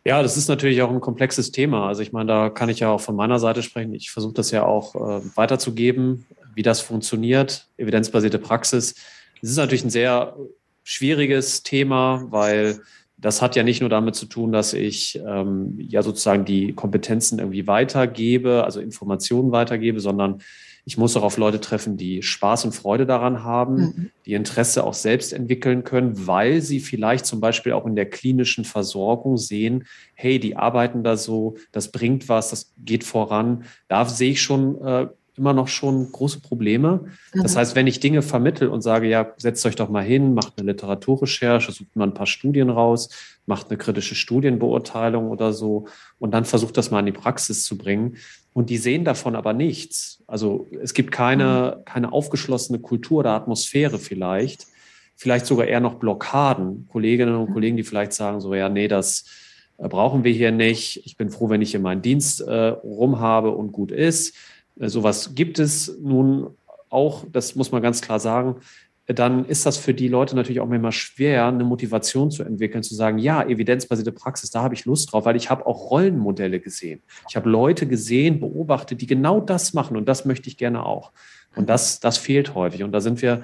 Ja, 0.04 0.22
das 0.22 0.36
ist 0.36 0.48
natürlich 0.48 0.80
auch 0.80 0.90
ein 0.90 1.00
komplexes 1.00 1.50
Thema. 1.50 1.86
Also 1.88 2.02
ich 2.02 2.12
meine, 2.12 2.26
da 2.26 2.50
kann 2.50 2.68
ich 2.68 2.80
ja 2.80 2.90
auch 2.90 3.00
von 3.00 3.16
meiner 3.16 3.38
Seite 3.38 3.62
sprechen. 3.62 3.92
Ich 3.94 4.10
versuche 4.10 4.32
das 4.32 4.50
ja 4.50 4.64
auch 4.64 4.94
äh, 4.94 5.20
weiterzugeben, 5.36 6.26
wie 6.54 6.62
das 6.62 6.80
funktioniert, 6.80 7.68
evidenzbasierte 7.76 8.38
Praxis. 8.38 8.94
Es 9.42 9.50
ist 9.50 9.56
natürlich 9.56 9.84
ein 9.84 9.90
sehr 9.90 10.36
schwieriges 10.82 11.62
Thema, 11.62 12.24
weil 12.30 12.80
das 13.16 13.42
hat 13.42 13.54
ja 13.54 13.62
nicht 13.62 13.80
nur 13.80 13.90
damit 13.90 14.14
zu 14.14 14.26
tun, 14.26 14.50
dass 14.50 14.72
ich 14.72 15.20
ähm, 15.26 15.74
ja 15.78 16.02
sozusagen 16.02 16.44
die 16.44 16.72
Kompetenzen 16.72 17.38
irgendwie 17.38 17.66
weitergebe, 17.66 18.64
also 18.64 18.80
Informationen 18.80 19.52
weitergebe, 19.52 20.00
sondern 20.00 20.40
ich 20.86 20.96
muss 20.96 21.16
auch 21.16 21.22
auf 21.22 21.36
Leute 21.36 21.60
treffen, 21.60 21.96
die 21.96 22.22
Spaß 22.22 22.64
und 22.64 22.72
Freude 22.72 23.06
daran 23.06 23.44
haben, 23.44 23.76
mhm. 23.76 24.10
die 24.24 24.32
Interesse 24.32 24.84
auch 24.84 24.94
selbst 24.94 25.32
entwickeln 25.32 25.84
können, 25.84 26.26
weil 26.26 26.62
sie 26.62 26.80
vielleicht 26.80 27.26
zum 27.26 27.40
Beispiel 27.40 27.72
auch 27.72 27.86
in 27.86 27.94
der 27.94 28.08
klinischen 28.08 28.64
Versorgung 28.64 29.36
sehen, 29.36 29.84
hey, 30.14 30.40
die 30.40 30.56
arbeiten 30.56 31.04
da 31.04 31.16
so, 31.16 31.56
das 31.72 31.92
bringt 31.92 32.28
was, 32.28 32.50
das 32.50 32.72
geht 32.78 33.04
voran. 33.04 33.64
Da 33.88 34.04
sehe 34.06 34.32
ich 34.32 34.42
schon 34.42 34.80
äh, 34.82 35.06
immer 35.40 35.54
noch 35.54 35.68
schon 35.68 36.12
große 36.12 36.40
Probleme. 36.40 37.06
Das 37.32 37.54
mhm. 37.54 37.58
heißt, 37.58 37.74
wenn 37.74 37.86
ich 37.86 37.98
Dinge 37.98 38.22
vermittel 38.22 38.68
und 38.68 38.82
sage, 38.82 39.08
ja, 39.08 39.32
setzt 39.38 39.64
euch 39.66 39.74
doch 39.74 39.88
mal 39.88 40.04
hin, 40.04 40.34
macht 40.34 40.52
eine 40.58 40.70
Literaturrecherche, 40.70 41.72
sucht 41.72 41.96
mal 41.96 42.04
ein 42.04 42.14
paar 42.14 42.26
Studien 42.26 42.70
raus, 42.70 43.08
macht 43.46 43.70
eine 43.70 43.78
kritische 43.78 44.14
Studienbeurteilung 44.14 45.28
oder 45.28 45.52
so 45.52 45.86
und 46.18 46.32
dann 46.32 46.44
versucht 46.44 46.76
das 46.76 46.90
mal 46.90 47.00
in 47.00 47.06
die 47.06 47.12
Praxis 47.12 47.64
zu 47.64 47.78
bringen. 47.78 48.16
Und 48.52 48.70
die 48.70 48.76
sehen 48.76 49.04
davon 49.04 49.34
aber 49.34 49.52
nichts. 49.52 50.22
Also 50.26 50.68
es 50.82 50.94
gibt 50.94 51.10
keine, 51.10 51.78
mhm. 51.78 51.84
keine 51.86 52.12
aufgeschlossene 52.12 52.78
Kultur 52.78 53.20
oder 53.20 53.32
Atmosphäre 53.32 53.98
vielleicht. 53.98 54.66
Vielleicht 55.16 55.46
sogar 55.46 55.66
eher 55.66 55.80
noch 55.80 55.94
Blockaden. 55.94 56.86
Kolleginnen 56.88 57.34
und 57.34 57.52
Kollegen, 57.52 57.76
die 57.76 57.84
vielleicht 57.84 58.12
sagen 58.12 58.40
so, 58.40 58.54
ja, 58.54 58.68
nee, 58.68 58.88
das, 58.88 59.24
äh, 59.80 59.88
brauchen 59.88 60.24
wir 60.24 60.32
hier 60.32 60.52
nicht. 60.52 61.02
Ich 61.04 61.16
bin 61.16 61.30
froh, 61.30 61.48
wenn 61.48 61.62
ich 61.62 61.70
hier 61.72 61.80
meinen 61.80 62.02
Dienst 62.02 62.40
äh, 62.40 62.68
rum 62.68 63.18
habe 63.18 63.50
und 63.50 63.72
gut 63.72 63.90
ist. 63.90 64.36
Äh, 64.80 64.88
sowas 64.88 65.34
gibt 65.34 65.58
es 65.58 65.96
nun 66.00 66.56
auch, 66.88 67.24
das 67.30 67.54
muss 67.54 67.70
man 67.70 67.82
ganz 67.82 68.00
klar 68.00 68.18
sagen 68.18 68.56
dann 69.14 69.44
ist 69.44 69.66
das 69.66 69.76
für 69.76 69.94
die 69.94 70.08
Leute 70.08 70.36
natürlich 70.36 70.60
auch 70.60 70.70
immer 70.70 70.92
schwer, 70.92 71.46
eine 71.46 71.64
Motivation 71.64 72.30
zu 72.30 72.42
entwickeln, 72.42 72.82
zu 72.82 72.94
sagen, 72.94 73.18
ja, 73.18 73.42
evidenzbasierte 73.42 74.12
Praxis, 74.12 74.50
da 74.50 74.62
habe 74.62 74.74
ich 74.74 74.84
Lust 74.84 75.12
drauf, 75.12 75.24
weil 75.24 75.36
ich 75.36 75.50
habe 75.50 75.66
auch 75.66 75.90
Rollenmodelle 75.90 76.60
gesehen. 76.60 77.02
Ich 77.28 77.36
habe 77.36 77.50
Leute 77.50 77.86
gesehen, 77.86 78.40
beobachtet, 78.40 79.00
die 79.00 79.06
genau 79.06 79.40
das 79.40 79.74
machen 79.74 79.96
und 79.96 80.08
das 80.08 80.24
möchte 80.24 80.48
ich 80.48 80.56
gerne 80.56 80.84
auch. 80.84 81.12
Und 81.56 81.68
das, 81.68 82.00
das 82.00 82.18
fehlt 82.18 82.54
häufig. 82.54 82.82
Und 82.84 82.92
da 82.92 83.00
sind 83.00 83.22
wir, 83.22 83.42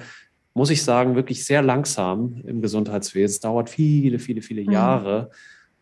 muss 0.55 0.70
ich 0.70 0.85
sagen, 0.85 1.16
wirklich 1.16 1.44
sehr 1.44 1.62
langsam 1.62 2.42
im 2.46 2.62
Gesundheitswesen. 2.62 3.35
Es 3.35 3.40
dauert 3.40 3.68
viele, 3.68 4.18
viele, 4.20 4.42
viele 4.42 4.62
mhm. 4.62 4.70
Jahre. 4.70 5.31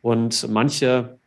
Und 0.00 0.48
manche 0.48 1.18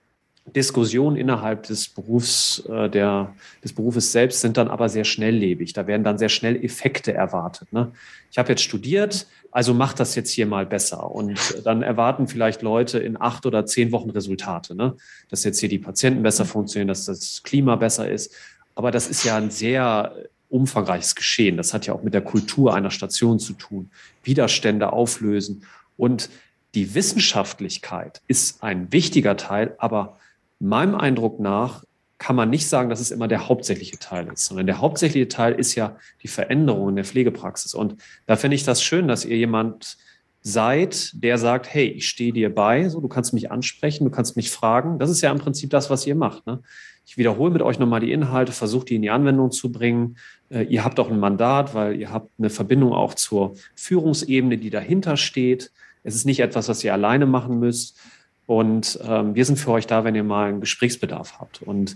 Diskussionen 0.55 1.17
innerhalb 1.17 1.63
des 1.63 1.89
Berufs, 1.89 2.63
äh, 2.69 2.89
der, 2.89 3.33
des 3.63 3.73
Berufes 3.73 4.12
selbst 4.12 4.41
sind 4.41 4.57
dann 4.57 4.69
aber 4.69 4.89
sehr 4.89 5.03
schnelllebig. 5.03 5.73
Da 5.73 5.88
werden 5.88 6.03
dann 6.03 6.17
sehr 6.17 6.29
schnell 6.29 6.63
Effekte 6.63 7.13
erwartet. 7.13 7.71
Ne? 7.73 7.91
Ich 8.31 8.38
habe 8.38 8.49
jetzt 8.49 8.62
studiert, 8.62 9.27
also 9.51 9.73
mach 9.73 9.93
das 9.93 10.15
jetzt 10.15 10.31
hier 10.31 10.45
mal 10.45 10.65
besser. 10.65 11.12
Und 11.12 11.62
dann 11.65 11.81
erwarten 11.81 12.27
vielleicht 12.27 12.62
Leute 12.62 12.99
in 12.99 13.19
acht 13.19 13.45
oder 13.45 13.65
zehn 13.65 13.91
Wochen 13.91 14.10
Resultate, 14.10 14.75
ne? 14.75 14.95
dass 15.29 15.43
jetzt 15.43 15.60
hier 15.60 15.69
die 15.69 15.79
Patienten 15.79 16.23
besser 16.23 16.45
funktionieren, 16.45 16.88
dass 16.88 17.05
das 17.05 17.43
Klima 17.43 17.75
besser 17.75 18.10
ist. 18.10 18.33
Aber 18.73 18.91
das 18.91 19.07
ist 19.07 19.23
ja 19.23 19.38
ein 19.38 19.51
sehr 19.51 20.15
umfangreiches 20.49 21.15
Geschehen. 21.15 21.57
Das 21.57 21.73
hat 21.73 21.88
ja 21.88 21.93
auch 21.93 22.03
mit 22.03 22.13
der 22.13 22.21
Kultur 22.21 22.73
einer 22.73 22.91
Station 22.91 23.39
zu 23.39 23.53
tun. 23.53 23.89
Widerstände 24.23 24.93
auflösen. 24.93 25.63
Und 25.97 26.29
die 26.73 26.93
Wissenschaftlichkeit 26.93 28.21
ist 28.27 28.63
ein 28.63 28.91
wichtiger 28.91 29.36
Teil, 29.36 29.75
aber 29.79 30.17
meinem 30.60 30.96
Eindruck 30.96 31.39
nach 31.39 31.84
kann 32.17 32.36
man 32.36 32.50
nicht 32.50 32.67
sagen, 32.67 32.89
dass 32.89 33.00
es 33.00 33.12
immer 33.12 33.28
der 33.28 33.48
hauptsächliche 33.48 34.00
Teil 34.00 34.28
ist, 34.34 34.46
sondern 34.46 34.65
der 34.65 34.82
hauptsächliche 34.82 35.28
Teil 35.28 35.54
ist 35.54 35.76
ja 35.76 35.98
die 36.24 36.28
Veränderung 36.28 36.89
in 36.89 36.96
der 36.96 37.06
Pflegepraxis. 37.06 37.76
Und 37.76 37.96
da 38.26 38.36
finde 38.36 38.56
ich 38.56 38.63
das 38.63 38.82
schön, 38.82 39.08
dass 39.08 39.24
ihr 39.24 39.38
jemand 39.38 39.98
seid, 40.41 41.12
der 41.13 41.38
sagt, 41.38 41.72
hey, 41.72 41.88
ich 41.88 42.08
stehe 42.08 42.32
dir 42.32 42.54
bei, 42.54 42.89
so, 42.89 43.02
du 43.02 43.08
kannst 43.08 43.34
mich 43.34 43.52
ansprechen, 43.52 44.06
du 44.06 44.12
kannst 44.12 44.36
mich 44.36 44.50
fragen. 44.50 44.98
Das 44.98 45.10
ist 45.10 45.22
ja 45.22 45.32
im 45.32 45.39
Prinzip 45.39 45.70
das, 45.70 45.89
was 45.89 46.08
ihr 46.08 46.15
macht. 46.15 46.48
Ne? 46.48 46.62
Ich 47.06 47.17
wiederhole 47.17 47.52
mit 47.52 47.62
euch 47.62 47.80
nochmal 47.80 48.00
die 48.00 48.12
Inhalte, 48.12 48.52
versuche 48.52 48.86
die 48.86 48.96
in 48.96 49.02
die 49.02 49.10
Anwendung 49.10 49.52
zu 49.52 49.72
bringen. 49.72 50.17
Äh, 50.50 50.63
ihr 50.63 50.84
habt 50.84 51.00
auch 51.00 51.12
ein 51.12 51.20
Mandat, 51.20 51.74
weil 51.76 52.00
ihr 52.00 52.12
habt 52.12 52.32
eine 52.39 52.50
Verbindung 52.50 52.93
auch 52.93 53.13
zur 53.13 53.56
Führungsebene, 53.76 54.58
die 54.58 54.70
dahinter 54.70 55.17
steht. 55.17 55.72
Es 56.04 56.15
ist 56.15 56.26
nicht 56.26 56.39
etwas, 56.39 56.70
was 56.70 56.84
ihr 56.84 56.93
alleine 56.93 57.26
machen 57.26 57.60
müsst. 57.60 58.00
Und 58.47 58.97
ähm, 59.03 59.36
wir 59.36 59.45
sind 59.45 59.60
für 59.60 59.71
euch 59.71 59.86
da, 59.86 60.03
wenn 60.03 60.15
ihr 60.15 60.23
mal 60.23 60.49
einen 60.49 60.62
Gesprächsbedarf 60.62 61.39
habt. 61.39 61.62
Und 61.62 61.95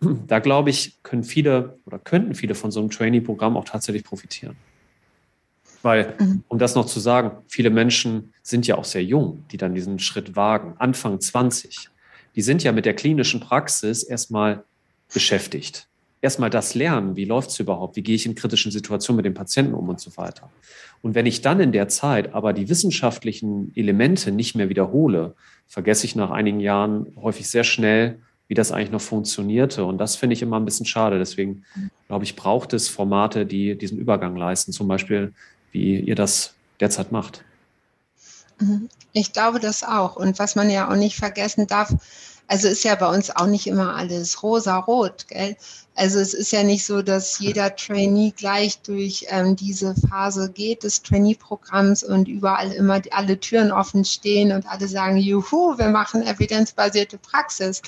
da 0.26 0.40
glaube 0.40 0.68
ich, 0.68 1.02
können 1.02 1.24
viele 1.24 1.78
oder 1.86 1.98
könnten 1.98 2.34
viele 2.34 2.54
von 2.54 2.70
so 2.70 2.80
einem 2.80 2.90
Trainee-Programm 2.90 3.56
auch 3.56 3.64
tatsächlich 3.64 4.04
profitieren. 4.04 4.56
Weil, 5.80 6.14
mhm. 6.18 6.44
um 6.48 6.58
das 6.58 6.74
noch 6.74 6.86
zu 6.86 7.00
sagen, 7.00 7.30
viele 7.48 7.70
Menschen 7.70 8.34
sind 8.42 8.66
ja 8.66 8.76
auch 8.76 8.84
sehr 8.84 9.02
jung, 9.02 9.44
die 9.50 9.56
dann 9.56 9.74
diesen 9.74 9.98
Schritt 9.98 10.36
wagen, 10.36 10.74
Anfang 10.78 11.20
20. 11.20 11.88
Die 12.34 12.42
sind 12.42 12.62
ja 12.62 12.72
mit 12.72 12.84
der 12.84 12.94
klinischen 12.94 13.40
Praxis 13.40 14.02
erstmal 14.02 14.64
beschäftigt 15.12 15.88
erstmal 16.22 16.48
das 16.48 16.74
lernen, 16.74 17.16
wie 17.16 17.26
läuft 17.26 17.50
es 17.50 17.60
überhaupt, 17.60 17.96
wie 17.96 18.02
gehe 18.02 18.14
ich 18.14 18.24
in 18.24 18.34
kritischen 18.34 18.72
Situationen 18.72 19.18
mit 19.18 19.26
dem 19.26 19.34
Patienten 19.34 19.74
um 19.74 19.88
und 19.90 20.00
so 20.00 20.16
weiter. 20.16 20.50
Und 21.02 21.14
wenn 21.14 21.26
ich 21.26 21.42
dann 21.42 21.60
in 21.60 21.72
der 21.72 21.88
Zeit 21.88 22.32
aber 22.32 22.54
die 22.54 22.68
wissenschaftlichen 22.68 23.72
Elemente 23.74 24.32
nicht 24.32 24.54
mehr 24.54 24.70
wiederhole, 24.70 25.34
vergesse 25.66 26.06
ich 26.06 26.16
nach 26.16 26.30
einigen 26.30 26.60
Jahren 26.60 27.12
häufig 27.20 27.50
sehr 27.50 27.64
schnell, 27.64 28.20
wie 28.46 28.54
das 28.54 28.70
eigentlich 28.70 28.92
noch 28.92 29.00
funktionierte. 29.00 29.84
Und 29.84 29.98
das 29.98 30.16
finde 30.16 30.34
ich 30.34 30.42
immer 30.42 30.58
ein 30.60 30.64
bisschen 30.64 30.86
schade. 30.86 31.18
Deswegen 31.18 31.64
glaube 32.06 32.24
ich, 32.24 32.36
braucht 32.36 32.72
es 32.72 32.88
Formate, 32.88 33.44
die 33.44 33.76
diesen 33.76 33.98
Übergang 33.98 34.36
leisten, 34.36 34.72
zum 34.72 34.88
Beispiel, 34.88 35.32
wie 35.72 35.98
ihr 35.98 36.14
das 36.14 36.54
derzeit 36.78 37.10
macht. 37.10 37.44
Mhm. 38.60 38.88
Ich 39.12 39.32
glaube 39.32 39.58
das 39.58 39.82
auch. 39.82 40.16
Und 40.16 40.38
was 40.38 40.54
man 40.54 40.70
ja 40.70 40.90
auch 40.90 40.96
nicht 40.96 41.16
vergessen 41.16 41.66
darf, 41.66 41.92
also 42.46 42.68
ist 42.68 42.84
ja 42.84 42.94
bei 42.94 43.08
uns 43.08 43.34
auch 43.34 43.46
nicht 43.46 43.66
immer 43.66 43.96
alles 43.96 44.42
rosa-rot, 44.42 45.26
gell? 45.28 45.56
Also 45.94 46.20
es 46.20 46.32
ist 46.32 46.52
ja 46.52 46.62
nicht 46.62 46.84
so, 46.84 47.02
dass 47.02 47.38
jeder 47.38 47.76
Trainee 47.76 48.32
gleich 48.34 48.80
durch 48.80 49.26
ähm, 49.28 49.56
diese 49.56 49.94
Phase 49.94 50.50
geht 50.50 50.84
des 50.84 51.02
Trainee-Programms 51.02 52.02
und 52.02 52.28
überall 52.28 52.72
immer 52.72 53.00
die, 53.00 53.12
alle 53.12 53.38
Türen 53.38 53.70
offen 53.72 54.04
stehen 54.04 54.52
und 54.52 54.66
alle 54.66 54.88
sagen, 54.88 55.18
juhu, 55.18 55.76
wir 55.76 55.88
machen 55.88 56.22
evidenzbasierte 56.26 57.18
Praxis. 57.18 57.82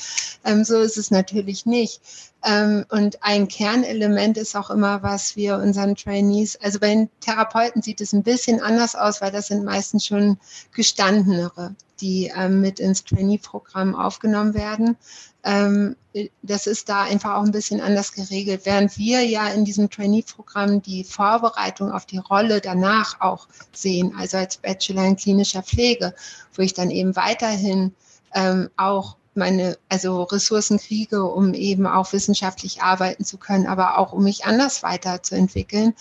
Ähm, 0.45 0.65
so 0.65 0.81
ist 0.81 0.99
es 0.99 1.11
natürlich 1.11 1.65
nicht. 1.65 2.03
Ähm, 2.45 2.85
und 2.91 3.23
ein 3.23 3.49
Kernelement 3.49 4.37
ist 4.37 4.55
auch 4.55 4.69
immer, 4.69 5.03
was 5.03 5.35
wir 5.35 5.57
unseren 5.57 5.97
Trainees, 5.97 6.57
also 6.61 6.79
bei 6.79 6.89
den 6.89 7.09
Therapeuten 7.21 7.81
sieht 7.81 8.03
es 8.03 8.13
ein 8.13 8.23
bisschen 8.23 8.61
anders 8.61 8.95
aus, 8.95 9.23
weil 9.23 9.33
das 9.33 9.47
sind 9.47 9.65
meistens 9.65 10.05
schon 10.05 10.39
gestandenere, 10.73 11.75
die 12.01 12.31
ähm, 12.37 12.61
mit 12.61 12.81
ins 12.81 13.03
Trainee-Programm 13.05 13.95
aufgenommen 13.95 14.53
werden. 14.53 14.99
Ähm, 15.45 15.97
das 16.43 16.67
ist 16.67 16.89
da 16.89 17.03
einfach 17.03 17.35
auch 17.35 17.43
ein 17.43 17.51
bisschen 17.51 17.81
anders 17.81 18.13
geregelt, 18.13 18.63
während 18.65 18.97
wir 18.97 19.23
ja 19.23 19.49
in 19.49 19.65
diesem 19.65 19.91
Trainee-Programm 19.91 20.81
die 20.81 21.05
Vorbereitung 21.05 21.91
auf 21.93 22.07
die 22.07 22.19
Rolle 22.19 22.61
danach 22.61 23.21
auch 23.21 23.49
sehen, 23.73 24.15
also 24.19 24.39
als 24.39 24.57
Bachelor 24.57 25.05
in 25.05 25.17
klinischer 25.17 25.63
Pflege, 25.63 26.15
wo 26.55 26.63
ich 26.63 26.73
dann 26.73 26.91
eben 26.91 27.15
weiterhin 27.17 27.95
ähm, 28.33 28.71
auch 28.77 29.17
meine, 29.35 29.77
also 29.89 30.23
Ressourcen 30.23 30.79
kriege, 30.79 31.25
um 31.25 31.55
eben 31.55 31.87
auch 31.87 32.13
wissenschaftlich 32.13 32.83
arbeiten 32.83 33.25
zu 33.25 33.37
können, 33.37 33.67
aber 33.67 33.99
auch 33.99 34.13
um 34.13 34.25
mich 34.25 34.45
anders 34.45 34.83
weiterzuentwickeln, 34.83 35.95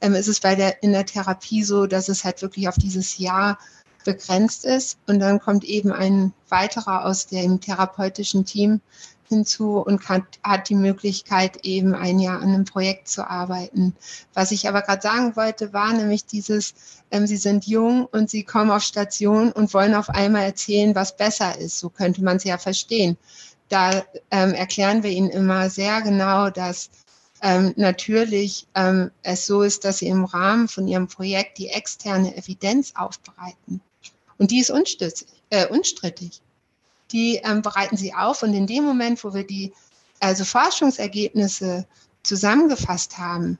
ähm, 0.00 0.14
ist 0.14 0.28
es 0.28 0.40
bei 0.40 0.56
der, 0.56 0.82
in 0.82 0.92
der 0.92 1.06
Therapie 1.06 1.62
so, 1.62 1.86
dass 1.86 2.08
es 2.08 2.24
halt 2.24 2.42
wirklich 2.42 2.68
auf 2.68 2.76
dieses 2.76 3.18
Jahr 3.18 3.58
begrenzt 4.12 4.64
ist. 4.64 4.98
Und 5.06 5.20
dann 5.20 5.40
kommt 5.40 5.64
eben 5.64 5.92
ein 5.92 6.32
weiterer 6.48 7.04
aus 7.04 7.26
dem 7.26 7.60
therapeutischen 7.60 8.44
Team 8.44 8.80
hinzu 9.28 9.78
und 9.78 10.08
hat, 10.08 10.24
hat 10.42 10.68
die 10.68 10.74
Möglichkeit, 10.74 11.64
eben 11.64 11.94
ein 11.94 12.18
Jahr 12.18 12.42
an 12.42 12.48
einem 12.48 12.64
Projekt 12.64 13.08
zu 13.08 13.28
arbeiten. 13.28 13.94
Was 14.34 14.50
ich 14.50 14.68
aber 14.68 14.82
gerade 14.82 15.02
sagen 15.02 15.36
wollte, 15.36 15.72
war 15.72 15.92
nämlich 15.92 16.26
dieses, 16.26 16.74
ähm, 17.10 17.26
sie 17.26 17.36
sind 17.36 17.66
jung 17.66 18.06
und 18.06 18.28
sie 18.28 18.42
kommen 18.42 18.70
auf 18.70 18.82
Station 18.82 19.52
und 19.52 19.72
wollen 19.72 19.94
auf 19.94 20.10
einmal 20.10 20.42
erzählen, 20.42 20.94
was 20.94 21.16
besser 21.16 21.56
ist. 21.58 21.78
So 21.78 21.88
könnte 21.88 22.24
man 22.24 22.38
es 22.38 22.44
ja 22.44 22.58
verstehen. 22.58 23.16
Da 23.68 24.02
ähm, 24.32 24.52
erklären 24.52 25.04
wir 25.04 25.10
ihnen 25.10 25.30
immer 25.30 25.70
sehr 25.70 26.02
genau, 26.02 26.50
dass 26.50 26.90
ähm, 27.40 27.72
natürlich 27.76 28.66
ähm, 28.74 29.10
es 29.22 29.46
so 29.46 29.62
ist, 29.62 29.84
dass 29.84 29.98
sie 29.98 30.08
im 30.08 30.24
Rahmen 30.24 30.68
von 30.68 30.88
ihrem 30.88 31.06
Projekt 31.06 31.58
die 31.58 31.68
externe 31.68 32.36
Evidenz 32.36 32.92
aufbereiten. 32.96 33.80
Und 34.40 34.50
die 34.50 34.58
ist 34.58 34.70
unstrittig. 34.70 35.28
Äh, 35.50 35.68
unstrittig 35.68 36.42
die 37.12 37.36
ähm, 37.36 37.62
bereiten 37.62 37.96
sie 37.96 38.14
auf. 38.14 38.42
Und 38.42 38.54
in 38.54 38.66
dem 38.66 38.84
Moment, 38.84 39.22
wo 39.24 39.34
wir 39.34 39.44
die 39.44 39.72
also 40.20 40.44
Forschungsergebnisse 40.44 41.86
zusammengefasst 42.22 43.18
haben, 43.18 43.58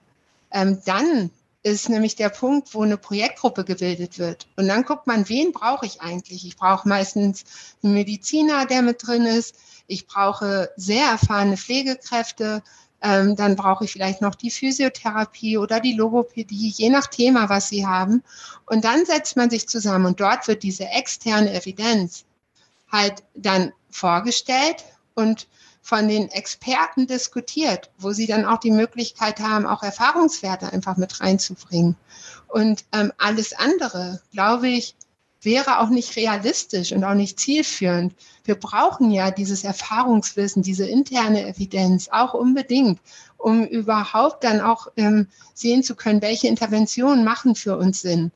ähm, 0.50 0.80
dann 0.84 1.30
ist 1.62 1.88
nämlich 1.88 2.16
der 2.16 2.30
Punkt, 2.30 2.74
wo 2.74 2.82
eine 2.82 2.96
Projektgruppe 2.96 3.64
gebildet 3.64 4.18
wird. 4.18 4.46
Und 4.56 4.68
dann 4.68 4.84
guckt 4.84 5.06
man, 5.06 5.28
wen 5.28 5.52
brauche 5.52 5.84
ich 5.84 6.00
eigentlich? 6.00 6.46
Ich 6.46 6.56
brauche 6.56 6.88
meistens 6.88 7.44
einen 7.82 7.92
Mediziner, 7.92 8.64
der 8.66 8.82
mit 8.82 9.06
drin 9.06 9.26
ist. 9.26 9.54
Ich 9.86 10.06
brauche 10.06 10.70
sehr 10.76 11.04
erfahrene 11.04 11.58
Pflegekräfte. 11.58 12.62
Ähm, 13.02 13.34
dann 13.36 13.56
brauche 13.56 13.84
ich 13.84 13.92
vielleicht 13.92 14.20
noch 14.20 14.34
die 14.34 14.50
Physiotherapie 14.50 15.56
oder 15.58 15.80
die 15.80 15.94
Logopädie, 15.94 16.68
je 16.68 16.90
nach 16.90 17.06
Thema, 17.06 17.48
was 17.48 17.68
sie 17.68 17.86
haben. 17.86 18.22
Und 18.66 18.84
dann 18.84 19.06
setzt 19.06 19.36
man 19.36 19.48
sich 19.50 19.68
zusammen 19.68 20.06
und 20.06 20.20
dort 20.20 20.46
wird 20.48 20.62
diese 20.62 20.84
externe 20.84 21.52
Evidenz 21.54 22.24
halt 22.90 23.22
dann 23.34 23.72
vorgestellt 23.90 24.84
und 25.14 25.48
von 25.82 26.08
den 26.08 26.28
Experten 26.30 27.06
diskutiert, 27.06 27.90
wo 27.98 28.12
sie 28.12 28.26
dann 28.26 28.44
auch 28.44 28.58
die 28.58 28.70
Möglichkeit 28.70 29.40
haben, 29.40 29.66
auch 29.66 29.82
Erfahrungswerte 29.82 30.72
einfach 30.72 30.96
mit 30.96 31.20
reinzubringen. 31.20 31.96
Und 32.48 32.84
ähm, 32.92 33.12
alles 33.18 33.52
andere, 33.54 34.20
glaube 34.32 34.68
ich, 34.68 34.94
wäre 35.42 35.80
auch 35.80 35.88
nicht 35.88 36.16
realistisch 36.16 36.92
und 36.92 37.04
auch 37.04 37.14
nicht 37.14 37.40
zielführend. 37.40 38.14
Wir 38.44 38.56
brauchen 38.56 39.10
ja 39.10 39.30
dieses 39.30 39.64
Erfahrungswissen, 39.64 40.62
diese 40.62 40.86
interne 40.86 41.46
Evidenz 41.46 42.08
auch 42.10 42.34
unbedingt, 42.34 43.00
um 43.38 43.64
überhaupt 43.64 44.44
dann 44.44 44.60
auch 44.60 44.88
ähm, 44.96 45.28
sehen 45.54 45.82
zu 45.82 45.94
können, 45.94 46.22
welche 46.22 46.48
Interventionen 46.48 47.24
machen 47.24 47.54
für 47.54 47.76
uns 47.76 48.02
Sinn. 48.02 48.32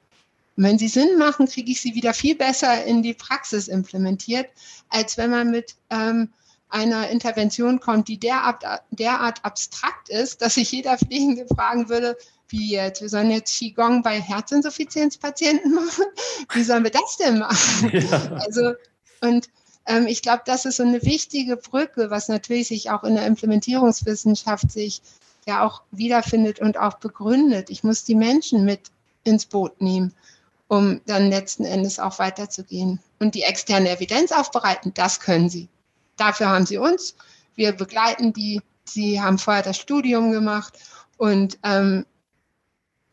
Und 0.56 0.64
wenn 0.64 0.78
sie 0.78 0.88
Sinn 0.88 1.18
machen, 1.18 1.46
kriege 1.46 1.72
ich 1.72 1.80
sie 1.80 1.94
wieder 1.94 2.14
viel 2.14 2.36
besser 2.36 2.84
in 2.84 3.02
die 3.02 3.14
Praxis 3.14 3.68
implementiert, 3.68 4.48
als 4.88 5.18
wenn 5.18 5.30
man 5.30 5.50
mit 5.50 5.74
ähm, 5.90 6.30
einer 6.68 7.08
Intervention 7.08 7.80
kommt, 7.80 8.08
die 8.08 8.18
derart, 8.18 8.64
derart 8.90 9.44
abstrakt 9.44 10.08
ist, 10.08 10.42
dass 10.42 10.54
sich 10.54 10.72
jeder 10.72 10.98
Pflegende 10.98 11.46
fragen 11.46 11.88
würde, 11.88 12.16
wie 12.48 12.72
jetzt, 12.72 13.00
wir 13.00 13.08
sollen 13.08 13.30
jetzt 13.30 13.56
Qigong 13.56 14.02
bei 14.02 14.20
Herzinsuffizienzpatienten 14.20 15.74
machen? 15.74 16.04
Wie 16.52 16.62
sollen 16.62 16.84
wir 16.84 16.90
das 16.90 17.16
denn 17.16 17.38
machen? 17.38 17.90
Ja. 17.92 18.36
Also, 18.36 18.74
und 19.20 19.48
ähm, 19.86 20.06
ich 20.06 20.22
glaube, 20.22 20.42
das 20.46 20.64
ist 20.64 20.76
so 20.76 20.82
eine 20.82 21.02
wichtige 21.02 21.56
Brücke, 21.56 22.10
was 22.10 22.28
natürlich 22.28 22.68
sich 22.68 22.90
auch 22.90 23.04
in 23.04 23.14
der 23.14 23.26
Implementierungswissenschaft 23.26 24.70
sich 24.70 25.02
ja 25.46 25.64
auch 25.64 25.82
wiederfindet 25.90 26.60
und 26.60 26.78
auch 26.78 26.94
begründet. 26.94 27.70
Ich 27.70 27.84
muss 27.84 28.04
die 28.04 28.14
Menschen 28.14 28.64
mit 28.64 28.80
ins 29.24 29.46
Boot 29.46 29.80
nehmen, 29.80 30.14
um 30.68 31.00
dann 31.06 31.30
letzten 31.30 31.64
Endes 31.64 31.98
auch 31.98 32.18
weiterzugehen. 32.18 33.00
Und 33.18 33.34
die 33.34 33.42
externe 33.42 33.90
Evidenz 33.90 34.32
aufbereiten, 34.32 34.92
das 34.94 35.20
können 35.20 35.48
sie. 35.48 35.68
Dafür 36.16 36.48
haben 36.48 36.66
sie 36.66 36.78
uns. 36.78 37.14
Wir 37.54 37.72
begleiten 37.72 38.32
die. 38.32 38.60
Sie 38.84 39.20
haben 39.20 39.38
vorher 39.38 39.62
das 39.62 39.78
Studium 39.78 40.30
gemacht 40.30 40.74
und 41.16 41.58
ähm, 41.62 42.04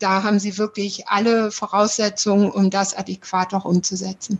da 0.01 0.23
haben 0.23 0.39
sie 0.39 0.57
wirklich 0.57 1.07
alle 1.07 1.51
Voraussetzungen, 1.51 2.51
um 2.51 2.69
das 2.69 2.95
adäquat 2.95 3.53
auch 3.53 3.65
umzusetzen. 3.65 4.39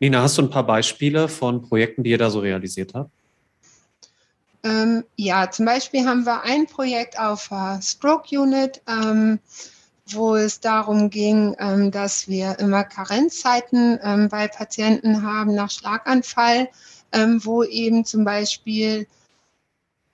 Nina, 0.00 0.22
hast 0.22 0.38
du 0.38 0.42
ein 0.42 0.50
paar 0.50 0.66
Beispiele 0.66 1.28
von 1.28 1.62
Projekten, 1.62 2.02
die 2.02 2.10
ihr 2.10 2.18
da 2.18 2.30
so 2.30 2.40
realisiert 2.40 2.92
habt? 2.94 3.10
Ähm, 4.64 5.04
ja, 5.16 5.50
zum 5.50 5.66
Beispiel 5.66 6.06
haben 6.06 6.24
wir 6.24 6.42
ein 6.42 6.66
Projekt 6.66 7.18
auf 7.18 7.48
der 7.48 7.80
Stroke 7.82 8.38
Unit, 8.38 8.80
ähm, 8.88 9.40
wo 10.10 10.36
es 10.36 10.60
darum 10.60 11.10
ging, 11.10 11.56
ähm, 11.58 11.90
dass 11.90 12.28
wir 12.28 12.58
immer 12.58 12.84
Karenzzeiten 12.84 13.98
ähm, 14.02 14.28
bei 14.28 14.48
Patienten 14.48 15.22
haben 15.22 15.54
nach 15.54 15.70
Schlaganfall, 15.70 16.68
ähm, 17.12 17.44
wo 17.44 17.64
eben 17.64 18.04
zum 18.04 18.24
Beispiel 18.24 19.06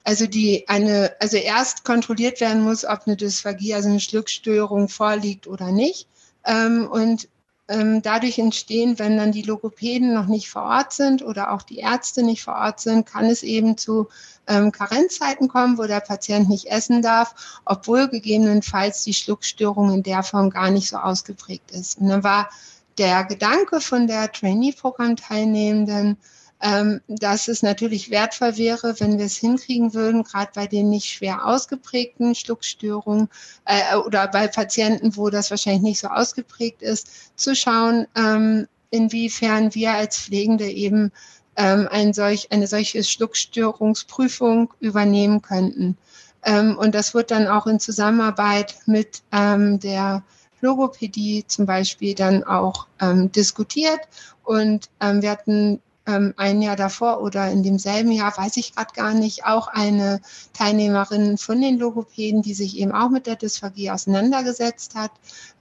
also 0.08 0.26
die 0.26 0.66
eine, 0.70 1.14
also 1.20 1.36
erst 1.36 1.84
kontrolliert 1.84 2.40
werden 2.40 2.62
muss, 2.62 2.86
ob 2.86 3.02
eine 3.04 3.14
Dysphagie, 3.14 3.74
also 3.74 3.90
eine 3.90 4.00
Schluckstörung 4.00 4.88
vorliegt 4.88 5.46
oder 5.46 5.70
nicht. 5.70 6.08
Ähm, 6.46 6.88
und 6.90 7.28
ähm, 7.68 8.00
dadurch 8.00 8.38
entstehen, 8.38 8.98
wenn 8.98 9.18
dann 9.18 9.32
die 9.32 9.42
Logopäden 9.42 10.14
noch 10.14 10.24
nicht 10.24 10.48
vor 10.48 10.62
Ort 10.62 10.94
sind 10.94 11.22
oder 11.22 11.52
auch 11.52 11.60
die 11.60 11.76
Ärzte 11.76 12.22
nicht 12.22 12.42
vor 12.42 12.54
Ort 12.54 12.80
sind, 12.80 13.04
kann 13.04 13.26
es 13.26 13.42
eben 13.42 13.76
zu 13.76 14.08
ähm, 14.46 14.72
Karenzzeiten 14.72 15.46
kommen, 15.46 15.76
wo 15.76 15.82
der 15.82 16.00
Patient 16.00 16.48
nicht 16.48 16.68
essen 16.68 17.02
darf, 17.02 17.60
obwohl 17.66 18.08
gegebenenfalls 18.08 19.04
die 19.04 19.12
Schluckstörung 19.12 19.92
in 19.92 20.02
der 20.02 20.22
Form 20.22 20.48
gar 20.48 20.70
nicht 20.70 20.88
so 20.88 20.96
ausgeprägt 20.96 21.70
ist. 21.72 21.98
Und 21.98 22.08
dann 22.08 22.24
war 22.24 22.48
der 22.96 23.24
Gedanke 23.24 23.82
von 23.82 24.06
der 24.06 24.32
Trainee-Programm-Teilnehmenden, 24.32 26.16
ähm, 26.60 27.00
dass 27.06 27.48
es 27.48 27.62
natürlich 27.62 28.10
wertvoll 28.10 28.56
wäre, 28.56 28.98
wenn 29.00 29.18
wir 29.18 29.26
es 29.26 29.36
hinkriegen 29.36 29.94
würden, 29.94 30.24
gerade 30.24 30.50
bei 30.54 30.66
den 30.66 30.90
nicht 30.90 31.06
schwer 31.06 31.46
ausgeprägten 31.46 32.34
Schluckstörungen 32.34 33.28
äh, 33.64 33.96
oder 33.96 34.26
bei 34.28 34.48
Patienten, 34.48 35.16
wo 35.16 35.30
das 35.30 35.50
wahrscheinlich 35.50 35.82
nicht 35.82 36.00
so 36.00 36.08
ausgeprägt 36.08 36.82
ist, 36.82 37.08
zu 37.36 37.54
schauen, 37.54 38.06
ähm, 38.16 38.66
inwiefern 38.90 39.74
wir 39.74 39.92
als 39.92 40.18
Pflegende 40.18 40.68
eben 40.68 41.12
ähm, 41.56 41.88
ein 41.90 42.12
solch, 42.12 42.50
eine 42.50 42.66
solche 42.66 43.04
Schluckstörungsprüfung 43.04 44.72
übernehmen 44.80 45.42
könnten. 45.42 45.96
Ähm, 46.44 46.76
und 46.78 46.94
das 46.94 47.14
wird 47.14 47.30
dann 47.30 47.46
auch 47.46 47.66
in 47.66 47.80
Zusammenarbeit 47.80 48.76
mit 48.86 49.22
ähm, 49.32 49.78
der 49.80 50.22
Logopädie 50.60 51.44
zum 51.46 51.66
Beispiel 51.66 52.14
dann 52.14 52.42
auch 52.44 52.86
ähm, 53.00 53.30
diskutiert. 53.30 54.00
Und 54.44 54.88
ähm, 55.00 55.22
wir 55.22 55.30
hatten 55.30 55.80
ähm, 56.08 56.32
ein 56.38 56.62
Jahr 56.62 56.74
davor 56.74 57.20
oder 57.22 57.50
in 57.50 57.62
demselben 57.62 58.10
Jahr, 58.10 58.36
weiß 58.36 58.56
ich 58.56 58.74
gerade 58.74 58.94
gar 58.94 59.12
nicht, 59.14 59.44
auch 59.44 59.68
eine 59.68 60.20
Teilnehmerin 60.54 61.36
von 61.36 61.60
den 61.60 61.78
Logopäden, 61.78 62.42
die 62.42 62.54
sich 62.54 62.78
eben 62.78 62.92
auch 62.92 63.10
mit 63.10 63.26
der 63.26 63.36
Dysphagie 63.36 63.90
auseinandergesetzt 63.90 64.94
hat, 64.94 65.12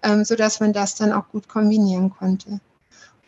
ähm, 0.01 0.23
so 0.23 0.35
dass 0.35 0.59
man 0.61 0.73
das 0.73 0.95
dann 0.95 1.11
auch 1.11 1.27
gut 1.29 1.49
kombinieren 1.49 2.09
konnte. 2.09 2.61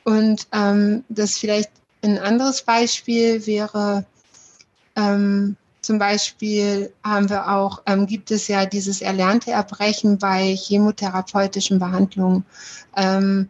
Und 0.05 0.47
ähm, 0.53 1.03
das 1.10 1.38
vielleicht 1.38 1.71
ein 2.01 2.17
anderes 2.17 2.62
Beispiel 2.62 3.45
wäre, 3.45 4.05
ähm, 4.95 5.58
zum 5.82 5.99
Beispiel 5.99 6.93
haben 7.03 7.29
wir 7.29 7.51
auch, 7.51 7.82
ähm, 7.86 8.05
gibt 8.05 8.32
es 8.32 8.47
ja 8.47 8.65
dieses 8.65 9.01
erlernte 9.01 9.51
Erbrechen 9.51 10.17
bei 10.17 10.55
chemotherapeutischen 10.55 11.79
Behandlungen. 11.79 12.45
Ähm, 12.95 13.49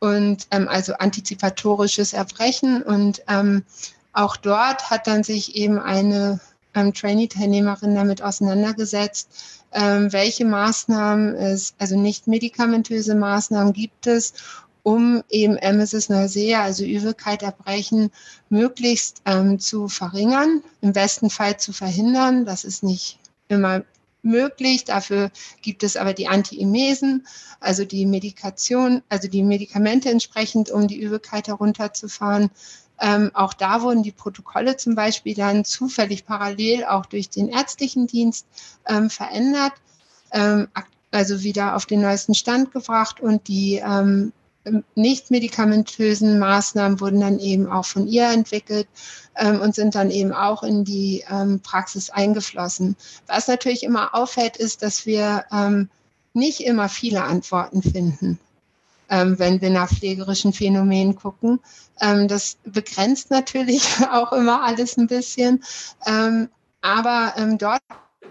und 0.00 0.46
ähm, 0.50 0.68
also 0.68 0.94
antizipatorisches 0.94 2.12
Erbrechen. 2.12 2.82
Und 2.82 3.22
ähm, 3.28 3.64
auch 4.12 4.36
dort 4.36 4.90
hat 4.90 5.06
dann 5.06 5.22
sich 5.22 5.56
eben 5.56 5.78
eine 5.78 6.40
ähm, 6.74 6.94
Trainee-Teilnehmerin 6.94 7.94
damit 7.94 8.22
auseinandergesetzt, 8.22 9.28
ähm, 9.72 10.12
welche 10.12 10.44
Maßnahmen 10.44 11.34
es, 11.34 11.74
also 11.78 11.98
nicht 11.98 12.26
medikamentöse 12.26 13.14
Maßnahmen 13.14 13.72
gibt 13.72 14.06
es, 14.06 14.34
um 14.82 15.22
eben 15.28 15.56
Emesis 15.56 16.08
Nausea, 16.08 16.62
also 16.62 16.84
Übelkeit, 16.84 17.42
Erbrechen, 17.42 18.10
möglichst 18.48 19.20
ähm, 19.26 19.58
zu 19.58 19.88
verringern, 19.88 20.62
im 20.80 20.92
besten 20.92 21.28
Fall 21.28 21.58
zu 21.58 21.72
verhindern. 21.72 22.46
Das 22.46 22.64
ist 22.64 22.82
nicht 22.82 23.18
immer 23.48 23.82
möglich. 24.22 24.84
Dafür 24.84 25.30
gibt 25.62 25.82
es 25.82 25.96
aber 25.96 26.12
die 26.12 26.28
Antiemesen, 26.28 27.26
also 27.60 27.84
die 27.84 28.06
Medikation, 28.06 29.02
also 29.08 29.28
die 29.28 29.42
Medikamente 29.42 30.10
entsprechend, 30.10 30.70
um 30.70 30.88
die 30.88 31.00
Übelkeit 31.00 31.48
herunterzufahren. 31.48 32.50
Ähm, 33.00 33.30
auch 33.34 33.54
da 33.54 33.82
wurden 33.82 34.02
die 34.02 34.12
Protokolle 34.12 34.76
zum 34.76 34.94
Beispiel 34.94 35.34
dann 35.34 35.64
zufällig 35.64 36.26
parallel 36.26 36.84
auch 36.84 37.06
durch 37.06 37.30
den 37.30 37.48
ärztlichen 37.48 38.06
Dienst 38.06 38.46
ähm, 38.86 39.08
verändert, 39.08 39.72
ähm, 40.32 40.68
also 41.10 41.42
wieder 41.42 41.76
auf 41.76 41.86
den 41.86 42.00
neuesten 42.00 42.34
Stand 42.34 42.72
gebracht 42.72 43.20
und 43.20 43.46
die 43.48 43.80
nicht 44.94 45.30
medikamentösen 45.30 46.38
Maßnahmen 46.38 47.00
wurden 47.00 47.20
dann 47.20 47.38
eben 47.38 47.70
auch 47.70 47.84
von 47.84 48.06
ihr 48.06 48.28
entwickelt 48.28 48.88
ähm, 49.36 49.60
und 49.60 49.74
sind 49.74 49.94
dann 49.94 50.10
eben 50.10 50.32
auch 50.32 50.62
in 50.62 50.84
die 50.84 51.24
ähm, 51.30 51.60
Praxis 51.60 52.10
eingeflossen. 52.10 52.96
Was 53.26 53.48
natürlich 53.48 53.82
immer 53.82 54.14
auffällt, 54.14 54.56
ist, 54.56 54.82
dass 54.82 55.06
wir 55.06 55.44
ähm, 55.52 55.88
nicht 56.32 56.60
immer 56.60 56.88
viele 56.88 57.24
Antworten 57.24 57.82
finden, 57.82 58.38
ähm, 59.10 59.38
wenn 59.38 59.60
wir 59.60 59.70
nach 59.70 59.90
pflegerischen 59.90 60.52
Phänomenen 60.52 61.16
gucken. 61.16 61.60
Ähm, 62.00 62.28
das 62.28 62.58
begrenzt 62.64 63.30
natürlich 63.30 63.84
auch 64.12 64.32
immer 64.32 64.62
alles 64.62 64.96
ein 64.96 65.06
bisschen. 65.06 65.64
Ähm, 66.06 66.48
aber 66.80 67.34
dort 67.58 67.80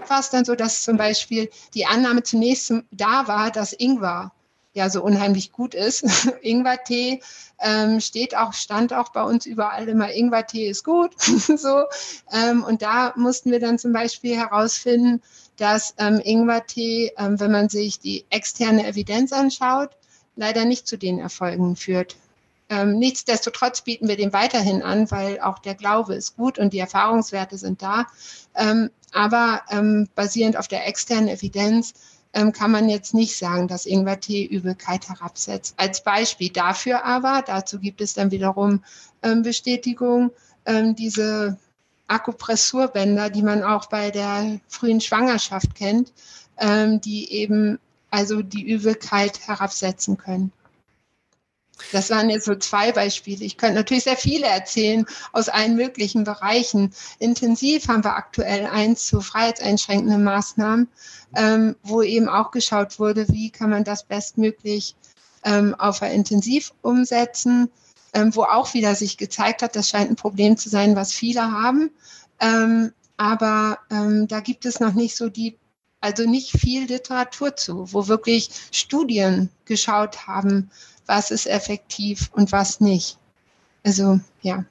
war 0.07 0.19
es 0.19 0.29
dann 0.29 0.45
so, 0.45 0.55
dass 0.55 0.83
zum 0.83 0.95
Beispiel 0.95 1.49
die 1.73 1.85
Annahme 1.85 2.23
zunächst 2.23 2.73
da 2.91 3.27
war, 3.27 3.51
dass 3.51 3.73
Ingwer 3.73 4.31
ja 4.77 4.89
so 4.89 5.03
unheimlich 5.03 5.51
gut 5.51 5.73
ist. 5.73 6.05
Ingwertee 6.41 7.21
ähm, 7.59 7.99
steht 7.99 8.37
auch, 8.37 8.53
stand 8.53 8.93
auch 8.93 9.09
bei 9.09 9.23
uns 9.23 9.45
überall 9.45 9.89
immer, 9.89 10.13
Ingwertee 10.13 10.69
ist 10.69 10.85
gut. 10.85 11.11
so. 11.21 11.83
Ähm, 12.31 12.63
und 12.63 12.81
da 12.81 13.13
mussten 13.17 13.51
wir 13.51 13.59
dann 13.59 13.79
zum 13.79 13.91
Beispiel 13.91 14.37
herausfinden, 14.37 15.21
dass 15.57 15.95
ähm, 15.97 16.21
Ingwertee, 16.23 17.11
ähm, 17.17 17.39
wenn 17.39 17.51
man 17.51 17.67
sich 17.67 17.99
die 17.99 18.25
externe 18.29 18.87
Evidenz 18.87 19.33
anschaut, 19.33 19.89
leider 20.35 20.65
nicht 20.65 20.87
zu 20.87 20.97
den 20.97 21.19
Erfolgen 21.19 21.75
führt. 21.75 22.15
Ähm, 22.69 22.99
nichtsdestotrotz 22.99 23.81
bieten 23.81 24.07
wir 24.07 24.17
den 24.17 24.33
weiterhin 24.33 24.83
an, 24.83 25.09
weil 25.09 25.39
auch 25.39 25.57
der 25.59 25.73
Glaube 25.73 26.15
ist 26.15 26.35
gut 26.35 26.59
und 26.59 26.73
die 26.73 26.79
Erfahrungswerte 26.79 27.57
sind 27.57 27.81
da. 27.81 28.05
Ähm, 28.55 28.91
aber 29.13 29.61
ähm, 29.69 30.09
basierend 30.15 30.57
auf 30.57 30.67
der 30.67 30.85
externen 30.87 31.29
Evidenz 31.29 31.93
ähm, 32.37 32.51
kann 32.51 32.69
man 32.69 32.87
jetzt 32.87 33.15
nicht 33.15 33.35
sagen, 33.35 33.67
dass 33.67 33.87
Ingwertee 33.87 34.45
Übelkeit 34.45 35.09
herabsetzt. 35.09 35.73
Als 35.77 36.03
Beispiel 36.03 36.51
dafür 36.51 37.03
aber, 37.03 37.43
dazu 37.45 37.79
gibt 37.79 37.99
es 37.99 38.13
dann 38.13 38.29
wiederum 38.29 38.83
ähm, 39.23 39.41
Bestätigung, 39.41 40.29
ähm, 40.65 40.95
diese 40.95 41.57
Akupressurbänder, 42.07 43.31
die 43.31 43.41
man 43.41 43.63
auch 43.63 43.87
bei 43.87 44.11
der 44.11 44.59
frühen 44.67 45.01
Schwangerschaft 45.01 45.73
kennt, 45.73 46.13
ähm, 46.59 47.01
die 47.01 47.31
eben 47.31 47.79
also 48.11 48.43
die 48.43 48.69
Übelkeit 48.69 49.47
herabsetzen 49.47 50.17
können. 50.17 50.51
Das 51.91 52.09
waren 52.09 52.29
jetzt 52.29 52.45
so 52.45 52.55
zwei 52.55 52.91
Beispiele. 52.91 53.45
Ich 53.45 53.57
könnte 53.57 53.75
natürlich 53.75 54.03
sehr 54.03 54.17
viele 54.17 54.47
erzählen 54.47 55.05
aus 55.31 55.49
allen 55.49 55.75
möglichen 55.75 56.23
Bereichen. 56.23 56.93
Intensiv 57.19 57.87
haben 57.87 58.03
wir 58.03 58.15
aktuell 58.15 58.65
eins 58.65 59.05
zu 59.05 59.21
freiheitseinschränkenden 59.21 60.23
Maßnahmen, 60.23 60.89
ähm, 61.35 61.75
wo 61.83 62.01
eben 62.01 62.29
auch 62.29 62.51
geschaut 62.51 62.99
wurde, 62.99 63.27
wie 63.29 63.51
kann 63.51 63.69
man 63.69 63.83
das 63.83 64.03
bestmöglich 64.03 64.95
ähm, 65.43 65.75
auf 65.75 66.01
ein 66.01 66.11
Intensiv 66.11 66.73
umsetzen, 66.81 67.69
ähm, 68.13 68.35
wo 68.35 68.43
auch 68.43 68.73
wieder 68.73 68.95
sich 68.95 69.17
gezeigt 69.17 69.61
hat, 69.61 69.75
das 69.75 69.89
scheint 69.89 70.09
ein 70.09 70.15
Problem 70.15 70.57
zu 70.57 70.69
sein, 70.69 70.95
was 70.95 71.13
viele 71.13 71.51
haben. 71.51 71.91
Ähm, 72.39 72.91
aber 73.17 73.79
ähm, 73.89 74.27
da 74.27 74.39
gibt 74.41 74.65
es 74.65 74.79
noch 74.79 74.93
nicht 74.93 75.15
so 75.15 75.29
die 75.29 75.57
also 75.99 76.29
nicht 76.29 76.51
viel 76.51 76.85
Literatur 76.85 77.55
zu, 77.55 77.91
wo 77.91 78.07
wirklich 78.07 78.49
Studien 78.71 79.49
geschaut 79.65 80.27
haben, 80.27 80.69
was 81.07 81.31
ist 81.31 81.47
effektiv 81.47 82.29
und 82.33 82.51
was 82.51 82.79
nicht. 82.79 83.17
Also 83.83 84.19
ja. 84.41 84.65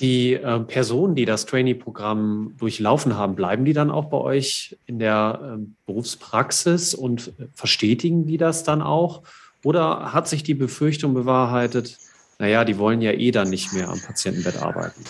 Die 0.00 0.34
äh, 0.34 0.60
Personen, 0.60 1.14
die 1.14 1.26
das 1.26 1.46
Trainee-Programm 1.46 2.54
durchlaufen 2.58 3.16
haben, 3.16 3.34
bleiben 3.34 3.64
die 3.64 3.74
dann 3.74 3.90
auch 3.90 4.06
bei 4.06 4.16
euch 4.16 4.76
in 4.86 4.98
der 4.98 5.58
äh, 5.58 5.66
Berufspraxis 5.86 6.94
und 6.94 7.32
verstetigen 7.54 8.26
die 8.26 8.38
das 8.38 8.64
dann 8.64 8.82
auch? 8.82 9.22
Oder 9.62 10.12
hat 10.12 10.26
sich 10.26 10.42
die 10.42 10.54
Befürchtung 10.54 11.12
bewahrheitet, 11.12 11.98
naja, 12.38 12.64
die 12.64 12.78
wollen 12.78 13.02
ja 13.02 13.12
eh 13.12 13.30
dann 13.30 13.50
nicht 13.50 13.74
mehr 13.74 13.90
am 13.90 14.00
Patientenbett 14.00 14.62
arbeiten? 14.62 15.04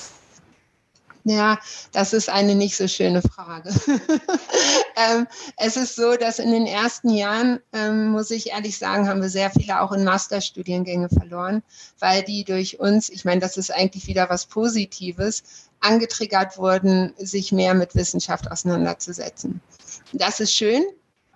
Ja, 1.24 1.58
das 1.92 2.12
ist 2.12 2.30
eine 2.30 2.54
nicht 2.54 2.76
so 2.76 2.88
schöne 2.88 3.20
Frage. 3.20 3.68
ähm, 4.96 5.26
es 5.56 5.76
ist 5.76 5.96
so, 5.96 6.16
dass 6.16 6.38
in 6.38 6.50
den 6.50 6.66
ersten 6.66 7.10
Jahren, 7.10 7.60
ähm, 7.72 8.08
muss 8.08 8.30
ich 8.30 8.50
ehrlich 8.50 8.78
sagen, 8.78 9.08
haben 9.08 9.20
wir 9.20 9.28
sehr 9.28 9.50
viele 9.50 9.82
auch 9.82 9.92
in 9.92 10.04
Masterstudiengänge 10.04 11.10
verloren, 11.10 11.62
weil 11.98 12.22
die 12.22 12.44
durch 12.44 12.80
uns, 12.80 13.10
ich 13.10 13.24
meine, 13.24 13.40
das 13.40 13.58
ist 13.58 13.72
eigentlich 13.72 14.06
wieder 14.06 14.30
was 14.30 14.46
Positives, 14.46 15.42
angetriggert 15.80 16.58
wurden, 16.58 17.12
sich 17.18 17.52
mehr 17.52 17.74
mit 17.74 17.94
Wissenschaft 17.94 18.50
auseinanderzusetzen. 18.50 19.60
Das 20.12 20.40
ist 20.40 20.54
schön, 20.54 20.84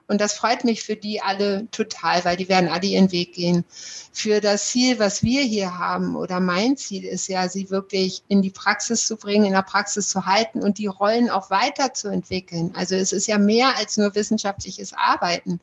und 0.07 0.21
das 0.21 0.35
freut 0.35 0.65
mich 0.65 0.83
für 0.83 0.97
die 0.97 1.23
alle 1.23 1.67
total, 1.71 2.25
weil 2.25 2.37
die 2.37 2.49
werden 2.49 2.69
alle 2.69 2.87
ihren 2.87 3.11
Weg 3.11 3.33
gehen. 3.33 3.65
Für 4.13 4.41
das 4.41 4.69
Ziel, 4.69 4.99
was 4.99 5.23
wir 5.23 5.43
hier 5.43 5.79
haben, 5.79 6.15
oder 6.15 6.41
mein 6.41 6.77
Ziel 6.77 7.05
ist 7.05 7.29
ja, 7.29 7.49
sie 7.49 7.71
wirklich 7.71 8.23
in 8.29 8.43
die 8.43 8.51
Praxis 8.51 9.07
zu 9.07 9.17
bringen, 9.17 9.47
in 9.47 9.53
der 9.53 9.63
Praxis 9.63 10.09
zu 10.09 10.27
halten 10.27 10.63
und 10.63 10.77
die 10.77 10.87
Rollen 10.87 11.31
auch 11.31 11.49
weiterzuentwickeln. 11.51 12.75
Also 12.75 12.97
es 12.97 13.13
ist 13.13 13.27
ja 13.27 13.39
mehr 13.39 13.77
als 13.77 13.97
nur 13.97 14.15
wissenschaftliches 14.15 14.93
Arbeiten. 14.93 15.59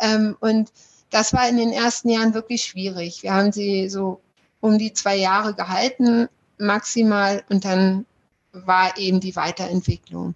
Ähm, 0.00 0.36
und 0.40 0.72
das 1.10 1.34
war 1.34 1.46
in 1.48 1.58
den 1.58 1.72
ersten 1.72 2.08
Jahren 2.08 2.32
wirklich 2.32 2.64
schwierig. 2.64 3.22
Wir 3.22 3.34
haben 3.34 3.52
sie 3.52 3.90
so 3.90 4.20
um 4.60 4.78
die 4.78 4.94
zwei 4.94 5.16
Jahre 5.16 5.54
gehalten, 5.54 6.28
maximal, 6.56 7.44
und 7.50 7.66
dann 7.66 8.06
war 8.52 8.96
eben 8.96 9.20
die 9.20 9.36
Weiterentwicklung. 9.36 10.34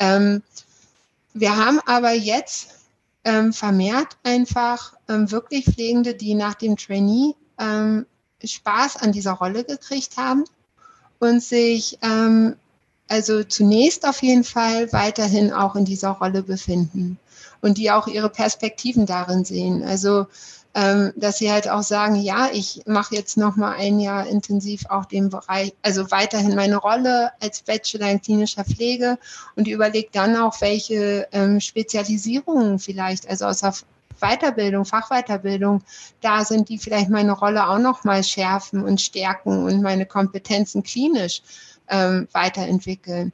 Ähm, 0.00 0.42
wir 1.34 1.56
haben 1.56 1.78
aber 1.86 2.12
jetzt 2.12 2.79
ähm, 3.24 3.52
vermehrt 3.52 4.16
einfach 4.22 4.94
ähm, 5.08 5.30
wirklich 5.30 5.66
Pflegende, 5.66 6.14
die 6.14 6.34
nach 6.34 6.54
dem 6.54 6.76
Trainee 6.76 7.34
ähm, 7.58 8.06
Spaß 8.42 8.96
an 8.96 9.12
dieser 9.12 9.32
Rolle 9.32 9.64
gekriegt 9.64 10.16
haben 10.16 10.44
und 11.18 11.42
sich 11.42 11.98
ähm, 12.02 12.56
also 13.08 13.42
zunächst 13.42 14.06
auf 14.06 14.22
jeden 14.22 14.44
Fall 14.44 14.92
weiterhin 14.92 15.52
auch 15.52 15.74
in 15.74 15.84
dieser 15.84 16.10
Rolle 16.10 16.42
befinden 16.42 17.18
und 17.60 17.76
die 17.76 17.90
auch 17.90 18.06
ihre 18.06 18.30
Perspektiven 18.30 19.04
darin 19.04 19.44
sehen. 19.44 19.82
Also 19.82 20.26
ähm, 20.74 21.12
dass 21.16 21.38
sie 21.38 21.50
halt 21.50 21.68
auch 21.68 21.82
sagen, 21.82 22.14
ja, 22.16 22.48
ich 22.52 22.82
mache 22.86 23.16
jetzt 23.16 23.36
noch 23.36 23.56
mal 23.56 23.72
ein 23.72 23.98
Jahr 23.98 24.26
intensiv 24.26 24.86
auch 24.88 25.04
den 25.04 25.28
Bereich, 25.28 25.72
also 25.82 26.10
weiterhin 26.10 26.54
meine 26.54 26.76
Rolle 26.76 27.32
als 27.40 27.62
Bachelor 27.62 28.08
in 28.08 28.22
klinischer 28.22 28.64
Pflege 28.64 29.18
und 29.56 29.66
überlege 29.66 30.10
dann 30.12 30.36
auch, 30.36 30.60
welche 30.60 31.26
ähm, 31.32 31.60
Spezialisierungen 31.60 32.78
vielleicht, 32.78 33.28
also 33.28 33.46
aus 33.46 33.60
der 33.60 33.74
Weiterbildung, 34.20 34.84
Fachweiterbildung 34.84 35.82
da 36.20 36.44
sind, 36.44 36.68
die 36.68 36.78
vielleicht 36.78 37.08
meine 37.08 37.32
Rolle 37.32 37.68
auch 37.68 37.78
noch 37.78 38.04
mal 38.04 38.22
schärfen 38.22 38.84
und 38.84 39.00
stärken 39.00 39.64
und 39.64 39.82
meine 39.82 40.06
Kompetenzen 40.06 40.82
klinisch 40.82 41.42
ähm, 41.88 42.28
weiterentwickeln. 42.32 43.32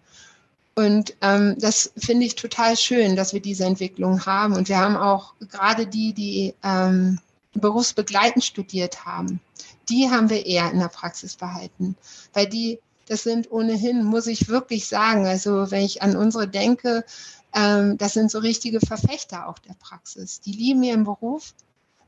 Und 0.74 1.16
ähm, 1.22 1.56
das 1.58 1.90
finde 1.96 2.26
ich 2.26 2.34
total 2.34 2.76
schön, 2.76 3.16
dass 3.16 3.32
wir 3.32 3.40
diese 3.40 3.64
Entwicklung 3.64 4.26
haben. 4.26 4.54
Und 4.54 4.68
wir 4.68 4.78
haben 4.78 4.96
auch 4.96 5.32
gerade 5.50 5.86
die, 5.86 6.12
die 6.12 6.54
ähm, 6.62 7.18
berufsbegleitend 7.56 8.44
studiert 8.44 9.04
haben, 9.04 9.40
die 9.88 10.10
haben 10.10 10.30
wir 10.30 10.46
eher 10.46 10.70
in 10.70 10.78
der 10.78 10.88
Praxis 10.88 11.36
behalten, 11.36 11.96
weil 12.32 12.46
die, 12.46 12.80
das 13.08 13.22
sind 13.22 13.50
ohnehin, 13.50 14.04
muss 14.04 14.26
ich 14.26 14.48
wirklich 14.48 14.86
sagen, 14.86 15.26
also 15.26 15.70
wenn 15.70 15.82
ich 15.82 16.02
an 16.02 16.16
unsere 16.16 16.48
denke, 16.48 17.04
ähm, 17.54 17.96
das 17.98 18.14
sind 18.14 18.30
so 18.30 18.38
richtige 18.38 18.80
Verfechter 18.80 19.48
auch 19.48 19.58
der 19.58 19.74
Praxis. 19.74 20.40
Die 20.40 20.52
lieben 20.52 20.82
ihren 20.82 21.04
Beruf, 21.04 21.54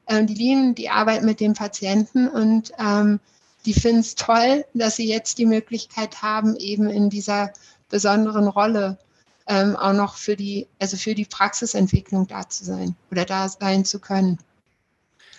ähm, 0.06 0.26
die 0.26 0.34
lieben 0.34 0.74
die 0.74 0.90
Arbeit 0.90 1.22
mit 1.22 1.40
den 1.40 1.54
Patienten 1.54 2.28
und 2.28 2.72
ähm, 2.78 3.20
die 3.64 3.74
finden 3.74 4.00
es 4.00 4.14
toll, 4.14 4.64
dass 4.74 4.96
sie 4.96 5.08
jetzt 5.08 5.38
die 5.38 5.46
Möglichkeit 5.46 6.22
haben, 6.22 6.56
eben 6.56 6.88
in 6.88 7.10
dieser 7.10 7.52
besonderen 7.88 8.48
Rolle 8.48 8.98
ähm, 9.46 9.76
auch 9.76 9.92
noch 9.92 10.16
für 10.16 10.36
die, 10.36 10.66
also 10.78 10.96
für 10.96 11.14
die 11.14 11.24
Praxisentwicklung 11.24 12.26
da 12.26 12.48
zu 12.48 12.64
sein 12.64 12.94
oder 13.10 13.24
da 13.24 13.48
sein 13.48 13.84
zu 13.84 13.98
können. 13.98 14.38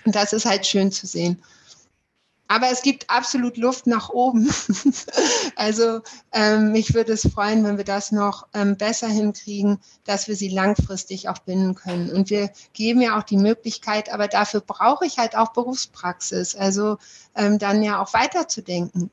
Und 0.06 0.16
das 0.16 0.34
ist 0.34 0.46
halt 0.46 0.66
schön 0.66 0.92
zu 0.92 1.08
sehen. 1.08 1.42
Aber 2.52 2.72
es 2.72 2.82
gibt 2.82 3.12
absolut 3.12 3.58
Luft 3.58 3.86
nach 3.86 4.10
oben. 4.10 4.50
also 5.56 6.02
ähm, 6.32 6.72
mich 6.72 6.96
würde 6.96 7.14
es 7.14 7.30
freuen, 7.32 7.64
wenn 7.64 7.78
wir 7.78 7.86
das 7.86 8.12
noch 8.12 8.48
ähm, 8.56 8.76
besser 8.76 9.08
hinkriegen, 9.08 9.80
dass 10.04 10.28
wir 10.28 10.36
sie 10.36 10.50
langfristig 10.50 11.30
auch 11.30 11.38
binden 11.38 11.76
können. 11.76 12.10
Und 12.10 12.32
wir 12.32 12.50
geben 12.74 13.02
ja 13.02 13.20
auch 13.20 13.24
die 13.24 13.38
Möglichkeit, 13.38 14.12
aber 14.12 14.28
dafür 14.28 14.62
brauche 14.62 15.06
ich 15.06 15.20
halt 15.20 15.38
auch 15.38 15.54
Berufspraxis. 15.54 16.56
Also 16.56 16.98
ähm, 17.36 17.60
dann 17.60 17.84
ja 17.84 18.02
auch 18.02 18.14
weiterzudenken 18.14 19.12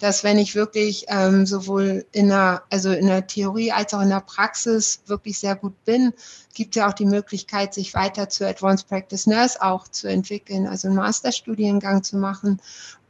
dass 0.00 0.24
wenn 0.24 0.38
ich 0.38 0.54
wirklich 0.54 1.04
ähm, 1.08 1.46
sowohl 1.46 2.06
in 2.12 2.28
der, 2.28 2.62
also 2.70 2.90
in 2.90 3.06
der 3.06 3.26
Theorie 3.26 3.70
als 3.70 3.92
auch 3.94 4.00
in 4.00 4.08
der 4.08 4.20
Praxis 4.20 5.02
wirklich 5.06 5.38
sehr 5.38 5.54
gut 5.54 5.84
bin, 5.84 6.12
gibt 6.54 6.74
es 6.74 6.80
ja 6.80 6.88
auch 6.88 6.94
die 6.94 7.06
Möglichkeit, 7.06 7.74
sich 7.74 7.94
weiter 7.94 8.28
zur 8.28 8.48
Advanced 8.48 8.88
Practice 8.88 9.26
Nurse 9.26 9.60
auch 9.60 9.86
zu 9.86 10.08
entwickeln, 10.08 10.66
also 10.66 10.88
einen 10.88 10.96
Masterstudiengang 10.96 12.02
zu 12.02 12.16
machen. 12.16 12.60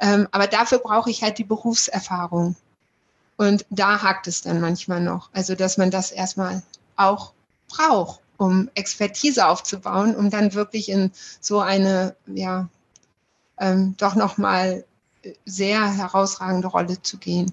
Ähm, 0.01 0.27
aber 0.33 0.49
dafür 0.49 0.79
brauche 0.79 1.11
ich 1.11 1.23
halt 1.23 1.39
die 1.39 1.45
Berufserfahrung. 1.45 2.57
Und 3.37 3.65
da 3.71 4.03
hakt 4.03 4.27
es 4.27 4.43
dann 4.43 4.61
manchmal 4.61 5.01
noch. 5.01 5.31
Also, 5.33 5.55
dass 5.55 5.79
man 5.79 5.91
das 5.91 6.11
erstmal 6.11 6.63
auch 6.97 7.33
braucht, 7.69 8.21
um 8.37 8.69
Expertise 8.75 9.47
aufzubauen, 9.47 10.15
um 10.17 10.29
dann 10.29 10.55
wirklich 10.55 10.89
in 10.89 11.13
so 11.41 11.61
eine, 11.61 12.17
ja, 12.27 12.69
ähm, 13.59 13.95
doch 13.97 14.17
nochmal 14.17 14.85
sehr 15.45 15.97
herausragende 15.97 16.69
Rolle 16.69 17.01
zu 17.03 17.19
gehen. 17.19 17.53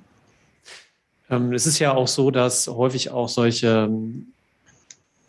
Ähm, 1.29 1.53
es 1.53 1.65
ist 1.65 1.79
ja 1.79 1.93
auch 1.93 2.07
so, 2.07 2.31
dass 2.31 2.67
häufig 2.67 3.11
auch 3.11 3.29
solche 3.29 3.85
ähm, 3.89 4.27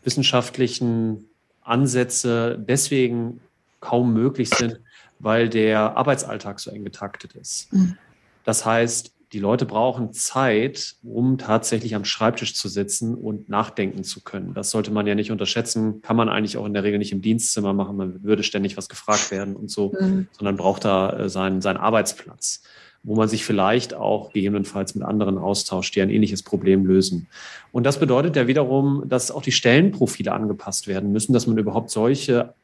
wissenschaftlichen 0.05 1.29
Ansätze 1.63 2.59
deswegen 2.59 3.41
kaum 3.81 4.13
möglich 4.13 4.51
sind, 4.51 4.81
weil 5.19 5.49
der 5.49 5.97
Arbeitsalltag 5.97 6.61
so 6.61 6.71
eng 6.71 6.85
getaktet 6.85 7.35
ist. 7.35 7.73
Mhm. 7.73 7.97
Das 8.45 8.65
heißt, 8.65 9.13
die 9.33 9.41
Leute 9.41 9.67
brauchen 9.67 10.13
Zeit, 10.13 10.97
um 11.03 11.37
tatsächlich 11.37 11.95
am 11.95 12.05
Schreibtisch 12.05 12.55
zu 12.55 12.69
sitzen 12.69 13.15
und 13.15 13.49
nachdenken 13.49 14.03
zu 14.03 14.23
können. 14.23 14.55
Das 14.55 14.71
sollte 14.71 14.91
man 14.91 15.07
ja 15.07 15.15
nicht 15.15 15.31
unterschätzen. 15.31 16.01
Kann 16.01 16.17
man 16.17 16.31
eigentlich 16.31 16.57
auch 16.57 16.65
in 16.65 16.73
der 16.73 16.83
Regel 16.83 16.99
nicht 16.99 17.13
im 17.13 17.21
Dienstzimmer 17.21 17.75
machen. 17.75 17.97
Man 17.97 18.23
würde 18.23 18.43
ständig 18.43 18.77
was 18.79 18.89
gefragt 18.89 19.31
werden 19.31 19.55
und 19.55 19.71
so, 19.71 19.93
mhm. 19.99 20.29
sondern 20.33 20.57
braucht 20.57 20.85
da 20.85 21.11
äh, 21.11 21.29
seinen, 21.29 21.61
seinen 21.61 21.77
Arbeitsplatz, 21.77 22.63
wo 23.03 23.17
man 23.17 23.29
sich 23.29 23.45
vielleicht 23.45 23.93
auch 23.93 24.33
gegebenenfalls 24.33 24.95
mit 24.95 25.05
anderen 25.05 25.37
austauscht, 25.37 25.95
die 25.95 26.01
ein 26.01 26.11
ähnliches 26.11 26.43
Problem 26.43 26.87
lösen. 26.87 27.29
Und 27.71 27.85
das 27.85 28.01
bedeutet 28.01 28.35
ja 28.35 28.47
wiederum, 28.47 29.05
dass 29.09 29.31
auch 29.31 29.43
die 29.43 29.53
Stellenprofile 29.53 30.33
angepasst 30.33 30.89
werden 30.89 31.13
müssen, 31.13 31.35
dass 31.35 31.47
man 31.47 31.59
überhaupt 31.59 31.91
solche 31.91 32.55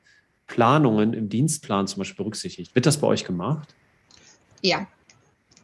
Planungen 0.47 1.13
im 1.13 1.29
Dienstplan 1.29 1.87
zum 1.87 1.99
Beispiel 1.99 2.17
berücksichtigt. 2.17 2.75
Wird 2.75 2.87
das 2.87 2.97
bei 2.97 3.07
euch 3.07 3.25
gemacht? 3.25 3.75
Ja, 4.63 4.87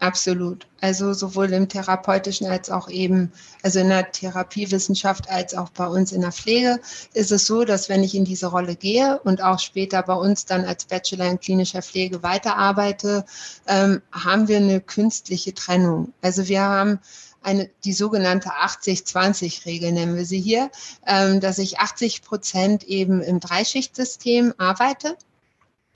Absolut. 0.01 0.67
Also 0.81 1.13
sowohl 1.13 1.53
im 1.53 1.69
therapeutischen 1.69 2.47
als 2.47 2.71
auch 2.71 2.89
eben, 2.89 3.31
also 3.63 3.81
in 3.81 3.91
der 3.91 4.11
Therapiewissenschaft 4.11 5.29
als 5.29 5.55
auch 5.55 5.69
bei 5.69 5.87
uns 5.87 6.13
in 6.13 6.23
der 6.23 6.33
Pflege 6.33 6.81
ist 7.13 7.31
es 7.31 7.47
so, 7.47 7.65
dass 7.65 7.91
wenn 7.91 8.03
ich 8.03 8.15
in 8.15 8.25
diese 8.25 8.47
Rolle 8.47 8.77
gehe 8.77 9.21
und 9.25 9.43
auch 9.43 9.59
später 9.59 10.03
bei 10.03 10.15
uns 10.15 10.47
dann 10.47 10.65
als 10.65 10.87
Bachelor 10.87 11.27
in 11.27 11.39
klinischer 11.39 11.83
Pflege 11.83 12.23
weiterarbeite, 12.23 13.27
ähm, 13.67 14.01
haben 14.11 14.49
wir 14.49 14.57
eine 14.57 14.81
künstliche 14.81 15.53
Trennung. 15.53 16.15
Also 16.23 16.49
wir 16.49 16.63
haben 16.63 16.99
eine, 17.43 17.69
die 17.85 17.93
sogenannte 17.93 18.51
80-20-Regel 18.53 19.93
nennen 19.93 20.17
wir 20.17 20.25
sie 20.25 20.41
hier, 20.41 20.71
ähm, 21.07 21.41
dass 21.41 21.59
ich 21.59 21.79
80 21.79 22.23
Prozent 22.23 22.85
eben 22.85 23.21
im 23.21 23.39
Dreischichtsystem 23.39 24.55
arbeite 24.57 25.19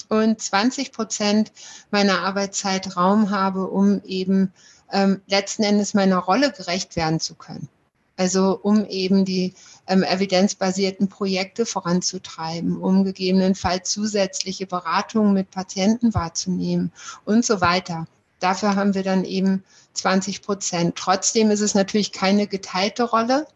und 0.09 0.41
20 0.41 0.93
Prozent 0.93 1.53
meiner 1.91 2.21
Arbeitszeit 2.21 2.97
Raum 2.97 3.31
habe, 3.31 3.67
um 3.69 4.03
eben 4.05 4.53
ähm, 4.93 5.21
letzten 5.27 5.63
Endes 5.63 5.95
meiner 5.95 6.19
Rolle 6.19 6.53
gerecht 6.53 6.97
werden 6.97 7.21
zu 7.21 7.35
können. 7.35 7.69
Also 8.17 8.59
um 8.63 8.87
eben 8.87 9.25
die 9.25 9.55
ähm, 9.89 10.05
evidenzbasierten 10.05 11.09
Projekte 11.09 11.67
voranzutreiben, 11.67 12.81
um 12.81 13.05
gegebenenfalls 13.05 13.91
zusätzliche 13.91 14.67
Beratungen 14.67 15.33
mit 15.33 15.51
Patienten 15.51 16.15
wahrzunehmen 16.15 16.93
und 17.25 17.45
so 17.45 17.61
weiter. 17.61 18.07
Dafür 18.39 18.77
haben 18.77 18.95
wir 18.95 19.03
dann 19.03 19.25
eben 19.25 19.65
20 19.95 20.43
Prozent. 20.43 20.97
Trotzdem 20.97 21.51
ist 21.51 21.61
es 21.61 21.75
natürlich 21.75 22.13
keine 22.13 22.47
geteilte 22.47 23.05
Rolle, 23.05 23.47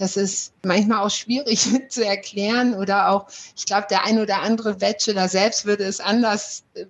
das 0.00 0.16
ist 0.16 0.54
manchmal 0.64 1.04
auch 1.04 1.10
schwierig 1.10 1.68
zu 1.90 2.04
erklären 2.04 2.74
oder 2.74 3.10
auch, 3.10 3.28
ich 3.54 3.66
glaube, 3.66 3.86
der 3.90 4.04
ein 4.04 4.18
oder 4.18 4.40
andere 4.40 4.74
Bachelor 4.76 5.28
selbst 5.28 5.66
würde 5.66 5.84
es 5.84 6.00
anders 6.00 6.64
äh, 6.72 6.86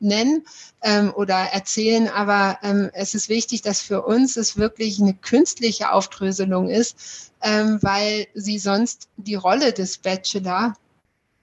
nennen 0.00 0.42
ähm, 0.82 1.12
oder 1.14 1.34
erzählen, 1.34 2.08
aber 2.08 2.58
ähm, 2.62 2.90
es 2.94 3.14
ist 3.14 3.28
wichtig, 3.28 3.60
dass 3.60 3.82
für 3.82 4.02
uns 4.02 4.38
es 4.38 4.56
wirklich 4.56 4.98
eine 4.98 5.12
künstliche 5.12 5.92
Aufdröselung 5.92 6.70
ist, 6.70 7.30
ähm, 7.42 7.78
weil 7.82 8.26
sie 8.34 8.58
sonst 8.58 9.08
die 9.18 9.34
Rolle 9.34 9.74
des 9.74 9.98
Bachelor 9.98 10.76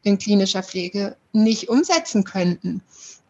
in 0.01 0.17
klinischer 0.17 0.63
Pflege 0.63 1.15
nicht 1.31 1.69
umsetzen 1.69 2.23
könnten. 2.23 2.81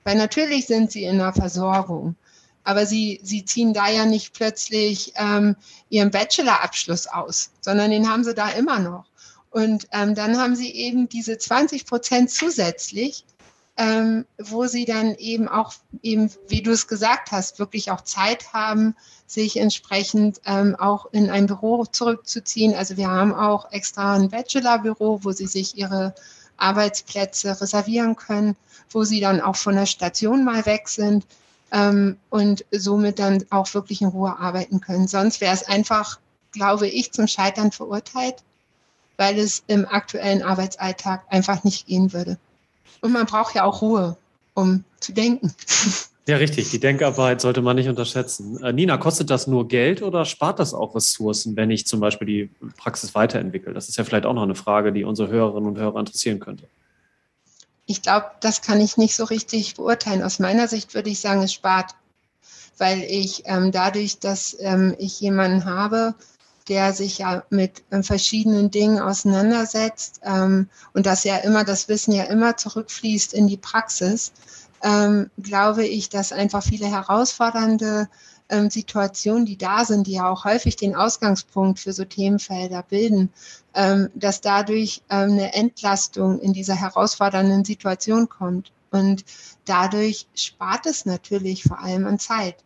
Weil 0.05 0.15
natürlich 0.15 0.67
sind 0.67 0.91
sie 0.91 1.03
in 1.03 1.17
der 1.17 1.33
Versorgung, 1.33 2.15
aber 2.63 2.85
sie, 2.85 3.19
sie 3.23 3.45
ziehen 3.45 3.73
da 3.73 3.89
ja 3.89 4.05
nicht 4.05 4.33
plötzlich 4.33 5.13
ähm, 5.15 5.55
ihren 5.89 6.11
Bachelorabschluss 6.11 7.07
aus, 7.07 7.51
sondern 7.61 7.91
den 7.91 8.09
haben 8.09 8.23
sie 8.23 8.33
da 8.33 8.49
immer 8.49 8.79
noch. 8.79 9.05
Und 9.49 9.87
ähm, 9.91 10.15
dann 10.15 10.37
haben 10.39 10.55
sie 10.55 10.71
eben 10.71 11.09
diese 11.09 11.37
20 11.37 11.85
Prozent 11.85 12.31
zusätzlich, 12.31 13.25
ähm, 13.75 14.25
wo 14.39 14.65
sie 14.65 14.85
dann 14.85 15.15
eben 15.15 15.47
auch, 15.47 15.73
eben, 16.01 16.31
wie 16.47 16.61
du 16.61 16.71
es 16.71 16.87
gesagt 16.87 17.31
hast, 17.31 17.59
wirklich 17.59 17.91
auch 17.91 18.01
Zeit 18.01 18.53
haben, 18.53 18.95
sich 19.27 19.57
entsprechend 19.57 20.41
ähm, 20.45 20.75
auch 20.75 21.07
in 21.11 21.29
ein 21.29 21.47
Büro 21.47 21.85
zurückzuziehen. 21.85 22.75
Also 22.75 22.97
wir 22.97 23.09
haben 23.09 23.33
auch 23.33 23.71
extra 23.71 24.15
ein 24.15 24.29
Bachelorbüro, 24.29 25.23
wo 25.23 25.31
sie 25.31 25.47
sich 25.47 25.77
ihre 25.77 26.13
Arbeitsplätze 26.57 27.59
reservieren 27.59 28.15
können, 28.15 28.55
wo 28.89 29.03
sie 29.03 29.19
dann 29.19 29.41
auch 29.41 29.55
von 29.55 29.75
der 29.75 29.87
Station 29.87 30.45
mal 30.45 30.65
weg 30.65 30.87
sind 30.87 31.25
ähm, 31.73 32.17
und 32.29 32.63
somit 32.71 33.19
dann 33.19 33.43
auch 33.49 33.73
wirklich 33.73 34.01
in 34.01 34.09
Ruhe 34.09 34.37
arbeiten 34.39 34.79
können. 34.79 35.07
Sonst 35.07 35.41
wäre 35.41 35.53
es 35.53 35.67
einfach, 35.67 36.19
glaube 36.51 36.87
ich, 36.87 37.11
zum 37.11 37.27
Scheitern 37.27 37.71
verurteilt, 37.71 38.35
weil 39.17 39.37
es 39.39 39.63
im 39.67 39.85
aktuellen 39.87 40.43
Arbeitsalltag 40.43 41.23
einfach 41.29 41.63
nicht 41.63 41.87
gehen 41.87 42.13
würde. 42.13 42.37
Und 43.01 43.11
man 43.11 43.25
braucht 43.25 43.55
ja 43.55 43.63
auch 43.63 43.81
Ruhe, 43.81 44.15
um 44.53 44.85
zu 44.99 45.11
denken. 45.11 45.53
Ja, 46.25 46.37
richtig. 46.37 46.69
Die 46.69 46.79
Denkarbeit 46.79 47.41
sollte 47.41 47.61
man 47.61 47.75
nicht 47.75 47.89
unterschätzen. 47.89 48.63
Äh, 48.63 48.71
Nina, 48.71 48.95
kostet 48.95 49.29
das 49.29 49.45
nur 49.45 49.67
Geld 49.67 50.01
oder 50.01 50.23
spart 50.23 50.57
das 50.57 50.73
auch 50.73 50.95
Ressourcen, 50.95 51.57
wenn 51.57 51.69
ich 51.69 51.85
zum 51.85 51.99
Beispiel 51.99 52.25
die 52.25 52.49
Praxis 52.77 53.13
weiterentwickle? 53.13 53.73
Das 53.73 53.89
ist 53.89 53.97
ja 53.97 54.05
vielleicht 54.05 54.25
auch 54.25 54.31
noch 54.31 54.43
eine 54.43 54.55
Frage, 54.55 54.93
die 54.93 55.03
unsere 55.03 55.27
Hörerinnen 55.27 55.67
und 55.67 55.77
Hörer 55.77 55.99
interessieren 55.99 56.39
könnte. 56.39 56.63
Ich 57.85 58.01
glaube, 58.01 58.27
das 58.39 58.61
kann 58.61 58.79
ich 58.79 58.97
nicht 58.97 59.15
so 59.15 59.25
richtig 59.25 59.75
beurteilen. 59.75 60.23
Aus 60.23 60.39
meiner 60.39 60.67
Sicht 60.67 60.93
würde 60.93 61.09
ich 61.09 61.19
sagen, 61.19 61.41
es 61.41 61.53
spart, 61.53 61.95
weil 62.77 63.03
ich 63.03 63.43
ähm, 63.45 63.71
dadurch, 63.71 64.19
dass 64.19 64.55
ähm, 64.59 64.95
ich 64.97 65.19
jemanden 65.19 65.65
habe, 65.65 66.15
der 66.69 66.93
sich 66.93 67.17
ja 67.17 67.43
mit 67.49 67.83
äh, 67.89 68.03
verschiedenen 68.03 68.71
Dingen 68.71 68.99
auseinandersetzt 68.99 70.21
ähm, 70.23 70.69
und 70.93 71.05
dass 71.05 71.23
ja 71.23 71.37
immer 71.37 71.63
das 71.63 71.89
Wissen 71.89 72.13
ja 72.13 72.23
immer 72.23 72.55
zurückfließt 72.55 73.33
in 73.33 73.47
die 73.47 73.57
Praxis, 73.57 74.31
ähm, 74.81 75.29
glaube 75.41 75.85
ich, 75.85 76.09
dass 76.09 76.31
einfach 76.31 76.63
viele 76.63 76.87
herausfordernde 76.87 78.07
ähm, 78.49 78.69
Situationen, 78.69 79.45
die 79.45 79.57
da 79.57 79.85
sind, 79.85 80.07
die 80.07 80.13
ja 80.13 80.29
auch 80.29 80.45
häufig 80.45 80.75
den 80.75 80.95
Ausgangspunkt 80.95 81.79
für 81.79 81.93
so 81.93 82.05
Themenfelder 82.05 82.83
bilden, 82.83 83.31
ähm, 83.73 84.09
dass 84.13 84.41
dadurch 84.41 85.01
ähm, 85.09 85.31
eine 85.31 85.53
Entlastung 85.53 86.39
in 86.39 86.53
dieser 86.53 86.75
herausfordernden 86.75 87.65
Situation 87.65 88.29
kommt. 88.29 88.71
Und 88.91 89.25
dadurch 89.65 90.27
spart 90.35 90.85
es 90.85 91.05
natürlich 91.05 91.63
vor 91.63 91.79
allem 91.79 92.05
an 92.05 92.19
Zeit. 92.19 92.57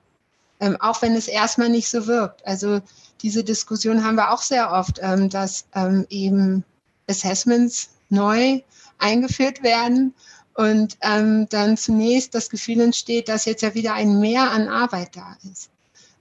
Ähm, 0.59 0.75
auch 0.81 1.01
wenn 1.01 1.15
es 1.15 1.27
erstmal 1.27 1.69
nicht 1.69 1.87
so 1.87 2.07
wirkt. 2.07 2.45
Also 2.45 2.81
diese 3.21 3.43
Diskussion 3.43 4.03
haben 4.03 4.15
wir 4.15 4.31
auch 4.31 4.41
sehr 4.41 4.71
oft, 4.71 4.99
ähm, 5.01 5.29
dass 5.29 5.65
ähm, 5.75 6.05
eben 6.09 6.63
Assessments 7.07 7.89
neu 8.09 8.61
eingeführt 8.97 9.63
werden 9.63 10.13
und 10.57 10.97
ähm, 11.01 11.47
dann 11.49 11.77
zunächst 11.77 12.33
das 12.33 12.49
Gefühl 12.49 12.81
entsteht, 12.81 13.29
dass 13.29 13.45
jetzt 13.45 13.61
ja 13.61 13.75
wieder 13.75 13.93
ein 13.93 14.19
Mehr 14.19 14.49
an 14.51 14.67
Arbeit 14.67 15.15
da 15.15 15.37
ist. 15.51 15.69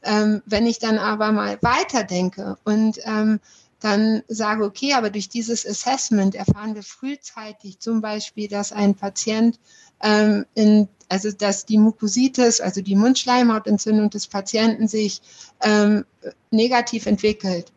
Ähm, 0.02 0.42
wenn 0.44 0.66
ich 0.66 0.78
dann 0.78 0.98
aber 0.98 1.32
mal 1.32 1.58
weiterdenke 1.62 2.58
und 2.62 3.00
ähm, 3.04 3.40
dann 3.80 4.22
sage, 4.28 4.64
okay, 4.64 4.92
aber 4.92 5.08
durch 5.08 5.30
dieses 5.30 5.66
Assessment 5.66 6.34
erfahren 6.34 6.74
wir 6.74 6.82
frühzeitig 6.82 7.78
zum 7.78 8.02
Beispiel, 8.02 8.46
dass 8.46 8.72
ein 8.72 8.94
Patient 8.94 9.58
ähm, 10.02 10.44
in, 10.54 10.88
also 11.08 11.32
dass 11.32 11.64
die 11.64 11.78
Mukositis, 11.78 12.60
also 12.60 12.82
die 12.82 12.94
Mundschleimhautentzündung 12.94 14.10
des 14.10 14.26
Patienten 14.26 14.86
sich 14.86 15.22
ähm, 15.62 16.04
negativ 16.50 17.06
entwickelt, 17.06 17.72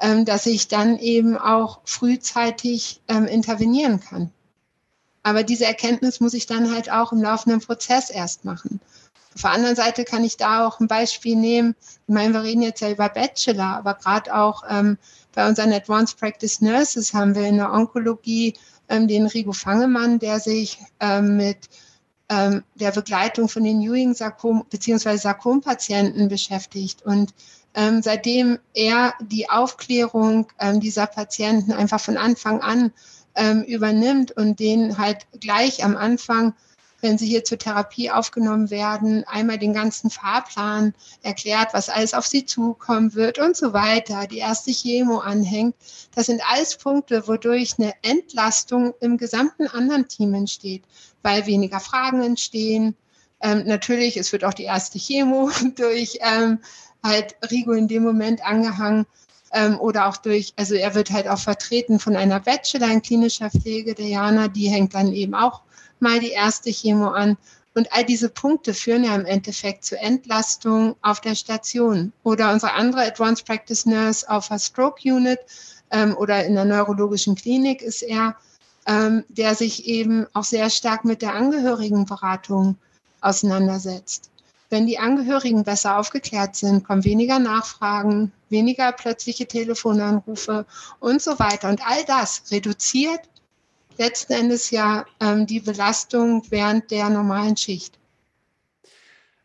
ähm, 0.00 0.24
dass 0.24 0.46
ich 0.46 0.68
dann 0.68 0.98
eben 0.98 1.36
auch 1.36 1.80
frühzeitig 1.84 3.02
ähm, 3.06 3.26
intervenieren 3.26 4.00
kann. 4.00 4.32
Aber 5.22 5.42
diese 5.42 5.66
Erkenntnis 5.66 6.20
muss 6.20 6.34
ich 6.34 6.46
dann 6.46 6.72
halt 6.72 6.90
auch 6.90 7.12
im 7.12 7.22
laufenden 7.22 7.60
Prozess 7.60 8.10
erst 8.10 8.44
machen. 8.44 8.80
Auf 9.34 9.42
der 9.42 9.50
anderen 9.52 9.76
Seite 9.76 10.04
kann 10.04 10.24
ich 10.24 10.36
da 10.36 10.66
auch 10.66 10.80
ein 10.80 10.88
Beispiel 10.88 11.36
nehmen. 11.36 11.76
Ich 12.06 12.14
meine, 12.14 12.32
wir 12.34 12.42
reden 12.42 12.62
jetzt 12.62 12.80
ja 12.80 12.90
über 12.90 13.08
Bachelor, 13.08 13.76
aber 13.76 13.94
gerade 13.94 14.34
auch 14.34 14.64
ähm, 14.68 14.98
bei 15.34 15.48
unseren 15.48 15.72
Advanced 15.72 16.18
Practice 16.18 16.60
Nurses 16.60 17.14
haben 17.14 17.34
wir 17.34 17.46
in 17.46 17.56
der 17.56 17.72
Onkologie 17.72 18.54
ähm, 18.88 19.06
den 19.06 19.26
Rigo 19.26 19.52
Fangemann, 19.52 20.18
der 20.18 20.40
sich 20.40 20.78
ähm, 20.98 21.36
mit 21.36 21.68
ähm, 22.28 22.64
der 22.74 22.90
Begleitung 22.90 23.48
von 23.48 23.62
den 23.62 23.80
Ewing-Sarkom 23.80 24.64
bzw. 24.68 25.16
Sarkompatienten 25.16 26.28
beschäftigt. 26.28 27.02
Und 27.02 27.32
ähm, 27.74 28.02
seitdem 28.02 28.58
er 28.74 29.14
die 29.20 29.48
Aufklärung 29.48 30.48
ähm, 30.58 30.80
dieser 30.80 31.06
Patienten 31.06 31.72
einfach 31.72 32.00
von 32.00 32.16
Anfang 32.16 32.60
an 32.60 32.92
ähm, 33.40 33.62
übernimmt 33.62 34.32
und 34.32 34.60
denen 34.60 34.98
halt 34.98 35.26
gleich 35.40 35.84
am 35.84 35.96
Anfang 35.96 36.54
wenn 37.00 37.18
sie 37.18 37.26
hier 37.26 37.44
zur 37.44 37.58
Therapie 37.58 38.10
aufgenommen 38.10 38.70
werden, 38.70 39.24
einmal 39.24 39.58
den 39.58 39.72
ganzen 39.72 40.10
Fahrplan 40.10 40.94
erklärt, 41.22 41.72
was 41.72 41.88
alles 41.88 42.14
auf 42.14 42.26
sie 42.26 42.44
zukommen 42.44 43.14
wird 43.14 43.38
und 43.38 43.56
so 43.56 43.72
weiter, 43.72 44.26
die 44.26 44.38
erste 44.38 44.70
Chemo 44.70 45.18
anhängt. 45.18 45.74
Das 46.14 46.26
sind 46.26 46.42
alles 46.50 46.76
Punkte, 46.76 47.26
wodurch 47.26 47.76
eine 47.78 47.94
Entlastung 48.02 48.94
im 49.00 49.16
gesamten 49.16 49.66
anderen 49.68 50.08
Team 50.08 50.34
entsteht, 50.34 50.84
weil 51.22 51.46
weniger 51.46 51.80
Fragen 51.80 52.22
entstehen. 52.22 52.96
Ähm, 53.40 53.64
natürlich, 53.66 54.16
es 54.16 54.32
wird 54.32 54.44
auch 54.44 54.54
die 54.54 54.64
erste 54.64 54.98
Chemo 54.98 55.50
durch 55.76 56.18
ähm, 56.20 56.58
halt 57.02 57.36
Rigo 57.50 57.72
in 57.72 57.88
dem 57.88 58.02
Moment 58.02 58.44
angehangen 58.44 59.06
ähm, 59.52 59.78
oder 59.80 60.08
auch 60.08 60.16
durch, 60.16 60.52
also 60.56 60.74
er 60.74 60.94
wird 60.94 61.10
halt 61.10 61.28
auch 61.28 61.38
vertreten 61.38 61.98
von 61.98 62.16
einer 62.16 62.40
Bachelor 62.40 62.90
in 62.90 63.02
klinischer 63.02 63.50
Pflege, 63.50 63.94
der 63.94 64.06
Jana, 64.06 64.48
die 64.48 64.68
hängt 64.68 64.94
dann 64.94 65.12
eben 65.12 65.34
auch 65.34 65.62
mal 65.98 66.20
die 66.20 66.30
erste 66.30 66.70
Chemo 66.70 67.08
an. 67.08 67.36
Und 67.74 67.92
all 67.92 68.04
diese 68.04 68.28
Punkte 68.28 68.74
führen 68.74 69.04
ja 69.04 69.14
im 69.14 69.24
Endeffekt 69.24 69.84
zur 69.84 70.00
Entlastung 70.00 70.96
auf 71.02 71.20
der 71.20 71.36
Station. 71.36 72.12
Oder 72.24 72.52
unsere 72.52 72.72
andere 72.72 73.02
Advanced 73.02 73.46
Practice 73.46 73.86
Nurse 73.86 74.28
auf 74.28 74.48
der 74.48 74.58
Stroke 74.58 75.00
Unit 75.04 75.38
ähm, 75.90 76.16
oder 76.16 76.44
in 76.44 76.54
der 76.54 76.64
neurologischen 76.64 77.36
Klinik 77.36 77.80
ist 77.82 78.02
er, 78.02 78.36
ähm, 78.86 79.24
der 79.28 79.54
sich 79.54 79.86
eben 79.86 80.26
auch 80.32 80.44
sehr 80.44 80.68
stark 80.68 81.04
mit 81.04 81.22
der 81.22 81.34
Angehörigenberatung 81.34 82.76
auseinandersetzt. 83.20 84.30
Wenn 84.70 84.86
die 84.86 84.98
Angehörigen 84.98 85.64
besser 85.64 85.98
aufgeklärt 85.98 86.54
sind, 86.54 86.84
kommen 86.84 87.04
weniger 87.04 87.40
Nachfragen, 87.40 88.32
weniger 88.48 88.92
plötzliche 88.92 89.46
Telefonanrufe 89.46 90.64
und 91.00 91.20
so 91.20 91.38
weiter. 91.40 91.68
Und 91.68 91.80
all 91.84 92.04
das 92.06 92.44
reduziert 92.50 93.20
letzten 93.98 94.32
Endes 94.32 94.70
ja 94.70 95.04
ähm, 95.20 95.46
die 95.46 95.60
Belastung 95.60 96.42
während 96.50 96.90
der 96.90 97.10
normalen 97.10 97.56
Schicht. 97.56 97.98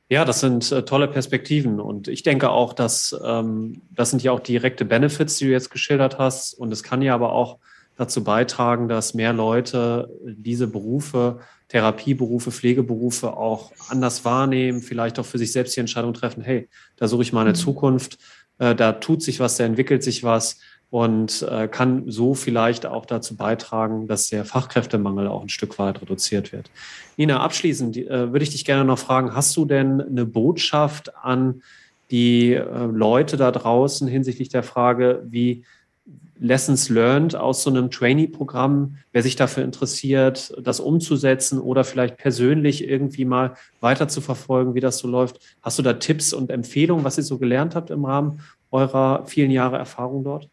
Ja, 0.07 0.23
das 0.23 0.39
sind 0.39 0.71
äh, 0.71 0.85
tolle 0.85 1.07
Perspektiven 1.07 1.79
und 1.79 2.07
ich 2.07 2.21
denke 2.21 2.51
auch, 2.51 2.73
dass 2.73 3.19
ähm, 3.23 3.81
das 3.91 4.11
sind 4.11 4.21
ja 4.21 4.31
auch 4.31 4.39
direkte 4.39 4.85
Benefits, 4.85 5.37
die 5.37 5.45
du 5.45 5.51
jetzt 5.51 5.71
geschildert 5.71 6.19
hast 6.19 6.53
und 6.53 6.71
es 6.71 6.83
kann 6.83 7.01
ja 7.01 7.15
aber 7.15 7.33
auch 7.33 7.57
dazu 7.97 8.23
beitragen, 8.23 8.87
dass 8.87 9.13
mehr 9.13 9.33
Leute 9.33 10.09
diese 10.23 10.67
Berufe, 10.67 11.39
Therapieberufe, 11.69 12.51
Pflegeberufe 12.51 13.35
auch 13.35 13.71
anders 13.89 14.23
wahrnehmen, 14.25 14.81
vielleicht 14.81 15.19
auch 15.19 15.25
für 15.25 15.37
sich 15.37 15.51
selbst 15.51 15.75
die 15.75 15.79
Entscheidung 15.79 16.13
treffen, 16.13 16.43
hey, 16.43 16.69
da 16.97 17.07
suche 17.07 17.23
ich 17.23 17.33
mal 17.33 17.41
eine 17.41 17.51
mhm. 17.51 17.55
Zukunft, 17.55 18.17
äh, 18.59 18.75
da 18.75 18.93
tut 18.93 19.23
sich 19.23 19.39
was, 19.39 19.57
da 19.57 19.65
entwickelt 19.65 20.03
sich 20.03 20.23
was 20.23 20.59
und 20.91 21.41
äh, 21.41 21.67
kann 21.67 22.03
so 22.07 22.35
vielleicht 22.35 22.85
auch 22.85 23.05
dazu 23.05 23.35
beitragen, 23.35 24.07
dass 24.07 24.29
der 24.29 24.45
Fachkräftemangel 24.45 25.27
auch 25.27 25.41
ein 25.41 25.49
Stück 25.49 25.79
weit 25.79 26.01
reduziert 26.01 26.53
wird. 26.53 26.69
Nina, 27.17 27.39
abschließend 27.41 27.97
äh, 27.97 28.31
würde 28.31 28.43
ich 28.43 28.51
dich 28.51 28.65
gerne 28.65 28.85
noch 28.85 28.99
fragen, 28.99 29.35
hast 29.35 29.57
du 29.57 29.65
denn 29.65 29.99
eine 29.99 30.25
Botschaft 30.25 31.15
an 31.15 31.63
die 32.11 32.53
äh, 32.53 32.85
Leute 32.85 33.35
da 33.35 33.51
draußen 33.51 34.07
hinsichtlich 34.07 34.49
der 34.49 34.63
Frage, 34.63 35.23
wie 35.27 35.65
Lessons 36.37 36.89
learned 36.89 37.35
aus 37.35 37.63
so 37.63 37.69
einem 37.69 37.89
Trainee-Programm, 37.89 38.97
wer 39.11 39.23
sich 39.23 39.35
dafür 39.35 39.63
interessiert, 39.63 40.53
das 40.61 40.79
umzusetzen 40.79 41.59
oder 41.59 41.83
vielleicht 41.83 42.17
persönlich 42.17 42.87
irgendwie 42.87 43.25
mal 43.25 43.55
weiter 43.79 44.07
zu 44.07 44.21
verfolgen, 44.21 44.75
wie 44.75 44.81
das 44.81 44.97
so 44.97 45.07
läuft. 45.07 45.39
Hast 45.61 45.79
du 45.79 45.83
da 45.83 45.93
Tipps 45.93 46.33
und 46.33 46.51
Empfehlungen, 46.51 47.05
was 47.05 47.17
ihr 47.17 47.23
so 47.23 47.37
gelernt 47.37 47.73
habt 47.73 47.89
im 47.89 48.05
Rahmen 48.05 48.41
eurer 48.71 49.25
vielen 49.25 49.51
Jahre 49.51 49.77
Erfahrung 49.77 50.23
dort? 50.23 50.49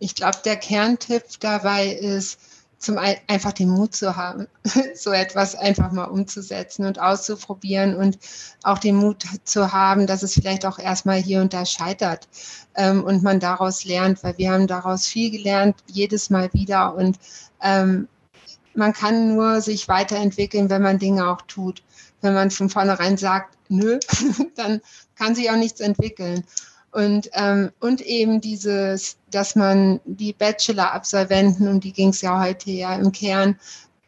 Ich 0.00 0.14
glaube, 0.14 0.38
der 0.44 0.56
Kerntipp 0.56 1.22
dabei 1.40 1.88
ist, 1.88 2.38
zum 2.78 2.98
einen 2.98 3.18
einfach 3.28 3.52
den 3.52 3.70
Mut 3.70 3.94
zu 3.94 4.16
haben, 4.16 4.46
so 4.94 5.10
etwas 5.12 5.54
einfach 5.54 5.92
mal 5.92 6.04
umzusetzen 6.04 6.84
und 6.84 7.00
auszuprobieren 7.00 7.96
und 7.96 8.18
auch 8.62 8.78
den 8.78 8.96
Mut 8.96 9.24
zu 9.44 9.72
haben, 9.72 10.06
dass 10.06 10.22
es 10.22 10.34
vielleicht 10.34 10.66
auch 10.66 10.78
erstmal 10.78 11.18
hier 11.18 11.40
und 11.40 11.54
da 11.54 11.64
scheitert 11.64 12.28
ähm, 12.74 13.04
und 13.04 13.22
man 13.22 13.40
daraus 13.40 13.84
lernt, 13.84 14.22
weil 14.22 14.36
wir 14.38 14.52
haben 14.52 14.66
daraus 14.66 15.06
viel 15.06 15.30
gelernt, 15.30 15.76
jedes 15.86 16.30
Mal 16.30 16.52
wieder 16.52 16.94
und 16.94 17.18
ähm, 17.62 18.08
man 18.74 18.92
kann 18.92 19.34
nur 19.34 19.60
sich 19.60 19.88
weiterentwickeln, 19.88 20.68
wenn 20.68 20.82
man 20.82 20.98
Dinge 20.98 21.30
auch 21.30 21.42
tut. 21.42 21.82
Wenn 22.20 22.34
man 22.34 22.50
von 22.50 22.68
vornherein 22.68 23.16
sagt, 23.16 23.56
nö, 23.68 23.98
dann 24.56 24.80
kann 25.14 25.34
sich 25.34 25.50
auch 25.50 25.56
nichts 25.56 25.80
entwickeln. 25.80 26.44
Und, 26.94 27.28
ähm, 27.32 27.72
und 27.80 28.02
eben 28.02 28.40
dieses, 28.40 29.16
dass 29.32 29.56
man 29.56 30.00
die 30.04 30.32
Bachelor-Absolventen, 30.32 31.66
um 31.66 31.80
die 31.80 31.92
ging 31.92 32.10
es 32.10 32.20
ja 32.20 32.40
heute 32.40 32.70
ja 32.70 32.94
im 32.94 33.10
Kern, 33.10 33.58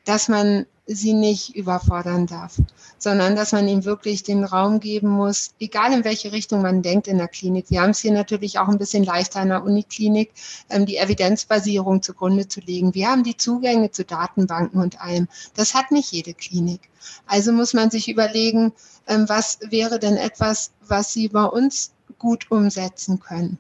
dass 0.05 0.29
man 0.29 0.67
sie 0.87 1.13
nicht 1.13 1.57
überfordern 1.57 2.29
darf, 2.29 2.61
sondern 2.97 3.35
dass 3.35 3.51
man 3.51 3.67
ihm 3.67 3.85
wirklich 3.85 4.23
den 4.23 4.45
Raum 4.45 4.79
geben 4.79 5.09
muss, 5.09 5.51
egal 5.59 5.93
in 5.95 6.05
welche 6.05 6.31
Richtung 6.31 6.63
man 6.63 6.83
denkt 6.83 7.09
in 7.09 7.19
der 7.19 7.27
Klinik. 7.27 7.71
Wir 7.71 7.83
haben 7.83 7.91
es 7.91 7.99
hier 7.99 8.13
natürlich 8.13 8.61
auch 8.61 8.69
ein 8.69 8.79
bisschen 8.79 9.03
leichter 9.03 9.43
in 9.43 9.49
der 9.49 9.65
Uniklinik, 9.65 10.31
ähm, 10.71 10.87
die 10.87 10.99
Evidenzbasierung 10.99 12.03
zugrunde 12.03 12.47
zu 12.47 12.61
legen. 12.61 12.95
Wir 12.95 13.09
haben 13.09 13.25
die 13.25 13.37
Zugänge 13.37 13.91
zu 13.91 14.05
Datenbanken 14.05 14.81
und 14.81 15.01
allem. 15.01 15.27
Das 15.57 15.75
hat 15.75 15.91
nicht 15.91 16.13
jede 16.13 16.35
Klinik. 16.35 16.83
Also 17.27 17.51
muss 17.51 17.75
man 17.75 17.91
sich 17.91 18.09
überlegen, 18.09 18.73
ähm, 19.09 19.29
was 19.29 19.59
wäre 19.71 19.99
denn 19.99 20.17
etwas, 20.17 20.71
was 20.87 21.13
Sie 21.13 21.29
bei 21.29 21.45
uns 21.47 21.96
gut 22.19 22.51
umsetzen 22.51 23.21
können. 23.21 23.59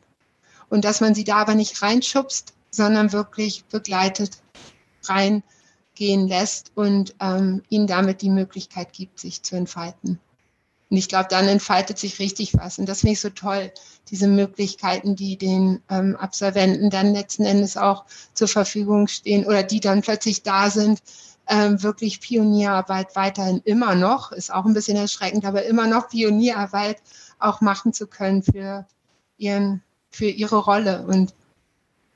Und 0.68 0.84
dass 0.84 1.00
man 1.00 1.14
sie 1.14 1.24
da 1.24 1.36
aber 1.36 1.54
nicht 1.54 1.80
reinschubst, 1.82 2.54
sondern 2.70 3.12
wirklich 3.12 3.64
begleitet 3.66 4.38
reingehen 5.04 6.28
lässt 6.28 6.72
und 6.74 7.14
ähm, 7.20 7.62
ihnen 7.68 7.86
damit 7.86 8.22
die 8.22 8.30
Möglichkeit 8.30 8.92
gibt, 8.92 9.20
sich 9.20 9.42
zu 9.42 9.56
entfalten. 9.56 10.18
Und 10.88 10.96
ich 10.96 11.08
glaube, 11.08 11.26
dann 11.28 11.48
entfaltet 11.48 11.98
sich 11.98 12.20
richtig 12.20 12.56
was. 12.56 12.78
Und 12.78 12.88
das 12.88 13.00
finde 13.00 13.14
ich 13.14 13.20
so 13.20 13.30
toll, 13.30 13.72
diese 14.10 14.28
Möglichkeiten, 14.28 15.16
die 15.16 15.36
den 15.36 15.82
ähm, 15.90 16.16
Absolventen 16.16 16.90
dann 16.90 17.12
letzten 17.12 17.44
Endes 17.44 17.76
auch 17.76 18.04
zur 18.34 18.46
Verfügung 18.46 19.08
stehen 19.08 19.46
oder 19.46 19.64
die 19.64 19.80
dann 19.80 20.02
plötzlich 20.02 20.42
da 20.44 20.70
sind, 20.70 21.00
ähm, 21.48 21.82
wirklich 21.82 22.20
Pionierarbeit 22.20 23.16
weiterhin 23.16 23.60
immer 23.64 23.94
noch, 23.94 24.32
ist 24.32 24.52
auch 24.52 24.64
ein 24.64 24.74
bisschen 24.74 24.96
erschreckend, 24.96 25.44
aber 25.44 25.64
immer 25.64 25.86
noch 25.86 26.08
Pionierarbeit 26.08 26.98
auch 27.38 27.60
machen 27.60 27.92
zu 27.92 28.06
können 28.06 28.42
für 28.42 28.86
ihren, 29.38 29.82
für 30.10 30.26
ihre 30.26 30.56
Rolle. 30.56 31.06
Und 31.06 31.34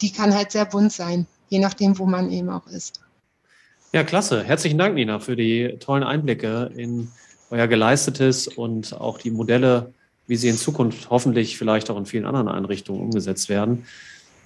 die 0.00 0.12
kann 0.12 0.34
halt 0.34 0.52
sehr 0.52 0.64
bunt 0.64 0.92
sein, 0.92 1.26
je 1.48 1.58
nachdem, 1.58 1.98
wo 1.98 2.06
man 2.06 2.30
eben 2.30 2.48
auch 2.50 2.66
ist. 2.66 3.00
Ja, 3.92 4.04
klasse. 4.04 4.44
Herzlichen 4.44 4.78
Dank, 4.78 4.94
Nina, 4.94 5.18
für 5.18 5.36
die 5.36 5.76
tollen 5.80 6.04
Einblicke 6.04 6.70
in 6.76 7.08
euer 7.50 7.66
Geleistetes 7.66 8.46
und 8.46 8.94
auch 8.94 9.18
die 9.18 9.32
Modelle, 9.32 9.92
wie 10.28 10.36
sie 10.36 10.48
in 10.48 10.56
Zukunft 10.56 11.10
hoffentlich 11.10 11.58
vielleicht 11.58 11.90
auch 11.90 11.96
in 11.96 12.06
vielen 12.06 12.24
anderen 12.24 12.48
Einrichtungen 12.48 13.02
umgesetzt 13.02 13.48
werden. 13.48 13.84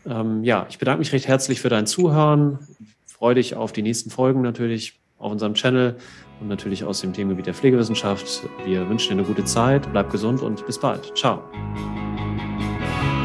Ähm, 0.07 0.45
ja, 0.45 0.67
ich 0.71 0.79
bedanke 0.79 1.01
mich 1.01 1.13
recht 1.13 1.29
herzlich 1.29 1.61
für 1.61 1.69
dein 1.69 1.87
Zuhören. 1.87 2.59
Freue 3.07 3.35
dich 3.35 3.55
auf 3.55 3.73
die 3.73 3.83
nächsten 3.83 4.11
Folgen 4.11 4.41
natürlich 4.41 4.99
auf 5.19 5.33
unserem 5.33 5.55
Channel 5.55 5.97
und 6.41 6.49
natürlich 6.49 6.85
aus 6.85 7.01
dem 7.01 7.13
Themengebiet 7.13 7.47
der 7.47 7.55
Pflegewissenschaft. 7.55 8.49
Wir 8.65 8.89
wünschen 8.89 9.17
dir 9.17 9.23
eine 9.23 9.27
gute 9.27 9.45
Zeit, 9.45 9.91
bleib 9.93 10.11
gesund 10.11 10.43
und 10.43 10.67
bis 10.67 10.79
bald. 10.79 11.17
Ciao. 11.17 11.43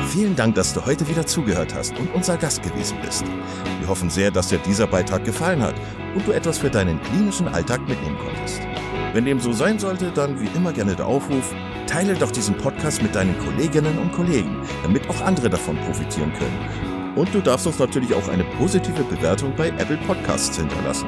Vielen 0.09 0.35
Dank, 0.35 0.55
dass 0.55 0.73
du 0.73 0.83
heute 0.85 1.07
wieder 1.07 1.25
zugehört 1.25 1.73
hast 1.75 1.97
und 1.99 2.13
unser 2.15 2.35
Gast 2.35 2.63
gewesen 2.63 2.97
bist. 3.03 3.23
Wir 3.79 3.87
hoffen 3.87 4.09
sehr, 4.09 4.31
dass 4.31 4.49
dir 4.49 4.57
dieser 4.57 4.87
Beitrag 4.87 5.23
gefallen 5.23 5.61
hat 5.61 5.75
und 6.15 6.27
du 6.27 6.31
etwas 6.31 6.57
für 6.57 6.69
deinen 6.69 6.99
klinischen 7.03 7.47
Alltag 7.47 7.87
mitnehmen 7.87 8.17
konntest. 8.17 8.61
Wenn 9.13 9.25
dem 9.25 9.39
so 9.39 9.53
sein 9.53 9.77
sollte, 9.79 10.11
dann 10.11 10.39
wie 10.39 10.49
immer 10.55 10.73
gerne 10.73 10.95
der 10.95 11.05
Aufruf, 11.05 11.53
teile 11.87 12.13
doch 12.15 12.31
diesen 12.31 12.55
Podcast 12.55 13.01
mit 13.01 13.15
deinen 13.15 13.37
Kolleginnen 13.39 13.97
und 13.97 14.11
Kollegen, 14.11 14.57
damit 14.83 15.09
auch 15.09 15.21
andere 15.21 15.49
davon 15.49 15.77
profitieren 15.77 16.31
können. 16.33 17.15
Und 17.15 17.33
du 17.33 17.41
darfst 17.41 17.67
uns 17.67 17.79
natürlich 17.79 18.13
auch 18.13 18.27
eine 18.29 18.43
positive 18.57 19.03
Bewertung 19.03 19.53
bei 19.55 19.69
Apple 19.69 19.97
Podcasts 20.07 20.57
hinterlassen. 20.57 21.07